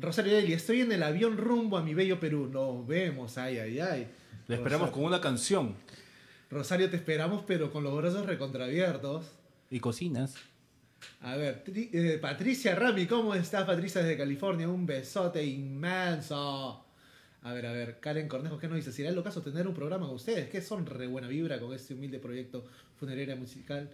Rosario 0.00 0.32
Deli, 0.34 0.52
estoy 0.52 0.80
en 0.82 0.92
el 0.92 1.02
avión 1.02 1.36
rumbo 1.36 1.76
a 1.76 1.82
mi 1.82 1.94
bello 1.94 2.20
Perú. 2.20 2.48
Nos 2.52 2.86
vemos, 2.86 3.36
ay, 3.38 3.58
ay, 3.58 3.80
ay. 3.80 4.06
La 4.46 4.56
esperamos 4.56 4.88
Rosario- 4.88 4.92
con 4.92 5.04
una 5.04 5.20
canción 5.20 5.74
Rosario, 6.50 6.88
te 6.90 6.96
esperamos, 6.96 7.42
pero 7.46 7.72
con 7.72 7.82
los 7.84 7.96
brazos 7.96 8.26
recontraabiertos. 8.26 9.26
y 9.70 9.80
cocinas. 9.80 10.34
A 11.20 11.36
ver, 11.36 11.62
Tri- 11.64 11.90
eh, 11.92 12.18
Patricia 12.20 12.74
Rami, 12.74 13.06
¿cómo 13.06 13.34
estás, 13.34 13.64
Patricia, 13.64 14.00
desde 14.02 14.16
California? 14.16 14.68
Un 14.68 14.86
besote 14.86 15.44
inmenso. 15.44 16.84
A 17.42 17.52
ver, 17.52 17.66
a 17.66 17.72
ver, 17.72 17.98
Karen 18.00 18.28
Cornejo, 18.28 18.58
¿qué 18.58 18.66
nos 18.68 18.76
dice? 18.76 18.92
¿Será 18.92 19.10
el 19.10 19.18
ocaso 19.18 19.40
tener 19.42 19.66
un 19.68 19.74
programa 19.74 20.06
con 20.06 20.16
ustedes? 20.16 20.48
Que 20.48 20.60
son 20.60 20.86
re 20.86 21.06
buena 21.06 21.28
vibra 21.28 21.60
con 21.60 21.72
este 21.74 21.94
humilde 21.94 22.18
proyecto 22.18 22.64
funeraria 22.98 23.36
musical. 23.36 23.90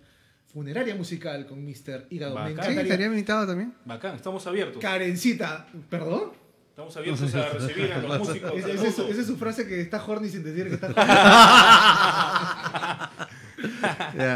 Funeraria 0.53 0.95
musical 0.95 1.47
con 1.47 1.65
Mr. 1.65 2.07
Hígado. 2.11 2.35
Me 2.35 2.41
Bacán. 2.41 2.47
Sí, 2.49 2.53
encantaría. 2.53 2.83
estaría 2.83 3.07
invitado 3.07 3.47
también. 3.47 3.75
Bacán, 3.85 4.15
estamos 4.17 4.47
abiertos. 4.47 4.81
Karencita, 4.81 5.67
¿perdón? 5.91 6.33
Estamos 6.73 6.97
abiertos 6.97 7.35
a 7.35 7.49
recibir 7.51 7.93
a 7.93 7.99
los 7.99 8.19
músicos. 8.21 8.51
Esa 8.57 8.69
es, 8.71 8.81
mundo. 8.99 9.13
esa 9.13 9.21
es 9.21 9.27
su 9.27 9.37
frase 9.37 9.67
que 9.69 9.79
está 9.83 10.03
horny 10.03 10.31
sin 10.31 10.43
decir 10.43 10.69
que 10.69 10.75
está 10.77 10.87
horny. 10.87 10.97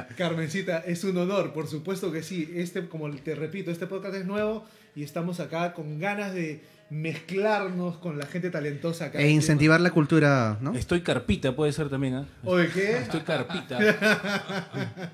Carmencita, 0.19 0.81
es 0.81 1.03
un 1.05 1.17
honor, 1.17 1.55
por 1.55 1.67
supuesto 1.67 2.13
que 2.13 2.23
sí. 2.23 2.53
Este, 2.55 2.87
como 2.89 3.11
te 3.11 3.35
repito, 3.35 3.71
este 3.71 3.87
podcast 3.87 4.17
es 4.17 4.27
nuevo 4.27 4.67
y 4.95 5.03
estamos 5.03 5.41
acá 5.41 5.73
con 5.73 5.99
ganas 5.99 6.35
de 6.35 6.63
mezclarnos 6.91 7.97
con 7.97 8.19
la 8.19 8.27
gente 8.27 8.51
talentosa 8.51 9.07
acá. 9.07 9.19
E 9.19 9.31
incentivar 9.31 9.81
la 9.81 9.91
cultura, 9.91 10.59
¿no? 10.61 10.75
Estoy 10.75 11.01
carpita, 11.01 11.57
puede 11.57 11.73
ser 11.73 11.89
también, 11.89 12.17
¿ah? 12.17 12.27
Oye, 12.45 12.69
¿qué? 12.69 12.99
Estoy 12.99 13.21
carpita. 13.21 13.79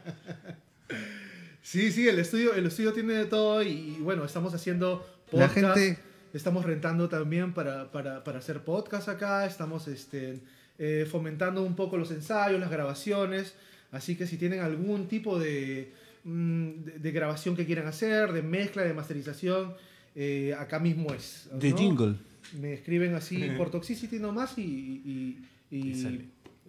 Sí, 1.64 1.93
sí, 1.93 2.09
el 2.09 2.18
estudio, 2.18 2.55
el 2.55 2.66
estudio 2.66 2.93
tiene 2.93 3.12
de 3.14 3.25
todo 3.27 3.62
y, 3.62 3.68
y 3.68 3.99
bueno, 4.01 4.25
estamos 4.25 4.53
haciendo 4.53 5.07
La 5.31 5.47
podcast. 5.47 5.79
gente- 5.79 5.99
Estamos 6.33 6.64
rentando 6.64 7.09
también 7.09 7.53
para, 7.53 7.91
para, 7.93 8.24
para 8.24 8.39
hacer 8.39 8.61
podcast 8.61 9.09
acá. 9.09 9.47
Estamos 9.47 9.87
este, 9.89 10.41
eh, 10.78 11.07
fomentando 11.11 11.62
un 11.62 11.76
poco 11.76 11.97
los 11.99 12.11
ensayos, 12.11 12.59
las 12.61 12.70
grabaciones. 12.70 13.55
Así 13.91 14.16
que 14.16 14.26
si 14.26 14.39
tienen 14.39 14.61
algún 14.61 15.09
tipo 15.09 15.39
de, 15.39 15.93
mm, 16.24 16.68
de, 16.85 16.99
de 16.99 17.12
grabación 17.12 17.55
que 17.55 17.66
quieran 17.66 17.87
hacer, 17.87 18.33
de 18.33 18.43
mezcla, 18.43 18.83
de 18.83 18.95
masterización, 18.95 19.74
eh, 20.14 20.55
acá 20.59 20.78
mismo 20.78 21.12
es. 21.12 21.49
De 21.53 21.70
¿no? 21.70 21.76
jingle. 21.76 22.14
Me 22.59 22.72
escriben 22.74 23.14
así 23.14 23.51
por 23.57 23.70
Toxicity 23.70 24.18
nomás 24.18 24.57
y, 24.59 24.62
y, 24.62 25.39
y- 25.70 25.76
Y 25.76 25.91
y, 25.91 25.95
sale. 26.03 26.24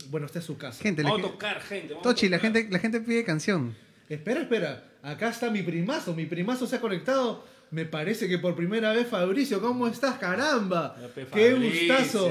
bueno, 0.09 0.25
esta 0.27 0.39
es 0.39 0.45
su 0.45 0.57
casa. 0.57 0.81
Gente, 0.83 1.03
la 1.03 1.09
Vamos 1.11 1.25
a 1.27 1.31
tocar, 1.31 1.61
gente. 1.61 1.93
vamos 1.93 2.05
a 2.05 2.09
Tochi, 2.09 2.29
la 2.29 2.37
tocar. 2.37 2.53
gente, 2.53 2.71
la 2.71 2.79
gente 2.79 3.01
pide 3.01 3.23
canción. 3.23 3.75
Espera, 4.09 4.41
espera. 4.41 4.83
Acá 5.01 5.29
está 5.29 5.49
mi 5.49 5.61
primazo. 5.63 6.13
Mi 6.13 6.25
primazo 6.25 6.67
se 6.67 6.75
ha 6.77 6.81
conectado. 6.81 7.45
Me 7.73 7.85
parece 7.85 8.27
que 8.27 8.37
por 8.37 8.55
primera 8.55 8.93
vez, 8.93 9.07
Fabricio. 9.07 9.59
¿Cómo 9.59 9.87
estás? 9.87 10.19
¡Caramba! 10.19 10.95
¡Qué 11.33 11.53
gustazo! 11.87 12.29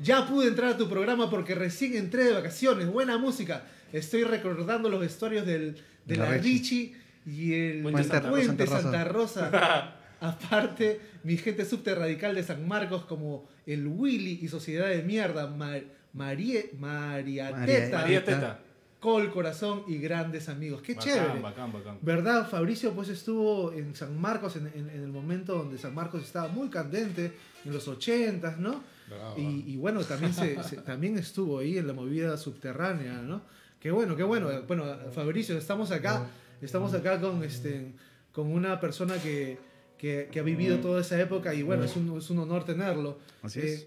Ya 0.00 0.26
pude 0.26 0.46
entrar 0.48 0.70
a 0.70 0.76
tu 0.76 0.88
programa 0.88 1.28
porque 1.28 1.54
recién 1.56 1.96
entré 1.96 2.24
de 2.24 2.32
vacaciones. 2.32 2.86
Buena 2.86 3.18
música. 3.18 3.64
Estoy 3.92 4.22
recordando 4.22 4.88
los 4.88 5.00
vestuarios 5.00 5.44
del, 5.46 5.76
de 6.06 6.16
La 6.16 6.30
la 6.30 6.36
Richie. 6.38 6.94
Y 7.26 7.54
el 7.54 7.82
Puente 7.82 8.04
Santa- 8.04 8.30
Puente 8.30 8.66
Santa 8.66 8.82
Santa 8.82 9.04
Rosa. 9.04 9.94
Aparte, 10.20 11.00
mi 11.24 11.36
gente 11.36 11.64
subterradical 11.64 12.34
de 12.34 12.42
San 12.44 12.66
Marcos 12.68 13.04
como 13.04 13.48
el 13.66 13.86
Willy 13.86 14.38
y 14.42 14.48
Sociedad 14.48 14.88
de 14.88 15.02
Mierda, 15.02 15.48
Mar- 15.48 15.82
Marie, 16.12 16.70
María, 16.78 17.50
María- 17.50 17.66
Teta, 17.66 17.98
María 17.98 18.24
Teta. 18.24 18.60
Col 19.04 19.30
Corazón 19.30 19.82
y 19.86 19.98
grandes 19.98 20.48
amigos. 20.48 20.80
¡Qué 20.80 20.96
chévere! 20.96 21.26
Bacán, 21.40 21.42
bacán, 21.42 21.72
bacán. 21.74 21.98
¿Verdad? 22.00 22.48
Fabricio 22.48 22.92
pues 22.94 23.10
estuvo 23.10 23.70
en 23.70 23.94
San 23.94 24.18
Marcos 24.18 24.56
en, 24.56 24.66
en- 24.68 24.88
en 24.88 25.02
el 25.02 25.08
momento 25.12 25.54
donde 25.56 25.76
San 25.76 25.94
Marcos 25.94 26.22
estaba 26.22 26.48
muy 26.48 26.70
candente, 26.70 27.30
en 27.66 27.72
los 27.74 27.86
ochentas, 27.86 28.58
¿no? 28.58 28.82
Bravo. 29.10 29.34
Y, 29.38 29.72
y 29.72 29.76
bueno, 29.76 30.02
también, 30.04 30.32
se, 30.32 30.62
se- 30.70 30.78
también 30.78 31.18
estuvo 31.18 31.58
ahí 31.58 31.76
en 31.76 31.86
la 31.86 31.92
movida 31.92 32.34
subterránea, 32.38 33.20
¿no? 33.20 33.42
Qué 33.78 33.90
bueno, 33.90 34.16
qué 34.16 34.22
bueno. 34.22 34.48
Bueno, 34.66 34.86
Fabricio, 35.12 35.58
estamos 35.58 35.90
acá, 35.90 36.26
estamos 36.62 36.94
acá 36.94 37.20
con, 37.20 37.44
este, 37.44 37.92
con 38.32 38.50
una 38.50 38.80
persona 38.80 39.16
que, 39.18 39.58
que- 39.98 40.30
que 40.32 40.40
ha 40.40 40.42
vivido 40.42 40.78
toda 40.78 41.02
esa 41.02 41.20
época 41.20 41.52
y 41.52 41.62
bueno, 41.62 41.84
es 41.84 41.94
un, 41.94 42.16
es 42.16 42.30
un 42.30 42.38
honor 42.38 42.64
tenerlo. 42.64 43.18
Así 43.42 43.60
Eh, 43.60 43.64
es. 43.74 43.86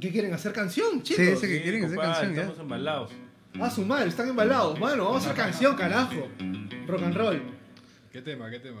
¿Qué 0.00 0.10
quieren? 0.10 0.32
¿Hacer 0.34 0.52
canción, 0.52 1.02
chicos? 1.04 1.24
Sí, 1.24 1.36
sí. 1.36 1.46
que 1.46 1.62
quieren 1.62 1.84
hacer 1.84 1.96
compadre, 1.96 2.14
canción. 2.26 2.38
Estamos 2.40 2.58
embalados. 2.58 3.10
A 3.60 3.70
su 3.70 3.84
madre, 3.84 4.08
están 4.08 4.28
embalados. 4.28 4.78
Bueno, 4.78 5.04
vamos 5.04 5.26
a 5.26 5.30
hacer 5.30 5.36
canción, 5.44 5.76
carajo. 5.76 6.28
Rock 6.86 7.02
and 7.02 7.14
roll. 7.14 7.42
¿Qué 8.12 8.20
tema? 8.22 8.50
¿Qué 8.50 8.58
tema? 8.60 8.80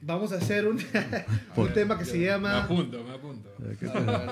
Vamos 0.00 0.32
a 0.32 0.36
hacer 0.36 0.66
un, 0.66 0.78
un 1.56 1.72
tema 1.72 1.98
que 1.98 2.04
se 2.04 2.18
Me 2.18 2.24
llama 2.26 2.62
apunto, 2.64 3.02
me 3.04 3.14
apunto. 3.14 3.50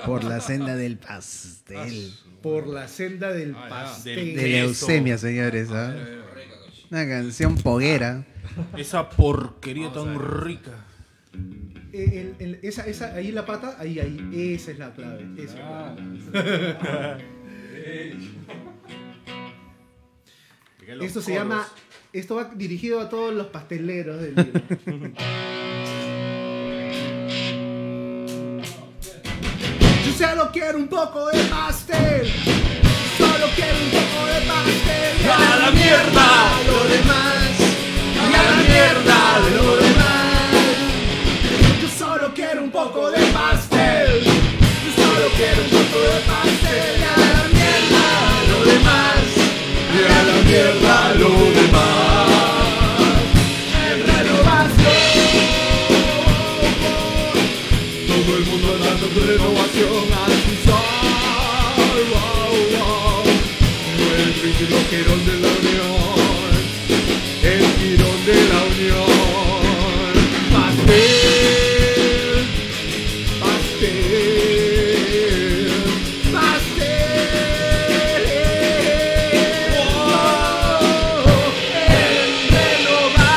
Por 0.05 0.23
la 0.23 0.39
senda 0.39 0.75
del 0.75 0.97
pastel. 0.97 2.13
Por 2.41 2.67
la 2.67 2.87
senda 2.87 3.31
del 3.31 3.55
Ah, 3.55 3.67
pastel. 3.69 4.35
De 4.35 4.47
leucemia, 4.47 5.17
señores. 5.17 5.69
¿ah? 5.71 5.93
Una 6.91 7.07
canción 7.07 7.55
poguera. 7.57 8.23
Esa 8.77 9.09
porquería 9.09 9.91
tan 9.91 10.17
rica. 10.43 10.71
Eh, 11.91 12.33
el- 12.39 12.45
el- 12.47 12.59
esa, 12.61 12.85
esa, 12.87 13.13
ahí 13.15 13.31
la 13.31 13.45
pata, 13.45 13.75
ahí, 13.79 13.99
ahí. 13.99 14.53
Esa 14.53 14.71
es 14.71 14.79
la 14.79 14.93
clave. 14.93 15.25
esa 15.37 15.53
es 15.53 16.61
la 16.61 16.77
clave. 16.79 17.23
Esto 20.87 21.21
se 21.21 21.33
llama. 21.33 21.67
Esto 22.13 22.35
va 22.35 22.51
dirigido 22.53 23.01
a 23.01 23.09
todos 23.09 23.33
los 23.33 23.47
pasteleros 23.47 24.21
del 24.21 24.35
Lima. 24.35 24.61
Yo 30.05 30.13
solo 30.13 30.51
quiero 30.53 30.77
un 30.77 30.87
poco 30.87 31.27
de 31.31 31.43
pastel. 31.45 32.31
Solo 33.17 33.47
quiero 33.55 33.77
un 33.79 33.89
poco 33.89 34.25
de 34.27 34.41
pastel. 34.45 35.21
Y 35.21 35.27
a 35.27 35.57
la 35.57 35.71
mierda 35.71 36.51
lo 36.67 36.83
demás. 36.93 37.59
Y 38.13 38.35
a 38.35 38.43
la 38.43 38.55
mierda 38.63 39.39
lo 39.57 39.75
demás. 39.77 40.53
Yo 41.81 41.87
solo 41.89 42.31
quiero 42.33 42.63
un 42.63 42.71
poco 42.71 43.09
de 43.09 43.25
pastel. 43.33 44.23
Yo 44.23 44.91
solo 45.03 45.29
quiero 45.35 45.63
un 45.63 45.74
renovación 59.25 60.13
al 60.13 60.33
sol. 60.65 61.99
Wow, 62.11 62.55
wow. 62.73 63.25
No 63.97 64.05
el 64.21 64.31
girón 64.89 65.21
de 65.25 65.35
la 65.41 65.49
unión. 65.59 66.51
El 67.43 67.63
girón 67.79 68.19
de 68.25 68.37
la 68.51 68.59
unión. 68.71 69.15
Pastel. 70.53 72.31
Pastel. 73.41 74.13
Pastel. 76.31 77.45
Wow. 79.95 81.25
En 81.87 82.29
renovación. 82.55 83.33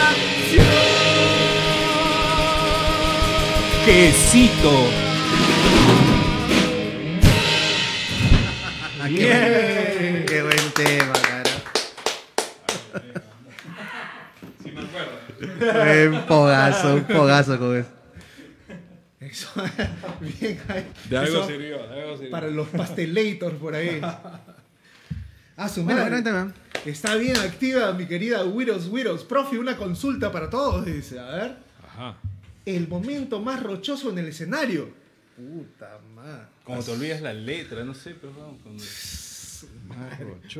Quesito. 3.86 4.97
Un 16.06 16.26
pogazo, 16.26 16.94
un 16.94 17.04
pogazo 17.04 17.58
con 17.58 17.76
eso. 17.76 17.88
Eso. 19.20 19.48
Bien, 20.40 20.60
ahí. 20.68 20.86
De 21.08 21.18
algo 21.18 21.38
Eso 21.38 21.46
sirvió, 21.46 21.86
de 21.86 22.00
algo 22.02 22.16
sirvió. 22.16 22.30
Para 22.30 22.48
los 22.48 22.68
pastelators 22.68 23.56
por 23.56 23.74
ahí. 23.74 24.00
Ah, 25.60 25.68
su 25.68 25.82
Bueno, 25.82 26.22
tema. 26.22 26.52
Está 26.84 27.16
bien 27.16 27.36
activa 27.36 27.92
mi 27.92 28.06
querida 28.06 28.44
Widows 28.44 28.86
Widows. 28.86 29.24
Profe, 29.24 29.58
una 29.58 29.76
consulta 29.76 30.30
para 30.30 30.48
todos, 30.48 30.86
dice. 30.86 31.18
A 31.18 31.30
ver. 31.30 31.56
Ajá. 31.84 32.16
El 32.64 32.86
momento 32.86 33.40
más 33.40 33.60
rochoso 33.60 34.10
en 34.10 34.18
el 34.18 34.28
escenario. 34.28 34.88
Puta 35.34 35.98
madre. 36.14 36.44
Como 36.62 36.80
te 36.80 36.92
olvidas 36.92 37.22
la 37.22 37.32
letra, 37.32 37.82
no 37.82 37.92
sé, 37.92 38.14
pero 38.20 38.32
vamos. 38.34 38.58
Cuando, 38.62 38.84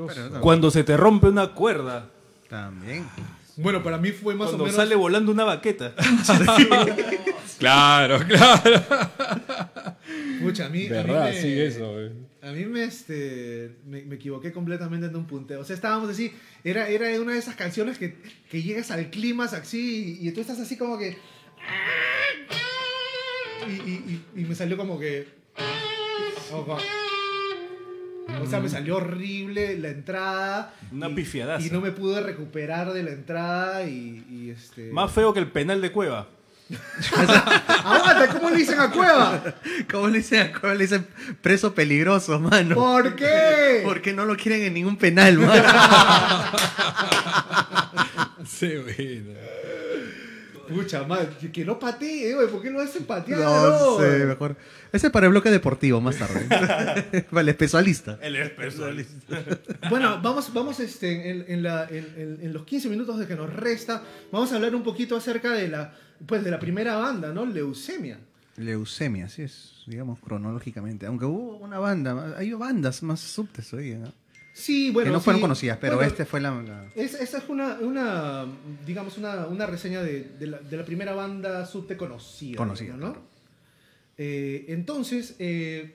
Pero, 0.09 0.41
cuando 0.41 0.71
se 0.73 0.83
te 0.83 0.97
rompe 0.97 1.29
una 1.29 1.55
cuerda. 1.55 2.09
También. 2.49 3.07
Bueno, 3.59 3.83
para 3.83 3.99
mí 3.99 4.13
fue 4.13 4.35
más 4.35 4.49
Cuando 4.49 4.65
o 4.65 4.67
menos. 4.67 4.77
sale 4.77 4.95
volando 4.95 5.33
una 5.33 5.45
baqueta. 5.45 5.95
Claro, 7.59 8.21
claro. 8.29 8.85
Pucha, 10.41 10.67
a 10.67 10.69
mí. 10.69 10.83
a 10.83 10.83
mí 10.83 10.89
Verdad, 10.89 11.25
me- 11.31 11.41
sí, 11.43 11.61
eso. 11.61 11.91
güey. 11.93 12.11
A 12.41 12.53
mí 12.53 12.65
me, 12.67 12.85
este, 12.85 13.73
me, 13.85 14.03
me 14.05 14.15
equivoqué 14.15 14.53
completamente 14.53 15.09
en 15.09 15.17
un 15.17 15.27
punteo. 15.27 15.61
O 15.61 15.65
sea, 15.65 15.75
estábamos 15.75 16.09
así. 16.09 16.33
Era, 16.63 16.89
era 16.89 17.21
una 17.21 17.33
de 17.33 17.39
esas 17.41 17.57
canciones 17.57 17.99
que, 17.99 18.15
que 18.49 18.63
llegas 18.63 18.93
al 18.93 19.11
clímax 19.11 19.55
así 19.55 20.19
y, 20.21 20.29
y 20.29 20.33
tú 20.33 20.41
estás 20.41 20.61
así 20.61 20.77
como 20.79 20.97
que. 20.99 21.19
Y, 23.67 23.73
y- 23.91 24.23
y- 24.37 24.41
y 24.41 24.45
me 24.45 24.55
salió 24.55 24.77
como 24.77 25.01
que. 25.01 25.27
como- 26.51 26.79
O 28.43 28.47
sea, 28.47 28.61
me 28.61 28.69
salió 28.69 28.97
horrible 28.97 29.79
la 29.79 29.89
entrada. 29.89 30.75
Una 30.93 31.09
y- 31.09 31.15
pifiadaza. 31.15 31.67
Y 31.67 31.71
no 31.71 31.81
me 31.81 31.93
pude 31.93 32.21
recuperar 32.21 32.93
de 32.93 33.03
la 33.03 33.11
entrada 33.11 33.85
y, 33.85 34.25
y 34.31 34.51
este. 34.51 34.91
Más 34.93 35.11
feo 35.13 35.33
que 35.33 35.41
el 35.41 35.51
penal 35.51 35.81
de 35.81 35.91
Cueva. 35.93 36.29
¡Aguanta! 37.85 38.29
¿Cómo 38.29 38.51
le 38.51 38.57
dicen 38.59 38.79
a 38.79 38.91
Cueva? 38.91 39.55
¿Cómo 39.91 40.09
le 40.09 40.19
dicen, 40.19 40.53
cómo 40.61 40.75
le 40.75 40.81
dicen 40.81 41.07
preso 41.41 41.75
peligroso, 41.75 42.39
mano? 42.39 42.75
¿Por 42.75 43.17
qué? 43.17 43.81
Porque 43.85 44.13
no 44.13 44.27
lo 44.27 44.37
quieren 44.37 44.63
en 44.63 44.75
ningún 44.75 44.97
penal, 44.97 45.39
mano. 45.39 45.63
Sí, 48.47 48.73
güey. 48.77 49.23
Pucha, 50.69 51.05
madre, 51.05 51.29
que, 51.53 51.65
no 51.65 51.79
patee, 51.79 52.35
güey. 52.35 52.49
¿Por 52.49 52.63
qué 52.63 52.71
lo 52.71 52.81
hacen 52.81 53.05
patear? 53.05 53.41
No 53.41 53.99
sé, 53.99 54.25
mejor. 54.27 54.57
Ese 54.93 55.07
es 55.09 55.13
para 55.13 55.27
el 55.27 55.31
bloque 55.33 55.51
deportivo 55.51 56.01
más 56.01 56.17
tarde. 56.17 56.47
para 57.31 57.41
el 57.41 57.49
especialista. 57.49 58.19
El 58.23 58.37
especialista. 58.37 59.43
Bueno, 59.91 60.21
vamos, 60.23 60.53
vamos 60.53 60.81
este, 60.81 61.31
en, 61.31 61.45
en 61.49 61.63
la- 61.63 61.85
en- 61.89 62.13
en- 62.17 62.39
en 62.43 62.53
los 62.53 62.65
15 62.65 62.89
minutos 62.89 63.19
de 63.19 63.27
que 63.27 63.35
nos 63.35 63.53
resta, 63.53 64.03
vamos 64.31 64.53
a 64.53 64.57
hablar 64.57 64.75
un 64.75 64.83
poquito 64.83 65.17
acerca 65.17 65.53
de 65.53 65.69
la, 65.69 65.95
pues, 66.27 66.45
de 66.45 66.51
la 66.51 66.59
primera 66.59 66.97
banda, 66.97 67.33
¿no? 67.33 67.47
Leucemia. 67.47 68.19
Leucemia, 68.57 69.27
así 69.27 69.43
es, 69.43 69.83
digamos, 69.87 70.19
cronológicamente. 70.21 71.07
Aunque 71.07 71.25
hubo 71.25 71.57
una 71.59 71.79
banda, 71.79 72.35
hay 72.37 72.53
bandas 72.53 73.03
más 73.03 73.21
subtes 73.21 73.73
hoy, 73.73 73.95
¿no? 73.95 74.13
Sí, 74.59 74.91
bueno. 74.91 75.09
que 75.11 75.13
no 75.13 75.21
fueron 75.21 75.39
sí. 75.39 75.43
conocidas, 75.43 75.79
pero 75.81 75.95
Bueno, 75.97 76.11
este 76.11 76.25
fue 76.25 76.41
la... 76.41 76.51
la- 76.63 76.91
Es, 76.97 77.15
esa 77.15 77.39
es 77.39 77.49
una, 77.49 77.79
una 77.81 78.45
digamos, 78.85 79.17
una, 79.17 79.47
una 79.47 79.67
reseña 79.67 80.03
de, 80.03 80.25
de 80.25 80.47
la, 80.49 80.59
de 80.59 80.77
la 80.77 80.85
primera 80.85 81.13
banda 81.15 81.65
subte 81.65 81.97
conocida. 81.97 82.57
Conocida, 82.57 82.95
¿no? 82.97 83.13
claro. 83.13 83.23
Eh, 84.17 84.65
entonces, 84.69 85.37
eh, 85.39 85.95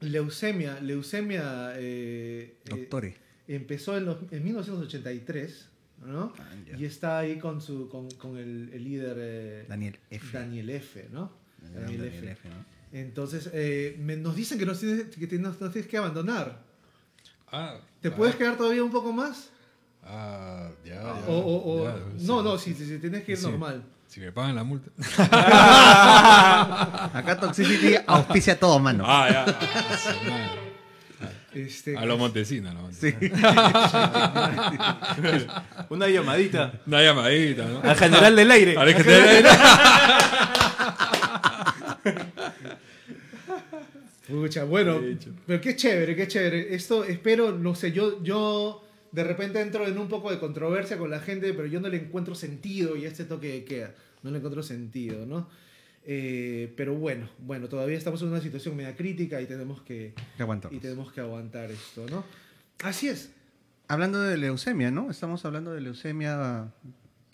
leucemia, 0.00 0.80
leucemia 0.80 1.72
eh, 1.76 2.56
eh, 2.64 2.68
Doctore. 2.68 3.14
empezó 3.48 3.96
en, 3.96 4.06
los- 4.06 4.18
en 4.32 4.42
1983, 4.44 5.68
¿no? 6.06 6.32
Ah, 6.38 6.50
y 6.76 6.84
está 6.84 7.18
ahí 7.20 7.38
con, 7.38 7.60
su, 7.60 7.88
con, 7.88 8.10
con 8.12 8.36
el, 8.36 8.70
el 8.72 8.84
líder 8.84 9.16
eh, 9.20 9.64
Daniel 9.68 9.96
F. 10.10 10.36
Daniel 10.38 10.70
F, 10.70 11.08
¿no? 11.12 11.32
Daniel 11.62 11.98
Daniel 12.02 12.04
F. 12.14 12.30
F, 12.32 12.48
¿no? 12.48 12.74
Entonces, 12.98 13.48
eh, 13.52 13.96
me- 14.00 14.16
nos 14.16 14.34
dicen 14.36 14.58
que 14.58 14.66
nos- 14.66 14.82
nos 14.82 15.72
tienes 15.72 15.86
que 15.86 15.96
abandonar. 15.96 16.63
Ah, 17.56 17.74
¿Te 18.02 18.08
ah, 18.08 18.14
puedes 18.16 18.34
quedar 18.34 18.56
todavía 18.56 18.82
un 18.82 18.90
poco 18.90 19.12
más? 19.12 19.48
Ah, 20.04 20.68
ya, 20.84 20.94
ya. 20.94 21.14
O, 21.28 21.38
o- 21.38 21.82
o- 21.82 21.84
ya, 21.84 21.94
no, 21.94 22.18
sí. 22.18 22.26
no, 22.44 22.58
si, 22.58 22.74
si, 22.74 22.84
si 22.86 22.98
tienes 22.98 23.22
que 23.24 23.30
ir 23.32 23.38
Sí. 23.38 23.46
normal. 23.46 23.82
Si 24.08 24.20
me 24.20 24.32
pagan 24.32 24.54
la 24.56 24.64
multa. 24.64 24.90
Acá 27.18 27.38
Toxicity 27.40 27.96
auspicia 28.06 28.58
todo, 28.58 28.78
mano. 28.78 29.04
Ah, 29.06 29.28
ya. 29.30 29.44
Ah, 29.48 29.54
madre. 30.28 30.64
Este, 31.54 31.96
A 31.96 32.04
lo 32.04 32.18
Montesina, 32.18 32.72
a 32.72 32.74
lo 32.74 32.82
Montesina. 32.82 33.20
Sí. 33.20 33.30
Una 35.90 36.08
llamadita 36.08 36.72
Una 36.86 37.02
llamadita, 37.02 37.64
¿no? 37.64 37.80
al 37.88 37.96
general 37.96 38.36
del 38.36 38.50
aire. 38.50 38.76
Ahora 38.76 38.94
que 38.94 39.04
te- 39.04 39.42
Pucha, 44.28 44.64
bueno, 44.64 45.00
pero 45.46 45.60
qué 45.60 45.76
chévere, 45.76 46.16
qué 46.16 46.26
chévere. 46.26 46.74
Esto 46.74 47.04
espero, 47.04 47.52
no 47.52 47.74
sé, 47.74 47.92
yo, 47.92 48.22
yo 48.22 48.82
de 49.12 49.22
repente 49.22 49.60
entro 49.60 49.86
en 49.86 49.98
un 49.98 50.08
poco 50.08 50.30
de 50.30 50.38
controversia 50.38 50.96
con 50.96 51.10
la 51.10 51.20
gente, 51.20 51.52
pero 51.52 51.66
yo 51.66 51.80
no 51.80 51.88
le 51.88 51.98
encuentro 51.98 52.34
sentido 52.34 52.96
y 52.96 53.04
este 53.04 53.24
toque 53.24 53.48
de 53.48 53.64
queda, 53.64 53.94
no 54.22 54.30
le 54.30 54.38
encuentro 54.38 54.62
sentido, 54.62 55.26
¿no? 55.26 55.48
Eh, 56.06 56.72
pero 56.76 56.94
bueno, 56.94 57.28
bueno, 57.38 57.68
todavía 57.68 57.96
estamos 57.96 58.20
en 58.22 58.28
una 58.28 58.40
situación 58.40 58.76
media 58.76 58.96
crítica 58.96 59.40
y 59.40 59.46
tenemos 59.46 59.82
que, 59.82 60.14
Que 60.36 60.76
y 60.76 60.78
tenemos 60.78 61.12
que 61.12 61.20
aguantar 61.20 61.70
esto, 61.70 62.06
¿no? 62.10 62.24
Así 62.82 63.08
es. 63.08 63.30
Hablando 63.88 64.20
de 64.22 64.36
leucemia, 64.36 64.90
¿no? 64.90 65.10
Estamos 65.10 65.44
hablando 65.44 65.72
de 65.72 65.80
leucemia 65.80 66.72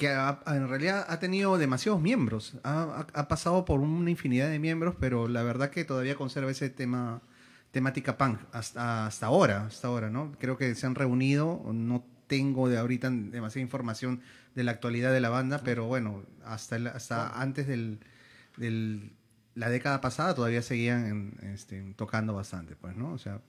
que 0.00 0.08
ha- 0.08 0.40
en 0.46 0.68
realidad 0.68 1.04
ha 1.08 1.18
tenido 1.20 1.58
demasiados 1.58 2.00
miembros. 2.00 2.54
Ha, 2.64 2.82
ha- 3.14 3.20
ha 3.20 3.28
pasado 3.28 3.64
por 3.64 3.80
una 3.80 4.10
infinidad 4.10 4.48
de 4.50 4.58
miembros, 4.58 4.96
pero 4.98 5.28
la 5.28 5.42
verdad 5.44 5.70
que 5.70 5.84
todavía 5.84 6.16
conserva 6.16 6.50
ese 6.50 6.70
tema 6.70 7.20
temática 7.70 8.16
punk 8.18 8.40
hasta, 8.52 9.06
hasta 9.06 9.26
ahora, 9.26 9.66
hasta 9.66 9.86
ahora, 9.88 10.10
¿no? 10.10 10.32
Creo 10.40 10.56
que 10.56 10.74
se 10.74 10.86
han 10.86 10.94
reunido, 10.96 11.62
no 11.72 12.04
tengo 12.26 12.68
de 12.68 12.78
ahorita 12.78 13.10
demasiada 13.10 13.62
información 13.62 14.20
de 14.56 14.64
la 14.64 14.72
actualidad 14.72 15.12
de 15.12 15.20
la 15.20 15.28
banda, 15.28 15.60
pero 15.64 15.84
bueno, 15.86 16.24
hasta, 16.44 16.76
el- 16.76 16.88
hasta 16.88 17.40
antes 17.40 17.66
del, 17.68 18.00
del- 18.56 19.12
la 19.54 19.68
década 19.68 20.00
pasada 20.00 20.34
todavía 20.34 20.62
seguían 20.62 21.06
en- 21.06 21.50
este, 21.52 21.80
tocando 21.96 22.34
bastante, 22.34 22.74
pues, 22.74 22.96
¿no? 22.96 23.12
O 23.12 23.18
sea, 23.18 23.40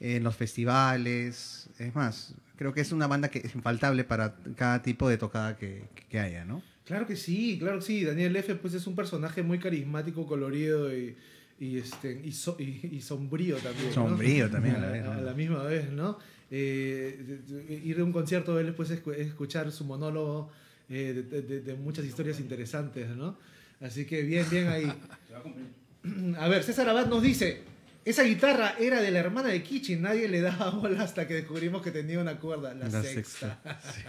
en 0.00 0.24
los 0.24 0.34
festivales. 0.36 1.68
Es 1.78 1.94
más, 1.94 2.34
creo 2.56 2.72
que 2.72 2.80
es 2.80 2.92
una 2.92 3.06
banda 3.06 3.28
que 3.28 3.38
es 3.40 3.54
infaltable 3.54 4.04
para 4.04 4.36
cada 4.56 4.82
tipo 4.82 5.08
de 5.08 5.18
tocada 5.18 5.56
que, 5.56 5.84
que 6.08 6.18
haya, 6.20 6.44
¿no? 6.44 6.62
Claro 6.84 7.06
que 7.06 7.16
sí, 7.16 7.56
claro 7.58 7.78
que 7.78 7.84
sí. 7.84 8.04
Daniel 8.04 8.34
F. 8.36 8.54
pues 8.56 8.74
es 8.74 8.86
un 8.86 8.94
personaje 8.94 9.42
muy 9.42 9.58
carismático, 9.58 10.26
colorido 10.26 10.96
y, 10.96 11.16
y, 11.58 11.78
este, 11.78 12.20
y, 12.24 12.32
so- 12.32 12.56
y- 12.60 12.88
y 12.92 13.00
sombrío 13.00 13.56
también. 13.56 13.88
¿no? 13.88 13.92
Sombrío 13.92 14.50
también 14.50 14.76
a 14.76 14.78
la 14.80 14.90
vez, 14.90 15.04
¿no? 15.04 15.12
A 15.12 15.20
la 15.20 15.34
misma 15.34 15.62
vez, 15.64 15.90
¿no? 15.90 16.18
Eh, 16.50 17.40
ir 17.84 17.96
de 17.96 18.02
un 18.04 18.12
concierto 18.12 18.54
de 18.54 18.60
él 18.60 18.66
después 18.68 18.88
es 18.90 19.02
escu- 19.02 19.14
es 19.14 19.26
escuchar 19.26 19.72
su 19.72 19.84
monólogo 19.84 20.50
eh, 20.88 21.24
de, 21.28 21.42
de- 21.42 21.60
de 21.60 21.74
muchas 21.74 22.04
historias 22.04 22.38
interesantes, 22.38 23.08
¿no? 23.16 23.36
Así 23.80 24.04
que 24.04 24.22
bien, 24.22 24.46
bien 24.48 24.68
ahí. 24.68 24.86
A 26.38 26.46
ver, 26.48 26.62
César 26.62 26.88
Abad 26.88 27.06
nos 27.08 27.20
dice, 27.22 27.62
esa 28.06 28.22
guitarra 28.22 28.76
era 28.78 29.02
de 29.02 29.10
la 29.10 29.18
hermana 29.18 29.48
de 29.48 29.62
Kichi, 29.64 29.96
nadie 29.96 30.28
le 30.28 30.40
daba 30.40 30.70
bola 30.80 31.02
hasta 31.02 31.26
que 31.26 31.34
descubrimos 31.34 31.82
que 31.82 31.90
tenía 31.90 32.20
una 32.20 32.38
cuerda, 32.38 32.72
la, 32.72 32.88
La 32.88 33.02
sexta. 33.02 33.60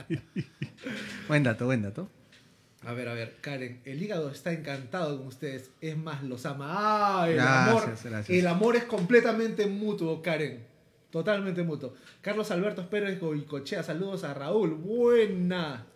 Buen 1.28 1.44
dato, 1.44 1.66
buen 1.66 1.82
dato. 1.82 2.10
A 2.84 2.94
ver, 2.94 3.10
a 3.10 3.16
ver, 3.16 3.38
Karen, 3.42 3.82
el 3.86 4.02
hígado 4.02 4.30
está 4.30 4.54
encantado 4.54 5.18
con 5.18 5.28
ustedes, 5.28 5.72
es 5.82 5.98
más, 5.98 6.24
los 6.24 6.46
ama. 6.46 6.68
¡Ah, 6.70 7.28
el 7.28 7.36
Gracias, 7.36 7.68
amor! 7.68 7.84
gracias. 8.12 8.30
El 8.30 8.48
amor 8.48 8.76
es 8.76 8.84
completamente 8.84 9.66
mutuo, 9.66 10.22
Karen. 10.22 10.64
Totalmente 11.10 11.64
mutuo. 11.64 11.96
Carlos 12.22 12.52
Alberto 12.52 12.88
Pérez 12.90 13.20
Goicochea, 13.20 13.82
saludos 13.82 14.24
a 14.24 14.36
Raúl. 14.36 14.76
Buena. 14.76 15.88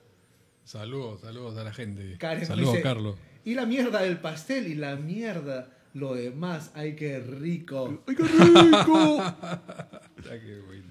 Saludos, 0.64 1.22
saludos 1.22 1.56
a 1.58 1.64
la 1.64 1.72
gente. 1.72 2.18
Karen 2.18 2.48
saludos, 2.48 2.74
dice, 2.74 2.84
Carlos. 2.84 3.16
Y 3.46 3.54
la 3.54 3.68
mierda 3.68 4.02
del 4.02 4.18
pastel 4.20 4.68
y 4.68 4.74
la 4.74 4.96
mierda, 4.96 5.70
lo 5.94 6.16
demás, 6.16 6.72
ay, 6.76 6.96
qué 6.96 7.20
rico. 7.20 8.04
¡Ay, 8.08 8.16
qué 8.16 8.24
rico! 8.24 9.18
Ya 10.24 10.40
que 10.40 10.60
bueno. 10.68 10.86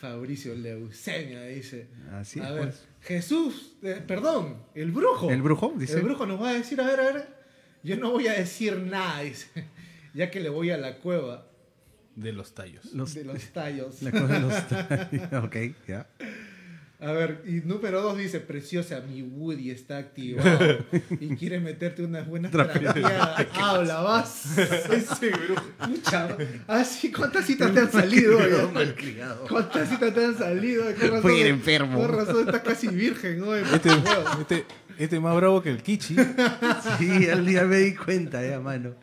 Fabricio 0.00 0.54
Leucemia 0.54 1.42
dice. 1.44 1.88
Así 2.12 2.38
a 2.40 2.48
es, 2.50 2.54
ver, 2.54 2.62
pues. 2.64 2.84
Jesús, 3.00 3.72
eh, 3.82 4.02
perdón, 4.06 4.58
el 4.74 4.92
brujo. 4.92 5.30
¿El 5.30 5.42
brujo? 5.42 5.74
Dice. 5.76 5.94
El 5.98 6.02
brujo 6.04 6.24
nos 6.26 6.40
va 6.40 6.50
a 6.50 6.54
decir, 6.54 6.80
a 6.80 6.86
ver, 6.86 7.00
a 7.00 7.12
ver. 7.12 7.28
Yo 7.82 7.96
no 7.96 8.10
voy 8.12 8.28
a 8.28 8.32
decir 8.34 8.76
nada, 8.78 9.20
dice. 9.22 9.48
Ya 10.14 10.30
que 10.30 10.38
le 10.38 10.48
voy 10.48 10.70
a 10.70 10.76
la 10.78 10.98
cueva 10.98 11.48
De 12.14 12.32
los 12.32 12.54
tallos. 12.54 12.92
Los- 12.94 13.14
de 13.14 13.24
los 13.24 13.42
tallos. 13.52 14.00
la 14.02 14.12
cosa 14.12 14.28
de 14.28 14.40
los- 14.40 15.44
ok, 15.44 15.56
ya. 15.88 16.06
A 17.04 17.12
ver, 17.12 17.42
y 17.44 17.60
número 17.66 18.00
dos 18.00 18.16
dice, 18.16 18.40
preciosa, 18.40 19.02
mi 19.06 19.20
Woody 19.20 19.70
está 19.70 19.98
activado 19.98 20.78
y 21.20 21.36
quiere 21.36 21.60
meterte 21.60 22.02
unas 22.02 22.26
buenas 22.26 22.50
terapias. 22.50 22.96
Habla, 23.52 24.00
vas. 24.00 24.56
Ese 24.56 25.28
brujo. 25.28 25.62
Pucha, 25.84 26.34
ah, 26.66 26.82
sí, 26.82 27.12
¿cuántas 27.12 27.44
citas 27.44 27.74
te 27.74 27.80
han 27.80 27.92
salido? 27.92 28.38
¿Cuántas 29.50 29.90
citas 29.90 30.14
te 30.14 30.24
han 30.24 30.38
salido? 30.38 30.84
Fue 31.20 31.40
ir 31.40 31.48
enfermo. 31.48 31.98
Con 31.98 32.16
razón 32.16 32.46
está 32.46 32.62
casi 32.62 32.88
virgen, 32.88 33.40
¿no? 33.40 33.54
Este, 33.74 33.90
este, 34.40 34.64
este 34.98 35.16
es 35.16 35.22
más 35.22 35.36
bravo 35.36 35.62
que 35.62 35.68
el 35.68 35.82
Kichi. 35.82 36.16
Sí, 36.98 37.28
al 37.28 37.44
día 37.44 37.64
me 37.64 37.76
di 37.78 37.94
cuenta, 37.94 38.42
ya, 38.42 38.60
mano. 38.60 38.94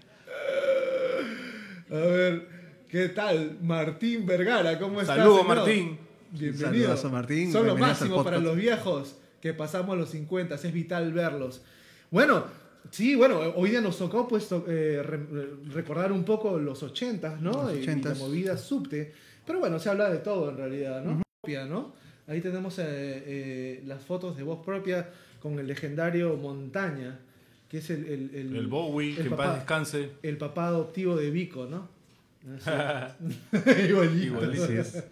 A 1.91 1.95
ver, 1.95 2.47
¿qué 2.89 3.09
tal? 3.09 3.59
Martín 3.61 4.25
Vergara, 4.25 4.79
¿cómo 4.79 5.01
estás? 5.01 5.17
Saludos, 5.17 5.41
señor? 5.41 5.55
Martín. 5.57 6.10
Bienvenido. 6.31 6.87
Saludazo, 6.89 7.09
Martín. 7.09 7.51
Son 7.51 7.67
lo 7.67 7.77
máximo 7.77 8.23
para 8.23 8.39
los 8.39 8.55
viejos 8.55 9.15
que 9.41 9.53
pasamos 9.53 9.97
los 9.97 10.09
50, 10.09 10.55
es 10.55 10.73
vital 10.73 11.11
verlos. 11.13 11.61
Bueno, 12.09 12.43
sí, 12.89 13.15
bueno, 13.15 13.39
hoy 13.55 13.71
día 13.71 13.81
nos 13.81 13.97
tocó 13.97 14.27
pues 14.27 14.47
eh, 14.67 15.01
re- 15.03 15.49
recordar 15.73 16.11
un 16.11 16.23
poco 16.23 16.57
los 16.59 16.83
80, 16.83 17.37
¿no? 17.41 17.51
Los 17.51 17.75
Y- 17.75 17.79
y 17.79 17.85
80s. 17.87 18.03
la 18.03 18.15
movida 18.15 18.57
subte. 18.57 19.13
Pero 19.45 19.59
bueno, 19.59 19.79
se 19.79 19.89
habla 19.89 20.09
de 20.09 20.19
todo 20.19 20.49
en 20.51 20.57
realidad, 20.57 21.03
¿no? 21.03 21.21
Propia, 21.41 21.65
¿no? 21.65 21.93
Ahí 22.27 22.39
tenemos 22.39 22.77
eh, 22.79 22.83
eh, 22.85 23.83
las 23.87 24.03
fotos 24.03 24.37
de 24.37 24.43
voz 24.43 24.63
propia 24.63 25.09
con 25.41 25.57
el 25.59 25.65
legendario 25.67 26.37
Montaña, 26.37 27.19
que 27.67 27.79
es 27.79 27.89
el... 27.89 28.05
El, 28.05 28.31
el- 28.35 28.55
El 28.55 28.67
Bowie, 28.67 29.09
el 29.11 29.15
que 29.15 29.21
en 29.23 29.29
papá- 29.31 29.43
paz 29.45 29.55
descanse. 29.55 30.09
el 30.21 30.37
papá 30.37 30.67
adoptivo 30.67 31.15
de 31.15 31.31
Vico, 31.31 31.65
¿no? 31.65 31.89
Igualito. 33.87 34.25
Igualito. 34.25 34.63
Así 34.63 34.73
es. 34.77 35.03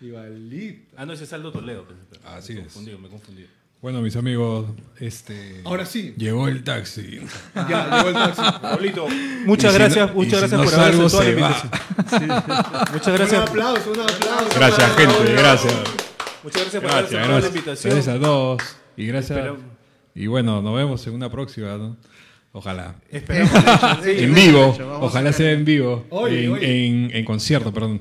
Igualito. 0.00 0.82
Ah, 0.96 1.06
no, 1.06 1.12
ese 1.12 1.24
es 1.24 1.32
Aldo 1.32 1.52
Toledo. 1.52 1.86
Así 2.24 2.54
me 2.54 2.62
es. 2.62 2.76
Me 2.76 3.08
confundí. 3.08 3.46
Bueno, 3.82 4.02
mis 4.02 4.14
amigos, 4.16 4.66
este. 4.98 5.62
Ahora 5.64 5.86
sí. 5.86 6.14
Llegó 6.18 6.48
el 6.48 6.62
taxi. 6.64 7.20
Ya, 7.54 7.96
llegó 8.04 8.08
el 8.08 8.14
taxi. 8.14 8.42
Pablito, 8.60 9.08
muchas 9.46 9.72
si 9.72 9.78
gracias, 9.78 10.08
no- 10.08 10.14
muchas 10.14 10.32
si 10.32 10.38
gracias 10.48 10.60
no 10.60 10.64
por 10.64 10.74
haber 10.74 10.94
aceptado 11.06 11.22
la 11.22 11.30
invitación. 11.30 12.28
Muchas 12.92 13.06
Un 13.08 13.14
gracias. 13.14 13.48
aplauso, 13.48 13.90
un 13.92 14.00
aplauso. 14.00 14.48
Gracias, 14.54 14.96
gente, 14.96 15.32
gracias. 15.32 15.74
Muchas 16.42 16.62
gracias 16.62 16.82
por 16.82 16.90
haber 16.90 17.04
aceptado 17.06 17.40
la 17.40 17.46
invitación. 17.46 17.94
Gracias 17.94 18.16
a 18.16 18.20
todos. 18.20 18.62
Y 18.98 19.06
gracias. 19.06 19.50
Y 20.14 20.26
bueno, 20.26 20.60
nos 20.60 20.76
vemos 20.76 21.06
en 21.06 21.14
una 21.14 21.30
próxima, 21.30 21.78
¿no? 21.78 21.96
Ojalá. 22.52 22.96
Esperamos. 23.10 23.52
Sí, 24.04 24.10
En 24.18 24.34
vivo. 24.34 24.76
Ojalá 25.00 25.32
sea 25.32 25.52
en 25.52 25.64
vivo. 25.64 26.04
En. 26.28 26.56
En, 26.62 27.10
en 27.14 27.24
concierto, 27.24 27.72
perdón. 27.72 28.00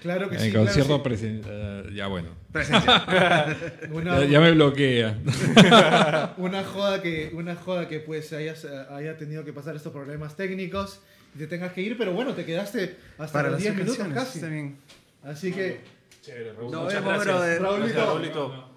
Claro 0.00 0.30
que 0.30 0.36
En 0.36 0.40
sí. 0.42 0.50
claro 0.50 0.64
concierto 0.66 1.02
que 1.02 1.10
presen- 1.10 1.42
eh, 1.46 1.90
ya 1.94 2.06
bueno. 2.06 2.28
Una, 3.92 4.20
Ya, 4.20 4.24
ya 4.26 4.40
me 4.40 4.52
bloquea. 4.52 5.18
una 6.38 6.64
joda 6.64 7.02
que, 7.02 7.30
una 7.34 7.54
joda 7.56 7.86
que 7.88 8.00
pues 8.00 8.32
hayas, 8.32 8.64
eh, 8.64 8.68
haya 8.90 9.16
tenido 9.18 9.44
que 9.44 9.52
pasar 9.52 9.76
estos 9.76 9.92
problemas 9.92 10.36
técnicos 10.36 11.00
y 11.34 11.38
te 11.38 11.46
tengas 11.46 11.72
que 11.72 11.82
ir, 11.82 11.96
pero 11.98 12.12
bueno, 12.12 12.32
te 12.34 12.44
quedaste 12.44 12.96
hasta 13.18 13.32
Para 13.32 13.50
los 13.50 13.62
las 13.62 13.74
10 13.74 13.74
minutos 13.86 14.08
casi. 14.14 14.40
Así 15.22 15.52
que, 15.52 15.80
Chévere, 16.22 16.52
Raúl. 16.54 16.70
Nos 16.72 16.84
Muchas 16.84 17.04
vemos, 17.04 17.24
gracias. 17.24 17.60
brother. 17.60 17.62
Raulito, 17.62 18.72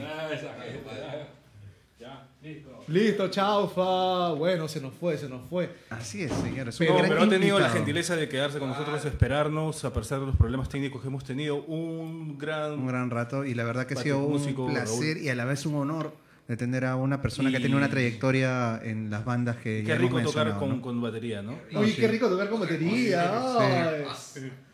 Gracias, 0.00 1.37
Raulito. 2.00 2.68
cuídate. 2.70 2.92
Listo, 2.92 3.28
chaufa. 3.28 4.32
Bueno, 4.34 4.68
se 4.68 4.80
nos 4.80 4.94
fue, 4.94 5.18
se 5.18 5.28
nos 5.28 5.48
fue. 5.48 5.74
Así 5.90 6.22
es, 6.22 6.32
señores. 6.32 6.76
Pero, 6.78 6.96
pero 7.00 7.22
ha 7.22 7.28
tenido 7.28 7.58
la 7.58 7.70
gentileza 7.70 8.16
de 8.16 8.28
quedarse 8.28 8.58
con 8.58 8.68
nosotros, 8.68 9.04
esperarnos, 9.04 9.84
a 9.84 9.92
pesar 9.92 10.20
de 10.20 10.26
los 10.26 10.36
problemas 10.36 10.68
técnicos 10.68 11.02
que 11.02 11.08
hemos 11.08 11.24
tenido. 11.24 11.56
Un 11.64 12.38
gran. 12.38 12.72
Un 12.72 12.86
gran 12.86 13.10
rato 13.10 13.44
y 13.44 13.54
la 13.54 13.64
verdad 13.64 13.86
que 13.86 13.94
ha 13.94 13.96
sido 14.02 14.18
un 14.24 14.32
músico, 14.32 14.66
placer 14.68 15.14
Raúl. 15.16 15.24
y 15.24 15.28
a 15.28 15.34
la 15.34 15.44
vez 15.44 15.66
un 15.66 15.74
honor 15.76 16.14
de 16.46 16.56
tener 16.56 16.84
a 16.86 16.96
una 16.96 17.20
persona 17.20 17.50
que 17.50 17.58
Y- 17.58 17.60
tiene 17.60 17.76
una 17.76 17.90
trayectoria 17.90 18.80
en 18.82 19.10
las 19.10 19.24
bandas 19.24 19.56
que 19.56 19.82
Qué 19.82 19.88
ya 19.88 19.96
rico 19.96 20.18
hemos 20.18 20.32
tocar 20.32 20.56
con, 20.58 20.68
¿no? 20.76 20.80
con 20.80 21.00
batería, 21.02 21.42
¿no? 21.42 21.58
No, 21.72 21.80
Oye, 21.80 21.92
sí. 21.92 22.00
qué 22.00 22.08
rico 22.08 22.28
tocar 22.28 22.48
con 22.48 22.60
batería. 22.60 23.30
Ay. 23.58 24.04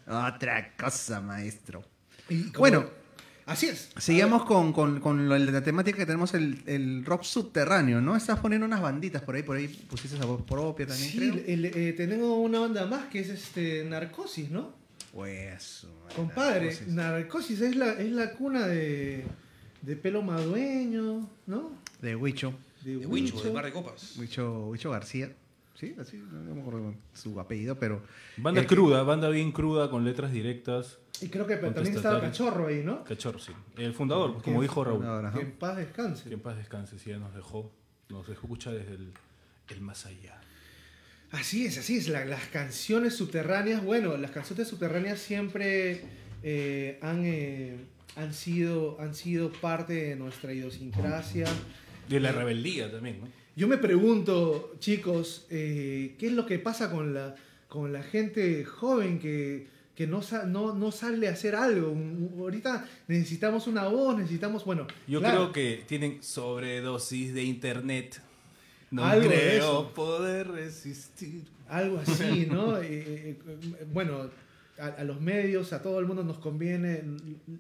Otra 0.07 0.73
cosa, 0.77 1.21
maestro. 1.21 1.83
Y 2.29 2.51
Bueno. 2.53 2.85
Así 3.47 3.67
es. 3.67 3.91
Seguimos 3.97 4.45
con, 4.45 4.73
con, 4.73 5.01
con 5.01 5.29
lo- 5.29 5.39
la 5.39 5.63
temática 5.63 5.99
que 5.99 6.07
tenemos, 6.07 6.35
el, 6.35 6.63
el 6.67 7.05
rock 7.05 7.23
subterráneo, 7.25 8.01
¿no? 8.01 8.17
Estás 8.17 8.39
poniendo 8.41 8.67
unas 8.67 8.81
banditas 8.81 9.23
por 9.23 9.35
ahí, 9.35 9.43
por 9.43 9.57
ahí 9.57 9.69
pusiste 9.69 10.17
esa 10.17 10.27
voz 10.27 10.43
propia 10.43 10.87
también, 10.87 11.11
Sí, 11.11 11.19
creo. 11.19 11.35
el- 11.47 11.65
eh, 11.67 11.93
tenemos 11.97 12.39
una 12.39 12.61
banda 12.61 12.87
más 12.87 13.07
que 13.07 13.21
es 13.21 13.29
este 13.29 13.85
Narcosis, 13.85 14.51
¿no? 14.51 14.73
Pues, 15.13 15.87
Compadre. 16.17 16.77
Narcosis 16.89 17.61
es 17.61 17.77
la, 17.77 17.93
es 17.93 18.11
la 18.11 18.33
cuna 18.33 18.67
de, 18.67 19.25
de 19.83 19.97
pelo 19.97 20.23
madueño, 20.23 21.29
¿no? 21.47 21.71
De 22.03 22.17
Huicho, 22.17 22.53
De, 22.83 22.97
De 22.97 23.07
Huicho. 23.07 23.41
de 23.43 23.53
Mar 23.53 23.65
de 23.65 23.73
Copas. 23.73 24.17
Huicho, 24.19 24.67
Huicho 24.69 24.91
García. 24.91 25.31
Sí, 25.75 25.95
así, 26.01 26.17
no 26.19 26.55
me 26.55 26.61
acuerdo 26.61 26.95
su 27.13 27.39
apellido, 27.41 27.79
pero... 27.79 28.03
Banda 28.37 28.61
que- 28.61 28.67
cruda, 28.69 29.03
banda 29.03 29.29
bien 29.29 29.51
cruda, 29.53 29.91
con 29.91 30.05
letras 30.05 30.33
directas. 30.33 30.99
Y 31.21 31.29
creo 31.29 31.47
que 31.47 31.57
también 31.57 31.95
estaba. 31.97 32.21
Cachorro 32.21 32.67
ahí, 32.69 32.83
¿no? 32.85 33.05
Cachorro, 33.05 33.39
sí. 33.39 33.53
El 33.77 33.93
fundador, 33.95 34.41
como 34.43 34.63
dijo 34.63 34.83
Raúl. 34.85 35.05
Que 35.33 35.41
en 35.41 35.53
paz 35.53 35.77
descanse. 35.77 36.29
Que 36.29 36.35
en 36.35 36.41
paz 36.41 36.57
descanse, 36.57 36.99
sí, 36.99 37.11
ya 37.11 37.19
nos 37.19 37.35
dejó. 37.35 37.73
Nos 38.09 38.29
escucha 38.29 38.71
desde 38.73 38.95
el, 38.95 39.13
el 39.69 39.81
más 39.81 40.07
allá. 40.07 40.41
Así 41.33 41.67
es, 41.67 41.79
así 41.79 41.97
es. 41.99 42.09
la- 42.09 42.25
las 42.25 42.45
canciones 42.47 43.17
subterráneas, 43.17 43.83
bueno, 43.85 44.17
las 44.17 44.31
canciones 44.31 44.69
subterráneas 44.69 45.19
siempre 45.21 46.03
eh, 46.43 46.99
han, 47.03 47.23
eh, 47.25 47.77
han, 48.17 48.33
sido, 48.35 49.01
han 49.01 49.15
sido 49.15 49.51
parte 49.53 49.93
de 49.95 50.17
nuestra 50.17 50.53
idiosincrasia. 50.53 51.47
De 52.09 52.21
la 52.21 52.33
rebeldía 52.33 52.91
también, 52.91 53.21
¿no? 53.21 53.29
Yo 53.57 53.69
me 53.69 53.79
pregunto, 53.79 54.75
chicos, 54.81 55.47
eh, 55.51 56.15
¿qué 56.19 56.27
es 56.27 56.33
lo 56.33 56.45
que 56.45 56.59
pasa 56.59 56.91
con 56.91 57.15
la, 57.15 57.35
con 57.69 57.93
la 57.93 58.03
gente 58.03 58.65
joven 58.65 59.19
que, 59.21 59.69
que 59.95 60.07
no, 60.09 60.21
no, 60.47 60.75
no 60.75 60.91
sale 60.91 61.29
a 61.29 61.33
hacer 61.33 61.55
algo? 61.55 61.97
Ahorita 62.39 62.85
necesitamos 63.07 63.67
una 63.69 63.87
voz, 63.87 64.17
necesitamos, 64.19 64.65
bueno, 64.65 64.87
Yo 65.07 65.21
claro, 65.21 65.53
creo 65.53 65.53
que 65.53 65.85
tienen 65.87 66.23
sobredosis 66.23 67.33
de 67.33 67.45
internet. 67.45 68.21
No 68.91 69.05
Algo 69.05 69.29
de 69.29 69.37
creo 69.37 69.57
eso. 69.57 69.93
poder 69.95 70.49
resistir. 70.49 71.43
algo 71.69 71.99
así, 71.99 72.47
¿no? 72.51 72.79
Eh, 72.79 72.87
eh, 72.87 73.39
bueno, 73.93 74.31
a, 74.79 74.87
a 74.87 75.05
los 75.05 75.21
medios, 75.21 75.73
a 75.73 75.81
todo 75.83 76.01
el 76.01 76.07
mundo 76.07 76.25
nos 76.25 76.39
conviene 76.39 77.03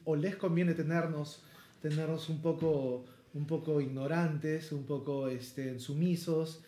o 0.04 0.16
les 0.16 0.34
conviene 0.36 0.74
tenernos, 0.74 1.40
tenernos 1.82 2.28
un 2.28 2.40
poco, 2.42 3.04
un 3.34 3.46
poco 3.46 3.80
ignorantes, 3.80 4.72
un 4.72 4.86
poco 4.86 5.28
este, 5.28 5.78
sumisos. 5.78 6.62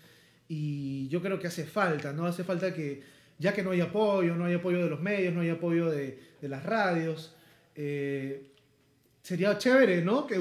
Y 0.49 1.09
yo 1.09 1.23
creo 1.23 1.39
que 1.39 1.47
hace 1.47 1.65
falta, 1.65 2.13
¿no? 2.13 2.27
Hace 2.27 2.45
falta 2.45 2.75
que, 2.75 3.03
ya 3.39 3.53
que 3.53 3.63
no 3.63 3.71
hay 3.71 3.81
apoyo, 3.81 4.35
no 4.37 4.45
hay 4.45 4.55
apoyo 4.55 4.83
de 4.83 4.91
los 4.91 5.01
medios, 5.01 5.33
no 5.33 5.41
hay 5.41 5.51
apoyo 5.51 5.91
de, 5.91 6.37
las 6.43 6.63
radios, 6.63 7.35
eh, 7.75 8.53
sería 9.23 9.59
chévere, 9.59 10.03
¿no? 10.03 10.27
Que 10.27 10.37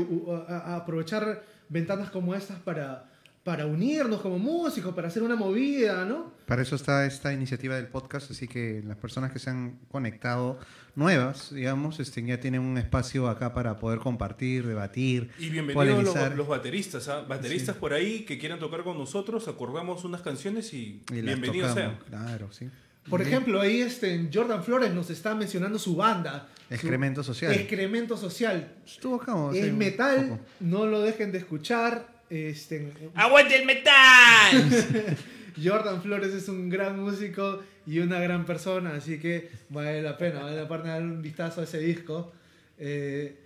aprovechar 0.49 1.43
ventanas 1.69 2.11
como 2.11 2.35
estas 2.35 2.59
para, 2.59 3.09
para 3.45 3.67
unirnos 3.67 4.21
como 4.21 4.39
músicos, 4.39 4.95
para 4.95 5.07
hacer 5.07 5.21
una 5.21 5.35
movida, 5.35 6.03
¿no? 6.03 6.33
Para 6.47 6.63
eso 6.63 6.75
está 6.75 7.05
esta 7.05 7.31
iniciativa 7.31 7.75
del 7.75 7.85
podcast, 7.85 8.31
así 8.31 8.47
que 8.47 8.81
las 8.83 8.97
personas 8.97 9.31
que 9.31 9.37
se 9.37 9.51
han 9.51 9.77
conectado 9.87 10.57
nuevas, 10.95 11.53
digamos, 11.53 11.99
este, 11.99 12.25
ya 12.25 12.39
tienen 12.39 12.61
un 12.61 12.75
espacio 12.79 13.29
acá 13.29 13.53
para 13.53 13.77
poder 13.77 13.99
compartir, 13.99 14.65
debatir, 14.65 15.29
Y 15.37 15.49
bienvenidos 15.51 16.03
los, 16.15 16.35
los 16.35 16.47
bateristas, 16.47 17.07
¿ah? 17.07 17.21
bateristas 17.21 17.75
por 17.75 17.93
ahí 17.93 18.25
que 18.25 18.39
quieran 18.39 18.57
tocar 18.57 18.83
con 18.83 18.97
nosotros, 18.97 19.47
acordamos 19.47 20.03
unas 20.05 20.21
canciones 20.21 20.73
y, 20.73 21.03
y 21.11 21.21
las 21.21 21.39
bienvenidos 21.39 21.75
tocamos. 21.75 21.97
sean. 22.09 22.23
Claro, 22.25 22.51
sí. 22.51 22.67
Por 23.07 23.19
Bien. 23.19 23.31
ejemplo, 23.31 23.61
ahí 23.61 23.81
este, 23.81 24.27
Jordan 24.33 24.63
Flores 24.63 24.91
nos 24.91 25.11
está 25.11 25.35
mencionando 25.35 25.77
su 25.77 25.95
banda. 25.95 26.47
su- 26.67 26.73
Excremento 26.73 27.23
social. 27.23 27.53
Excremento 27.53 28.17
social. 28.17 28.73
Estuvo 28.83 29.17
acá, 29.21 29.35
un 29.35 29.77
metal, 29.77 30.29
poco. 30.29 30.39
no 30.61 30.87
lo 30.87 31.01
dejen 31.01 31.31
de 31.31 31.37
escuchar. 31.37 32.14
Este, 32.29 32.91
¡Aguante 33.13 33.55
el 33.55 33.65
metal! 33.65 35.17
Jordan 35.63 36.01
Flores 36.01 36.33
es 36.33 36.49
un 36.49 36.69
gran 36.69 36.99
músico 36.99 37.61
y 37.85 37.99
una 37.99 38.19
gran 38.19 38.45
persona, 38.45 38.95
así 38.95 39.19
que 39.19 39.49
vale 39.69 40.01
la 40.01 40.17
pena, 40.17 40.41
vale 40.41 40.57
la 40.57 40.67
pena 40.67 40.93
dar 40.93 41.03
un 41.03 41.21
vistazo 41.21 41.61
a 41.61 41.63
ese 41.63 41.79
disco. 41.79 42.33
Eh, 42.77 43.39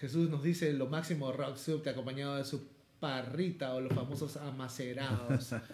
Jesús 0.00 0.28
nos 0.28 0.42
dice 0.42 0.72
lo 0.72 0.86
máximo 0.86 1.32
rock 1.32 1.56
sub 1.56 1.88
acompañado 1.88 2.36
de 2.36 2.44
su 2.44 2.68
parrita 3.00 3.74
o 3.74 3.80
los 3.80 3.92
famosos 3.92 4.36
amacerados. 4.36 5.54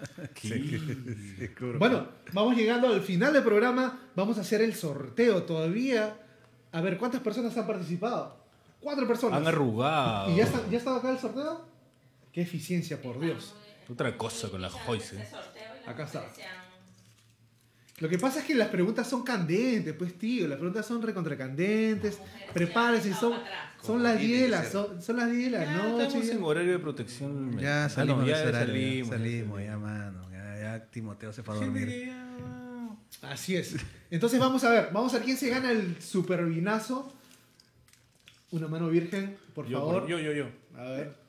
Bueno, 1.79 2.07
vamos 2.33 2.57
llegando 2.57 2.89
al 2.89 3.01
final 3.01 3.33
del 3.33 3.43
programa. 3.43 3.99
Vamos 4.15 4.39
a 4.39 4.43
hacer 4.43 4.61
el 4.61 4.75
sorteo 4.75 5.43
todavía. 5.45 6.17
A 6.73 6.81
ver, 6.81 6.99
¿cuántas 6.99 7.21
personas 7.21 7.57
han 7.57 7.67
participado? 7.67 8.37
Cuatro 8.81 9.07
personas. 9.07 9.41
Han 9.41 9.47
arrugado. 9.47 10.31
¿Y 10.31 10.37
ya 10.37 10.45
está, 10.45 10.61
ya 10.71 10.79
estaba 10.79 10.99
acá 10.99 11.11
el 11.11 11.19
sorteo? 11.19 11.74
Qué 12.35 12.43
eficiencia, 12.43 13.01
por 13.01 13.21
Dios. 13.21 13.55
Otra 13.89 14.17
cosa 14.19 14.49
con 14.51 14.61
la 14.61 14.69
Joyce. 14.69 15.25
Acá 15.87 16.05
está. 16.05 16.25
Lo 18.01 18.09
que 18.09 18.19
pasa 18.19 18.41
es 18.41 18.45
que 18.47 18.57
las 18.57 18.69
preguntas 18.69 19.09
son 19.09 19.23
candentes, 19.23 19.95
pues 19.95 20.19
tío, 20.19 20.49
las 20.49 20.59
preguntas 20.59 20.85
son 20.85 21.01
recontracandentes. 21.01 22.19
Prepárense, 22.53 23.15
son, 23.15 23.35
son 23.81 24.03
las 24.03 24.19
10 24.19 24.41
de 24.43 24.49
la, 24.49 24.65
son, 24.65 25.01
son 25.01 25.17
las 25.17 25.31
10 25.31 25.53
de 25.53 25.59
la 25.59 25.65
Ya 25.65 25.77
noche. 25.77 26.07
estamos 26.09 26.29
en 26.29 26.43
horario 26.43 26.73
de 26.73 26.79
protección. 26.81 27.57
Ya 27.59 27.85
Ah, 27.85 27.89
salimos 27.89 28.23
no, 28.23 28.27
ya 28.27 28.35
ese 28.41 28.49
horario, 28.49 28.67
ya 28.67 28.73
salimos, 28.75 29.09
ya 29.11 29.17
salimos, 29.17 29.63
ya, 29.63 29.79
mano. 29.79 30.31
Ya, 30.33 30.59
ya 30.59 30.87
Timoteo 30.91 31.33
se 31.33 31.45
fue 31.45 31.55
a 31.55 31.59
dormir. 31.59 32.13
Así 33.23 33.55
es. 33.55 33.77
Entonces 34.11 34.41
vamos 34.41 34.65
a 34.65 34.71
ver, 34.71 34.89
vamos 34.93 35.13
a 35.15 35.19
ver 35.19 35.25
quién 35.25 35.37
se 35.37 35.49
gana 35.51 35.71
el 35.71 36.03
supervinazo. 36.03 37.13
Una 38.51 38.67
mano 38.67 38.89
virgen, 38.89 39.37
por 39.55 39.69
Yo, 39.69 39.79
favor. 39.79 40.07
yo, 40.09 40.19
yo, 40.19 40.33
yo. 40.33 40.47
A 40.77 40.83
ver. 40.91 41.24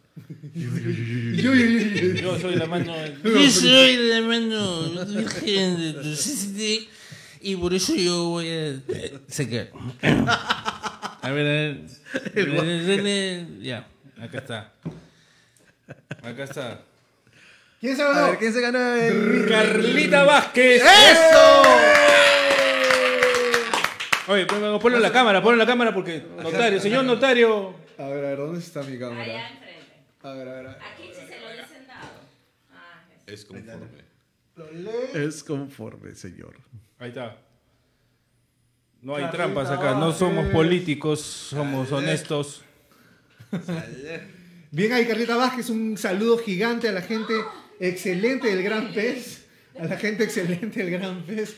Yo, 0.53 0.69
yo, 0.69 0.89
yo, 0.89 1.53
yo. 1.53 2.13
Yo 2.21 2.39
soy 2.39 2.55
la 2.55 2.65
mano. 2.65 2.93
Yo 3.23 3.49
soy 3.49 3.97
la 3.97 4.21
mano 4.21 4.81
virgen 5.05 5.77
de 5.77 5.93
tu 5.93 6.15
y 7.41 7.55
por 7.57 7.73
eso 7.73 7.93
yo 7.95 8.29
voy 8.29 8.49
a. 8.49 8.79
Se 9.27 9.47
queda. 9.47 9.67
A 11.21 11.31
ver, 11.31 11.45
a 11.45 12.33
ver. 12.33 13.47
Ya, 13.61 13.87
acá 14.19 14.37
está. 14.37 14.73
Acá 16.23 16.43
está. 16.43 16.81
¿Quién 17.81 17.95
se 17.95 18.01
A 18.01 18.07
ganó? 18.07 18.27
ver, 18.29 18.39
¿quién 18.39 18.53
se 18.53 18.61
ganó 18.61 18.95
el... 18.95 19.45
Carlita 19.47 20.23
Vázquez. 20.23 20.81
¡Eso! 20.81 21.61
Oye, 24.27 24.45
ponlo, 24.47 24.79
ponlo 24.79 24.97
en 24.97 25.03
la 25.03 25.11
cámara, 25.11 25.41
ponlo 25.41 25.53
en 25.53 25.59
la 25.59 25.71
cámara 25.71 25.93
porque. 25.93 26.23
Notario, 26.41 26.79
señor 26.79 27.03
notario. 27.05 27.75
A 27.99 28.07
ver, 28.07 28.25
a 28.25 28.29
ver, 28.29 28.37
¿dónde 28.37 28.59
está 28.59 28.81
mi 28.81 28.97
cámara? 28.97 29.51
A 30.25 30.33
ver, 30.33 30.47
a 30.47 30.53
ver. 30.53 30.65
a 30.65 30.69
ver. 30.71 30.81
Aquí 30.81 31.03
sí 31.13 31.21
se 31.27 31.39
lo 31.39 31.51
dicen 31.51 31.87
dado. 31.87 32.09
Ah. 32.71 33.03
Es 33.27 33.45
conforme. 33.45 34.03
Lo 34.55 34.71
lee. 34.71 34.89
Es 35.13 35.43
conforme, 35.43 36.15
señor. 36.15 36.55
Ahí 36.97 37.09
está. 37.09 37.37
No 39.03 39.15
hay 39.15 39.29
trampas 39.29 39.69
acá, 39.69 39.93
no 39.93 40.11
somos 40.11 40.47
políticos, 40.47 41.21
somos 41.21 41.91
honestos. 41.91 42.63
Bien 44.71 44.93
ahí, 44.93 45.05
Carlita 45.05 45.35
Vázquez, 45.35 45.69
un 45.69 45.95
saludo 45.95 46.39
gigante 46.39 46.89
a 46.89 46.91
la 46.91 47.03
gente 47.03 47.35
excelente 47.79 48.47
del 48.47 48.63
Gran 48.63 48.93
Pez. 48.93 49.45
A 49.79 49.85
la 49.85 49.97
gente 49.97 50.23
excelente 50.23 50.83
del 50.83 50.89
Gran 50.89 51.21
Pez. 51.21 51.55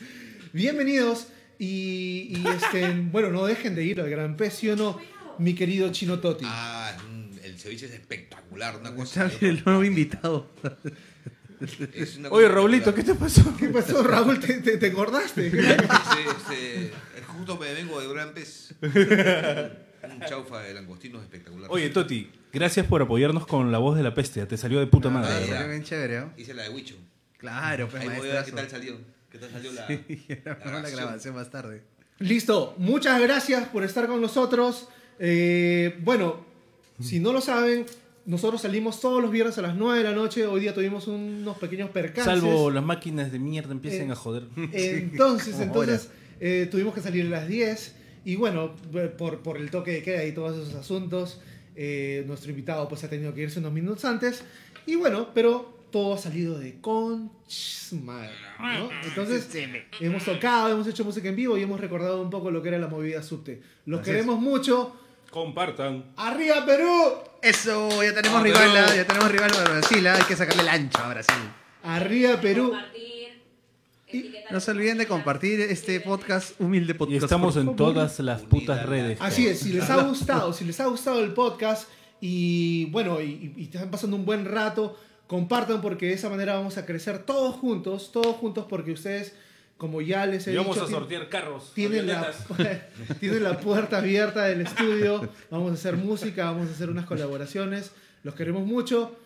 Bienvenidos. 0.52 1.28
Y, 1.58 2.36
y, 2.36 2.44
este, 2.46 2.92
bueno, 3.10 3.30
no 3.30 3.46
dejen 3.46 3.74
de 3.74 3.82
ir 3.82 3.98
al 4.02 4.10
Gran 4.10 4.36
Pez, 4.36 4.52
¿sí 4.52 4.68
o 4.68 4.76
no? 4.76 5.00
Mi 5.38 5.54
querido 5.54 5.90
Chino 5.90 6.18
Toti. 6.18 6.44
Ah, 6.46 6.94
el 7.58 7.62
ceviche 7.62 7.86
es 7.86 7.92
espectacular, 7.92 8.76
una 8.76 8.94
cosa. 8.94 9.26
Está 9.26 9.46
el 9.46 9.64
nuevo 9.64 9.82
invitado. 9.82 10.48
Oye, 12.30 12.48
Raulito, 12.48 12.94
¿qué 12.94 13.02
te 13.02 13.16
pasó? 13.16 13.56
¿Qué 13.56 13.68
pasó, 13.68 14.04
Raúl? 14.04 14.38
¿Te, 14.38 14.60
te, 14.60 14.76
te 14.76 14.86
engordaste? 14.86 15.48
Este, 15.48 15.80
este, 16.30 16.92
justo 17.26 17.58
me 17.58 17.72
vengo 17.74 18.00
de 18.00 18.08
Gran 18.08 18.32
Pez. 18.32 18.74
Un 18.80 20.20
chaufa 20.28 20.60
de 20.60 20.74
langostinos 20.74 21.20
espectacular. 21.22 21.68
Oye, 21.72 21.90
Toti, 21.90 22.30
gracias 22.52 22.86
por 22.86 23.02
apoyarnos 23.02 23.44
con 23.44 23.72
la 23.72 23.78
voz 23.78 23.96
de 23.96 24.04
la 24.04 24.14
peste, 24.14 24.46
te 24.46 24.56
salió 24.56 24.78
de 24.78 24.86
puta 24.86 25.10
madre. 25.10 25.34
Ah, 25.34 25.40
¿verdad? 25.40 25.68
bien 25.68 25.82
chévere, 25.82 26.20
¿no? 26.20 26.32
Hice 26.36 26.54
la 26.54 26.62
de 26.62 26.68
Huicho. 26.68 26.94
Claro, 27.38 27.88
pues 27.88 28.02
Ahí 28.02 28.18
voy 28.18 28.30
a 28.30 28.34
ver 28.34 28.44
qué 28.44 28.52
tal 28.52 28.70
salió. 28.70 28.98
¿Qué 29.30 29.38
tal 29.38 29.50
salió 29.50 29.72
la, 29.72 29.86
Sí, 29.88 30.26
la 30.44 30.52
la 30.52 30.58
grabación? 30.60 30.96
grabación 30.96 31.34
más 31.34 31.50
tarde. 31.50 31.82
Listo, 32.20 32.76
muchas 32.78 33.20
gracias 33.20 33.66
por 33.68 33.82
estar 33.82 34.06
con 34.06 34.20
nosotros. 34.20 34.88
Eh, 35.18 35.98
bueno, 36.02 36.46
si 37.00 37.20
no 37.20 37.32
lo 37.32 37.40
saben, 37.40 37.86
nosotros 38.26 38.60
salimos 38.62 39.00
todos 39.00 39.22
los 39.22 39.30
viernes 39.30 39.56
a 39.58 39.62
las 39.62 39.74
9 39.76 39.98
de 39.98 40.04
la 40.04 40.12
noche. 40.12 40.46
Hoy 40.46 40.60
día 40.60 40.74
tuvimos 40.74 41.06
unos 41.08 41.56
pequeños 41.58 41.90
percances. 41.90 42.24
Salvo 42.24 42.70
las 42.70 42.84
máquinas 42.84 43.32
de 43.32 43.38
mierda 43.38 43.72
empiecen 43.72 44.10
Eh, 44.10 44.12
a 44.12 44.16
joder. 44.16 44.44
Entonces, 44.72 45.54
Como 45.54 45.64
entonces 45.64 46.10
eh, 46.40 46.68
tuvimos 46.70 46.94
que 46.94 47.00
salir 47.00 47.26
a 47.26 47.30
las 47.30 47.48
10 47.48 47.94
y 48.24 48.36
bueno, 48.36 48.74
eh, 48.94 49.12
por, 49.16 49.38
por 49.40 49.56
el 49.56 49.70
toque 49.70 49.92
de 49.92 50.02
queda 50.02 50.24
y 50.24 50.32
todos 50.32 50.56
esos 50.56 50.74
asuntos, 50.74 51.40
eh, 51.74 52.24
nuestro 52.26 52.50
invitado 52.50 52.88
pues 52.88 53.02
ha 53.04 53.08
tenido 53.10 53.32
que 53.32 53.42
irse 53.42 53.60
unos 53.60 53.72
minutos 53.72 54.04
antes 54.04 54.42
y 54.84 54.96
bueno, 54.96 55.28
pero 55.32 55.78
todo 55.90 56.14
ha 56.14 56.18
salido 56.18 56.58
de 56.58 56.80
conch 56.80 57.92
madre, 58.02 58.32
¿no? 58.58 58.90
Entonces, 59.04 59.48
hemos 60.00 60.24
tocado, 60.24 60.70
hemos 60.70 60.86
hecho 60.86 61.04
música 61.04 61.28
en 61.28 61.36
vivo 61.36 61.56
y 61.56 61.62
hemos 61.62 61.80
recordado 61.80 62.20
un 62.20 62.28
poco 62.28 62.50
lo 62.50 62.62
que 62.62 62.68
era 62.68 62.78
la 62.78 62.88
movida 62.88 63.22
subte. 63.22 63.62
Los 63.86 64.00
Así 64.00 64.10
queremos 64.10 64.38
mucho. 64.38 64.94
Compartan. 65.30 66.04
¡Arriba 66.16 66.64
Perú! 66.64 67.14
Eso, 67.42 68.02
ya 68.02 68.14
tenemos 68.14 68.40
Ah, 68.40 68.42
rival, 68.42 68.76
¿ah? 68.76 68.94
ya 68.96 69.06
tenemos 69.06 69.30
rival 69.30 69.50
para 69.50 69.64
Brasil, 69.78 70.06
¿ah? 70.06 70.14
hay 70.16 70.22
que 70.22 70.34
sacarle 70.36 70.62
el 70.62 70.68
ancho 70.68 70.98
a 70.98 71.08
Brasil. 71.10 71.34
¡Arriba 71.84 72.40
Perú! 72.40 72.70
Compartir, 72.70 73.28
etiquetar 74.08 74.52
No 74.52 74.60
se 74.60 74.70
olviden 74.72 74.98
de 74.98 75.06
compartir 75.06 75.60
este 75.60 76.00
podcast, 76.00 76.60
humilde 76.60 76.92
Y 76.94 76.96
podcast. 76.96 77.22
estamos 77.24 77.54
por 77.54 77.60
en 77.60 77.66
favor. 77.76 77.76
todas 77.94 78.18
las 78.20 78.42
putas 78.42 78.84
redes. 78.86 79.18
Así 79.20 79.46
es, 79.46 79.60
si 79.60 79.72
les 79.72 79.88
ha 79.90 80.02
gustado, 80.08 80.52
si 80.52 80.64
les 80.64 80.80
ha 80.80 80.86
gustado 80.86 81.22
el 81.22 81.32
podcast 81.32 81.88
y 82.20 82.86
bueno, 82.86 83.20
y, 83.20 83.52
y 83.56 83.64
están 83.64 83.90
pasando 83.90 84.16
un 84.16 84.24
buen 84.24 84.44
rato, 84.46 84.98
compartan 85.28 85.80
porque 85.80 86.06
de 86.06 86.14
esa 86.14 86.28
manera 86.30 86.54
vamos 86.54 86.76
a 86.78 86.86
crecer 86.86 87.18
todos 87.18 87.54
juntos, 87.56 88.10
todos 88.12 88.34
juntos 88.36 88.66
porque 88.68 88.90
ustedes, 88.92 89.36
como 89.78 90.02
ya 90.02 90.26
les 90.26 90.46
he 90.46 90.52
Y 90.52 90.56
vamos 90.56 90.74
dicho, 90.76 90.84
a 90.86 90.88
tien- 90.88 90.92
sortear 90.98 91.28
carros. 91.30 91.72
tienen 91.74 92.06
la, 92.08 92.30
tienen 93.20 93.42
la 93.44 93.58
puerta 93.60 93.98
abierta 93.98 94.44
del 94.44 94.60
estudio, 94.60 95.28
vamos 95.50 95.70
a 95.70 95.74
hacer 95.74 95.96
música, 95.96 96.44
vamos 96.46 96.68
a 96.68 96.72
hacer 96.72 96.90
unas 96.90 97.06
colaboraciones, 97.06 97.92
los 98.24 98.34
queremos 98.34 98.66
mucho, 98.66 99.16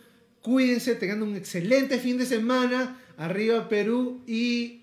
cuídense, 0.43 0.95
tengan 0.95 1.23
un 1.23 1.35
excelente 1.37 1.99
fin 1.99 2.19
de 2.19 2.27
semana, 2.27 2.99
arriba 3.17 3.69
Perú 3.69 4.23
y 4.27 4.83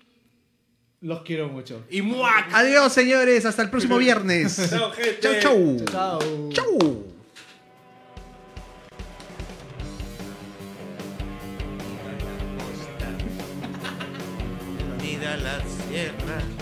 los 1.00 1.22
quiero 1.22 1.48
mucho. 1.48 1.82
Y 1.88 2.02
muac. 2.02 2.48
Adiós, 2.52 2.92
señores, 2.92 3.46
hasta 3.46 3.62
el 3.62 3.70
próximo 3.70 3.96
viernes. 3.96 4.56
Chao, 4.70 4.90
gente. 4.90 5.18
chau, 5.20 5.34
chau. 5.40 5.84
Chao. 5.90 6.48
Chau. 6.52 7.19
Mira 15.20 15.36
la 15.36 15.60
sierra 15.60 16.59